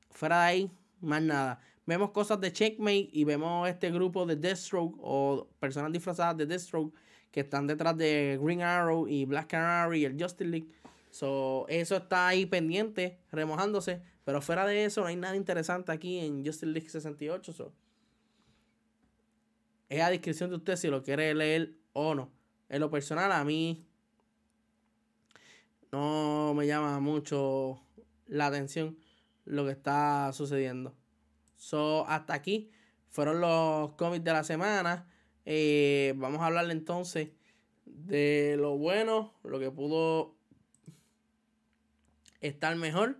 fuera 0.09 0.39
de 0.41 0.45
ahí, 0.45 0.71
más 1.01 1.21
nada. 1.21 1.59
Vemos 1.87 2.11
cosas 2.11 2.41
de 2.41 2.51
Checkmate 2.51 3.09
y 3.13 3.23
vemos 3.23 3.67
este 3.69 3.89
grupo 3.89 4.25
de 4.25 4.35
Deathstroke 4.35 4.99
o 5.01 5.47
personas 5.57 5.89
disfrazadas 5.93 6.35
de 6.35 6.45
Deathstroke 6.45 6.93
que 7.31 7.39
están 7.39 7.65
detrás 7.65 7.97
de 7.97 8.37
Green 8.41 8.61
Arrow 8.61 9.07
y 9.07 9.23
Black 9.23 9.47
Canary 9.47 10.01
y 10.01 10.05
el 10.05 10.21
Justice 10.21 10.49
League. 10.49 10.67
So, 11.11 11.65
eso 11.69 11.95
está 11.95 12.27
ahí 12.27 12.45
pendiente, 12.45 13.19
remojándose. 13.31 14.01
Pero 14.25 14.41
fuera 14.41 14.65
de 14.65 14.83
eso, 14.83 14.99
no 14.99 15.07
hay 15.07 15.15
nada 15.15 15.37
interesante 15.37 15.93
aquí 15.93 16.19
en 16.19 16.45
Justice 16.45 16.65
League 16.65 16.89
68. 16.89 17.53
So. 17.53 17.71
Es 19.87 20.01
a 20.01 20.09
discreción 20.09 20.49
de 20.49 20.57
usted 20.57 20.75
si 20.75 20.89
lo 20.89 21.01
quiere 21.03 21.33
leer 21.33 21.73
o 21.93 22.13
no. 22.13 22.29
En 22.67 22.81
lo 22.81 22.89
personal, 22.89 23.31
a 23.31 23.45
mí 23.45 23.87
no 25.93 26.53
me 26.53 26.67
llama 26.67 26.99
mucho 26.99 27.81
la 28.25 28.47
atención 28.47 28.97
lo 29.45 29.63
que 29.63 29.71
está 29.71 30.33
sucediendo. 30.33 30.93
So, 31.57 32.07
hasta 32.07 32.33
aquí 32.33 32.71
fueron 33.09 33.41
los 33.41 33.93
cómics 33.93 34.23
de 34.23 34.33
la 34.33 34.43
semana. 34.43 35.07
Eh, 35.45 36.13
vamos 36.17 36.41
a 36.41 36.47
hablar 36.47 36.69
entonces 36.71 37.29
de 37.85 38.55
lo 38.57 38.77
bueno, 38.77 39.33
lo 39.43 39.59
que 39.59 39.71
pudo 39.71 40.35
estar 42.41 42.75
mejor 42.75 43.17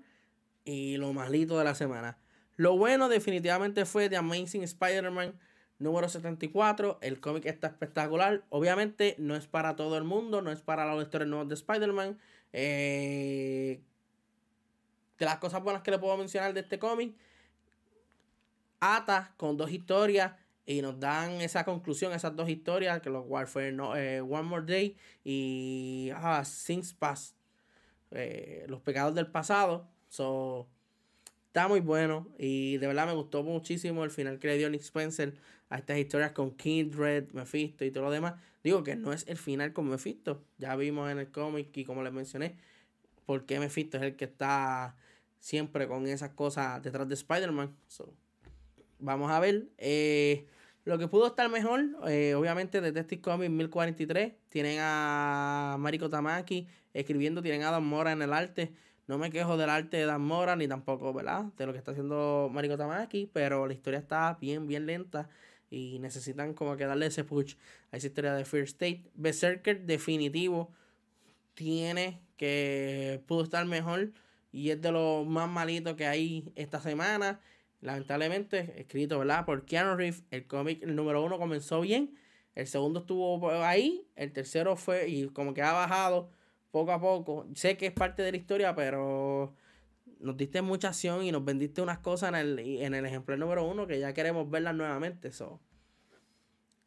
y 0.66 0.98
lo 0.98 1.14
malito 1.14 1.58
de 1.58 1.64
la 1.64 1.76
semana. 1.76 2.18
Lo 2.56 2.78
bueno 2.78 3.10
definitivamente 3.10 3.86
fue 3.86 4.10
The 4.10 4.18
Amazing 4.18 4.64
Spider-Man 4.64 5.40
número 5.80 6.10
74. 6.10 7.00
El 7.02 7.20
cómic 7.20 7.46
está 7.46 7.68
espectacular. 7.68 8.44
Obviamente 8.50 9.16
no 9.20 9.36
es 9.36 9.48
para 9.48 9.76
todo 9.76 9.98
el 9.98 10.04
mundo, 10.04 10.42
no 10.42 10.52
es 10.52 10.62
para 10.62 10.86
los 10.86 11.00
lectores 11.00 11.28
nuevos 11.28 11.48
de 11.48 11.56
Spider-Man. 11.56 12.18
Eh, 12.54 13.82
de 15.18 15.26
las 15.26 15.38
cosas 15.38 15.64
buenas 15.64 15.82
que 15.82 15.92
le 15.92 16.00
puedo 16.00 16.16
mencionar 16.18 16.54
de 16.54 16.62
este 16.62 16.80
cómic, 16.80 17.16
ata 18.80 19.34
con 19.38 19.58
dos 19.58 19.72
historias 19.72 20.34
y 20.66 20.82
nos 20.82 21.00
dan 21.00 21.42
esa 21.42 21.64
conclusión, 21.64 22.12
esas 22.14 22.36
dos 22.36 22.50
historias, 22.50 23.02
que 23.02 23.10
los 23.10 23.26
cual 23.26 23.48
fue 23.48 23.70
eh, 23.96 24.22
One 24.22 24.44
More 24.44 24.66
Day 24.66 24.98
y 25.24 26.10
ah, 26.14 26.44
Things 26.66 26.94
Past, 26.94 27.36
eh, 28.12 28.66
los 28.68 28.82
pecados 28.82 29.16
del 29.16 29.28
pasado. 29.28 29.88
So, 30.10 30.68
está 31.48 31.68
muy 31.68 31.80
bueno 31.80 32.28
y 32.38 32.78
de 32.78 32.88
verdad 32.88 33.08
me 33.08 33.14
gustó 33.14 33.44
muchísimo 33.44 34.04
el 34.04 34.12
final 34.12 34.40
que 34.40 34.48
le 34.48 34.58
dio 34.58 34.70
Nick 34.70 34.82
Spencer 34.82 35.36
a 35.70 35.78
estas 35.78 35.98
historias 35.98 36.34
con 36.34 36.52
Kindred, 36.52 37.32
Mephisto 37.32 37.86
y 37.86 37.92
todo 37.92 38.04
lo 38.04 38.12
demás. 38.12 38.36
Digo 38.64 38.84
que 38.84 38.96
no 38.96 39.14
es 39.14 39.26
el 39.28 39.38
final 39.38 39.72
con 39.72 39.88
Mephisto. 39.90 40.44
Ya 40.58 40.76
vimos 40.76 41.10
en 41.10 41.20
el 41.20 41.32
cómic 41.32 41.76
y 41.78 41.86
como 41.86 42.04
les 42.04 42.12
mencioné, 42.12 42.58
por 43.26 43.46
qué 43.46 43.60
Mephisto 43.60 43.98
es 43.98 44.04
el 44.04 44.16
que 44.18 44.26
está 44.26 44.98
siempre 45.40 45.88
con 45.88 46.08
esas 46.08 46.32
cosas 46.32 46.84
detrás 46.84 47.08
de 47.08 47.16
Spider-Man. 47.16 47.76
Vamos 49.00 49.32
a 49.32 49.40
ver. 49.40 49.68
Eh, 49.78 50.48
lo 50.86 50.98
que 50.98 51.08
pudo 51.08 51.28
estar 51.28 51.50
mejor, 51.50 51.86
eh, 52.08 52.34
obviamente, 52.36 52.82
Detective 52.82 53.22
Comics 53.22 53.52
1043. 53.52 54.34
Tienen 54.50 54.78
a 54.82 55.76
Mariko 55.80 56.10
Tamaki 56.10 56.68
escribiendo, 56.94 57.42
tienen 57.42 57.64
a 57.64 57.72
Dan 57.72 57.86
Mora 57.86 58.12
en 58.12 58.22
el 58.22 58.34
arte. 58.34 58.74
No 59.08 59.18
me 59.18 59.32
quejo 59.32 59.58
del 59.58 59.70
arte 59.70 59.98
de 59.98 60.06
Dan 60.06 60.22
Mora, 60.22 60.56
ni 60.56 60.68
tampoco, 60.68 61.14
¿verdad? 61.14 61.46
De 61.58 61.66
lo 61.66 61.74
que 61.74 61.80
está 61.80 61.92
haciendo 61.92 62.50
Mariko 62.52 62.78
Tamaki, 62.78 63.30
pero 63.32 63.68
la 63.68 63.74
historia 63.74 64.00
está 64.00 64.38
bien, 64.40 64.68
bien 64.68 64.86
lenta 64.86 65.30
y 65.70 66.00
necesitan 66.00 66.54
como 66.54 66.78
que 66.78 66.86
darle 66.86 67.08
ese 67.08 67.24
push 67.24 67.56
a 67.92 67.98
esa 67.98 68.08
historia 68.08 68.34
de 68.34 68.46
First 68.46 68.82
State. 68.82 69.04
Berserker 69.16 69.86
definitivo 69.86 70.72
tiene 71.54 72.22
que 72.38 73.22
pudo 73.26 73.44
estar 73.44 73.66
mejor 73.66 74.12
y 74.52 74.70
es 74.70 74.82
de 74.82 74.92
los 74.92 75.26
más 75.28 75.50
malitos 75.50 75.96
que 75.96 76.08
hay 76.08 76.52
esta 76.56 76.80
semana. 76.80 77.42
Lamentablemente, 77.82 78.74
escrito, 78.80 79.20
¿verdad? 79.20 79.46
Por 79.46 79.66
Keanu 79.66 79.96
Reeves, 79.96 80.24
el 80.32 80.48
cómic, 80.48 80.82
el 80.84 80.96
número 80.96 81.24
uno 81.24 81.38
comenzó 81.38 81.82
bien, 81.82 82.18
el 82.56 82.68
segundo 82.68 83.02
estuvo 83.02 83.52
ahí, 83.64 84.08
el 84.16 84.34
tercero 84.34 84.76
fue 84.76 85.08
y 85.08 85.28
como 85.30 85.54
que 85.54 85.62
ha 85.62 85.74
bajado 85.74 86.32
poco 86.72 86.92
a 86.92 87.00
poco. 87.00 87.48
Sé 87.54 87.78
que 87.78 87.88
es 87.88 87.94
parte 87.94 88.24
de 88.24 88.32
la 88.32 88.38
historia, 88.38 88.76
pero 88.76 89.54
nos 90.20 90.38
diste 90.38 90.62
mucha 90.62 90.90
acción 90.90 91.24
y 91.24 91.32
nos 91.32 91.46
vendiste 91.46 91.82
unas 91.82 92.00
cosas 92.00 92.30
en 92.30 92.36
el, 92.36 92.60
en 92.60 92.96
el 92.96 93.06
ejemplar 93.06 93.38
número 93.38 93.64
uno 93.64 93.86
que 93.86 94.00
ya 94.00 94.14
queremos 94.14 94.50
verlas 94.50 94.76
nuevamente. 94.76 95.32
So. 95.32 95.60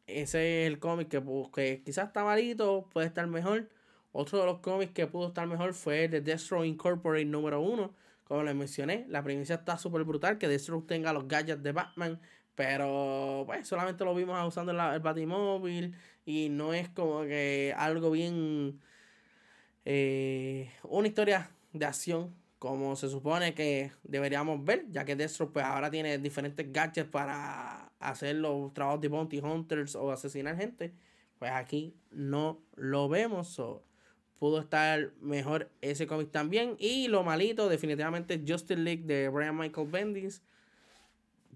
Ese 0.06 0.64
es 0.64 0.72
el 0.72 0.80
cómic 0.80 1.08
que, 1.08 1.22
que 1.54 1.82
quizás 1.84 2.08
está 2.08 2.24
malito, 2.24 2.88
puede 2.92 3.06
estar 3.06 3.26
mejor 3.28 3.68
otro 4.12 4.40
de 4.40 4.46
los 4.46 4.58
cómics 4.58 4.92
que 4.92 5.06
pudo 5.06 5.28
estar 5.28 5.46
mejor 5.46 5.72
fue 5.74 6.04
el 6.04 6.10
de 6.10 6.20
Destro 6.20 6.64
Incorporated 6.64 7.26
número 7.26 7.60
uno. 7.60 7.94
Como 8.30 8.44
les 8.44 8.54
mencioné, 8.54 9.06
la 9.08 9.24
primicia 9.24 9.56
está 9.56 9.76
súper 9.76 10.04
brutal. 10.04 10.38
Que 10.38 10.46
Destro 10.46 10.84
tenga 10.84 11.12
los 11.12 11.26
gadgets 11.26 11.64
de 11.64 11.72
Batman. 11.72 12.20
Pero 12.54 13.42
pues 13.44 13.66
solamente 13.66 14.04
lo 14.04 14.14
vimos 14.14 14.46
usando 14.46 14.70
el, 14.70 15.00
Batimóvil. 15.00 15.96
Y 16.24 16.48
no 16.48 16.72
es 16.72 16.88
como 16.90 17.22
que 17.22 17.74
algo 17.76 18.12
bien. 18.12 18.80
Eh, 19.84 20.70
una 20.84 21.08
historia 21.08 21.50
de 21.72 21.84
acción 21.86 22.32
como 22.60 22.94
se 22.94 23.08
supone 23.08 23.52
que 23.52 23.90
deberíamos 24.04 24.64
ver, 24.64 24.86
ya 24.90 25.04
que 25.04 25.16
Destro 25.16 25.52
pues 25.52 25.64
ahora 25.64 25.90
tiene 25.90 26.18
diferentes 26.18 26.72
gadgets 26.72 27.10
para 27.10 27.90
hacer 27.98 28.36
los 28.36 28.72
trabajos 28.74 29.00
de 29.00 29.08
bounty 29.08 29.40
hunters 29.40 29.96
o 29.96 30.12
asesinar 30.12 30.56
gente, 30.56 30.94
pues 31.40 31.50
aquí 31.50 31.96
no 32.12 32.62
lo 32.76 33.08
vemos 33.08 33.60
pudo 34.40 34.58
estar 34.58 35.12
mejor 35.20 35.70
ese 35.82 36.06
cómic 36.06 36.30
también. 36.32 36.74
Y 36.78 37.08
lo 37.08 37.22
malito, 37.22 37.68
definitivamente, 37.68 38.42
Justin 38.48 38.84
League 38.84 39.04
de 39.04 39.28
Brian 39.28 39.56
Michael 39.56 39.88
Bendis. 39.88 40.42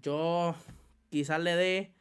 Yo 0.03 0.55
quizás 1.09 1.41
le 1.41 1.55
dé 1.55 1.93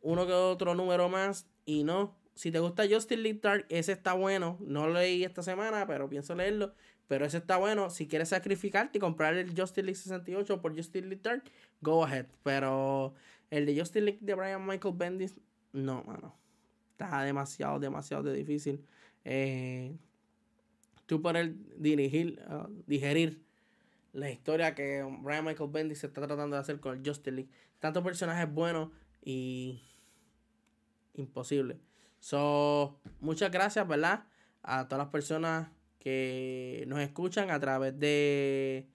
uno 0.00 0.26
que 0.26 0.32
otro 0.32 0.74
número 0.74 1.10
más 1.10 1.46
y 1.66 1.84
no. 1.84 2.16
Si 2.34 2.50
te 2.50 2.60
gusta 2.60 2.84
Justin 2.90 3.22
League 3.22 3.40
Dark, 3.42 3.66
ese 3.68 3.92
está 3.92 4.14
bueno. 4.14 4.56
No 4.60 4.86
lo 4.86 4.94
leí 4.94 5.22
esta 5.22 5.42
semana, 5.42 5.86
pero 5.86 6.08
pienso 6.08 6.34
leerlo. 6.34 6.72
Pero 7.08 7.26
ese 7.26 7.36
está 7.36 7.58
bueno. 7.58 7.90
Si 7.90 8.08
quieres 8.08 8.30
sacrificarte 8.30 8.96
y 8.96 9.00
comprar 9.02 9.34
el 9.34 9.54
Justin 9.54 9.84
League 9.84 9.98
68 9.98 10.62
por 10.62 10.74
Justin 10.74 11.10
League 11.10 11.22
Dark, 11.22 11.42
go 11.82 12.04
ahead. 12.04 12.24
Pero 12.42 13.12
el 13.50 13.66
de 13.66 13.78
Justin 13.78 14.06
League 14.06 14.20
de 14.22 14.34
Brian 14.34 14.66
Michael 14.66 14.94
Bendis, 14.96 15.36
no, 15.72 16.02
mano. 16.04 16.34
Está 16.92 17.22
demasiado, 17.22 17.78
demasiado 17.78 18.32
difícil. 18.32 18.82
Eh, 19.26 19.94
tú 21.12 21.20
poder 21.20 21.56
dirigir, 21.76 22.42
ah, 22.48 22.66
digerir 22.86 23.44
la 24.14 24.30
historia 24.30 24.74
que 24.74 25.06
Brian 25.20 25.44
Michael 25.44 25.68
Bendis 25.70 25.98
se 25.98 26.06
está 26.06 26.26
tratando 26.26 26.56
de 26.56 26.62
hacer 26.62 26.80
con 26.80 26.96
el 26.96 27.06
Justice 27.06 27.30
League. 27.30 27.50
Tantos 27.80 28.02
personajes 28.02 28.50
buenos 28.50 28.88
y 29.22 29.82
imposible. 31.12 31.78
So, 32.18 32.98
muchas 33.20 33.50
gracias, 33.50 33.86
¿verdad? 33.86 34.24
A 34.62 34.88
todas 34.88 35.04
las 35.04 35.12
personas 35.12 35.68
que 35.98 36.84
nos 36.86 37.00
escuchan 37.00 37.50
a 37.50 37.60
través 37.60 37.98
de 37.98 38.86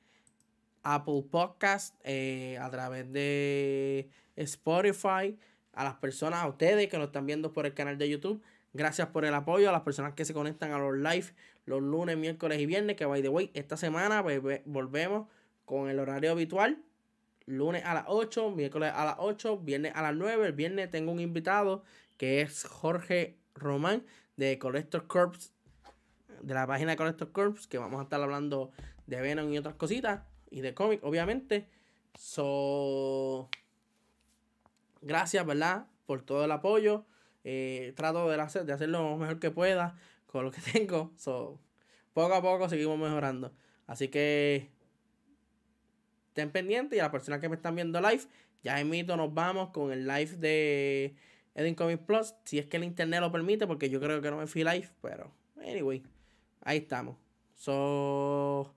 Apple 0.82 1.24
Podcast, 1.30 1.94
eh, 2.04 2.58
a 2.60 2.68
través 2.72 3.14
de 3.14 4.10
Spotify, 4.36 5.38
a 5.74 5.84
las 5.84 5.98
personas, 5.98 6.40
a 6.40 6.48
ustedes 6.48 6.88
que 6.88 6.98
nos 6.98 7.08
están 7.08 7.28
viendo 7.28 7.54
por 7.54 7.68
el 7.68 7.76
canal 7.76 8.00
de 8.00 8.10
YouTube. 8.10 8.42
Gracias 8.74 9.10
por 9.10 9.24
el 9.24 9.36
apoyo 9.36 9.70
a 9.70 9.72
las 9.72 9.82
personas 9.82 10.14
que 10.14 10.26
se 10.26 10.34
conectan 10.34 10.72
a 10.72 10.80
los 10.80 10.98
live 10.98 11.28
los 11.68 11.82
lunes, 11.82 12.18
miércoles 12.18 12.60
y 12.60 12.66
viernes. 12.66 12.96
Que 12.96 13.06
by 13.06 13.22
the 13.22 13.30
way, 13.30 13.52
esta 13.54 13.78
semana 13.78 14.24
pues, 14.24 14.42
volvemos 14.66 15.28
con 15.66 15.90
el 15.90 16.00
horario 16.00 16.32
habitual. 16.32 16.82
Lunes 17.46 17.84
a 17.86 17.94
las 17.94 18.06
8, 18.08 18.52
miércoles 18.52 18.92
a 18.94 19.06
las 19.06 19.16
8, 19.20 19.60
viernes 19.60 19.92
a 19.94 20.02
las 20.02 20.16
9. 20.16 20.48
El 20.48 20.54
viernes 20.54 20.90
tengo 20.90 21.12
un 21.12 21.20
invitado 21.20 21.84
que 22.18 22.42
es 22.42 22.64
Jorge 22.64 23.38
Román 23.54 24.04
de 24.38 24.58
Collector 24.58 25.08
Corps, 25.08 25.52
de 26.42 26.54
la 26.54 26.66
página 26.66 26.92
de 26.92 26.98
Collector 26.98 27.32
Corps, 27.32 27.68
que 27.68 27.78
vamos 27.78 28.00
a 28.00 28.04
estar 28.04 28.22
hablando 28.22 28.72
de 29.06 29.22
Venom 29.22 29.52
y 29.52 29.58
otras 29.58 29.76
cositas, 29.76 30.22
y 30.50 30.62
de 30.62 30.74
cómic, 30.74 31.04
obviamente. 31.04 31.68
So, 32.18 33.50
gracias, 35.02 35.46
¿verdad? 35.46 35.88
Por 36.06 36.22
todo 36.22 36.46
el 36.46 36.52
apoyo. 36.52 37.06
Eh, 37.44 37.94
trato 37.96 38.30
de, 38.30 38.40
hacer, 38.42 38.66
de 38.66 38.74
hacerlo 38.74 39.12
lo 39.12 39.18
mejor 39.18 39.40
que 39.40 39.52
pueda 39.52 39.98
con 40.28 40.46
lo 40.46 40.52
que 40.52 40.62
tengo. 40.74 41.12
So, 41.18 41.60
poco 42.14 42.34
a 42.36 42.42
poco 42.42 42.70
seguimos 42.70 42.98
mejorando. 43.00 43.54
Así 43.88 44.10
que 44.10 44.70
estén 46.30 46.52
pendientes 46.52 46.96
y 46.98 47.00
a 47.00 47.04
las 47.04 47.12
personas 47.12 47.40
que 47.40 47.50
me 47.50 47.56
están 47.56 47.76
viendo 47.76 48.00
live, 48.00 48.24
ya 48.64 48.80
emito, 48.80 49.18
nos 49.18 49.34
vamos 49.34 49.70
con 49.70 49.92
el 49.92 50.08
live 50.08 50.38
de 50.38 51.16
Edin 51.56 51.76
Comics 51.76 52.04
Plus. 52.04 52.36
Si 52.44 52.60
es 52.60 52.68
que 52.68 52.78
el 52.78 52.84
internet 52.84 53.22
lo 53.22 53.32
permite, 53.32 53.66
porque 53.66 53.90
yo 53.90 54.00
creo 54.00 54.22
que 54.22 54.30
no 54.30 54.38
me 54.38 54.48
fui 54.48 54.64
live, 54.64 54.90
pero 55.02 55.32
anyway, 55.62 56.04
ahí 56.62 56.78
estamos. 56.78 57.18
So, 57.56 58.76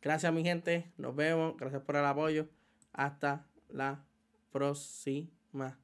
gracias 0.00 0.32
mi 0.32 0.44
gente, 0.44 0.92
nos 0.96 1.16
vemos, 1.16 1.56
gracias 1.56 1.82
por 1.82 1.96
el 1.96 2.04
apoyo. 2.04 2.48
Hasta 2.92 3.46
la 3.68 4.04
próxima. 4.52 5.78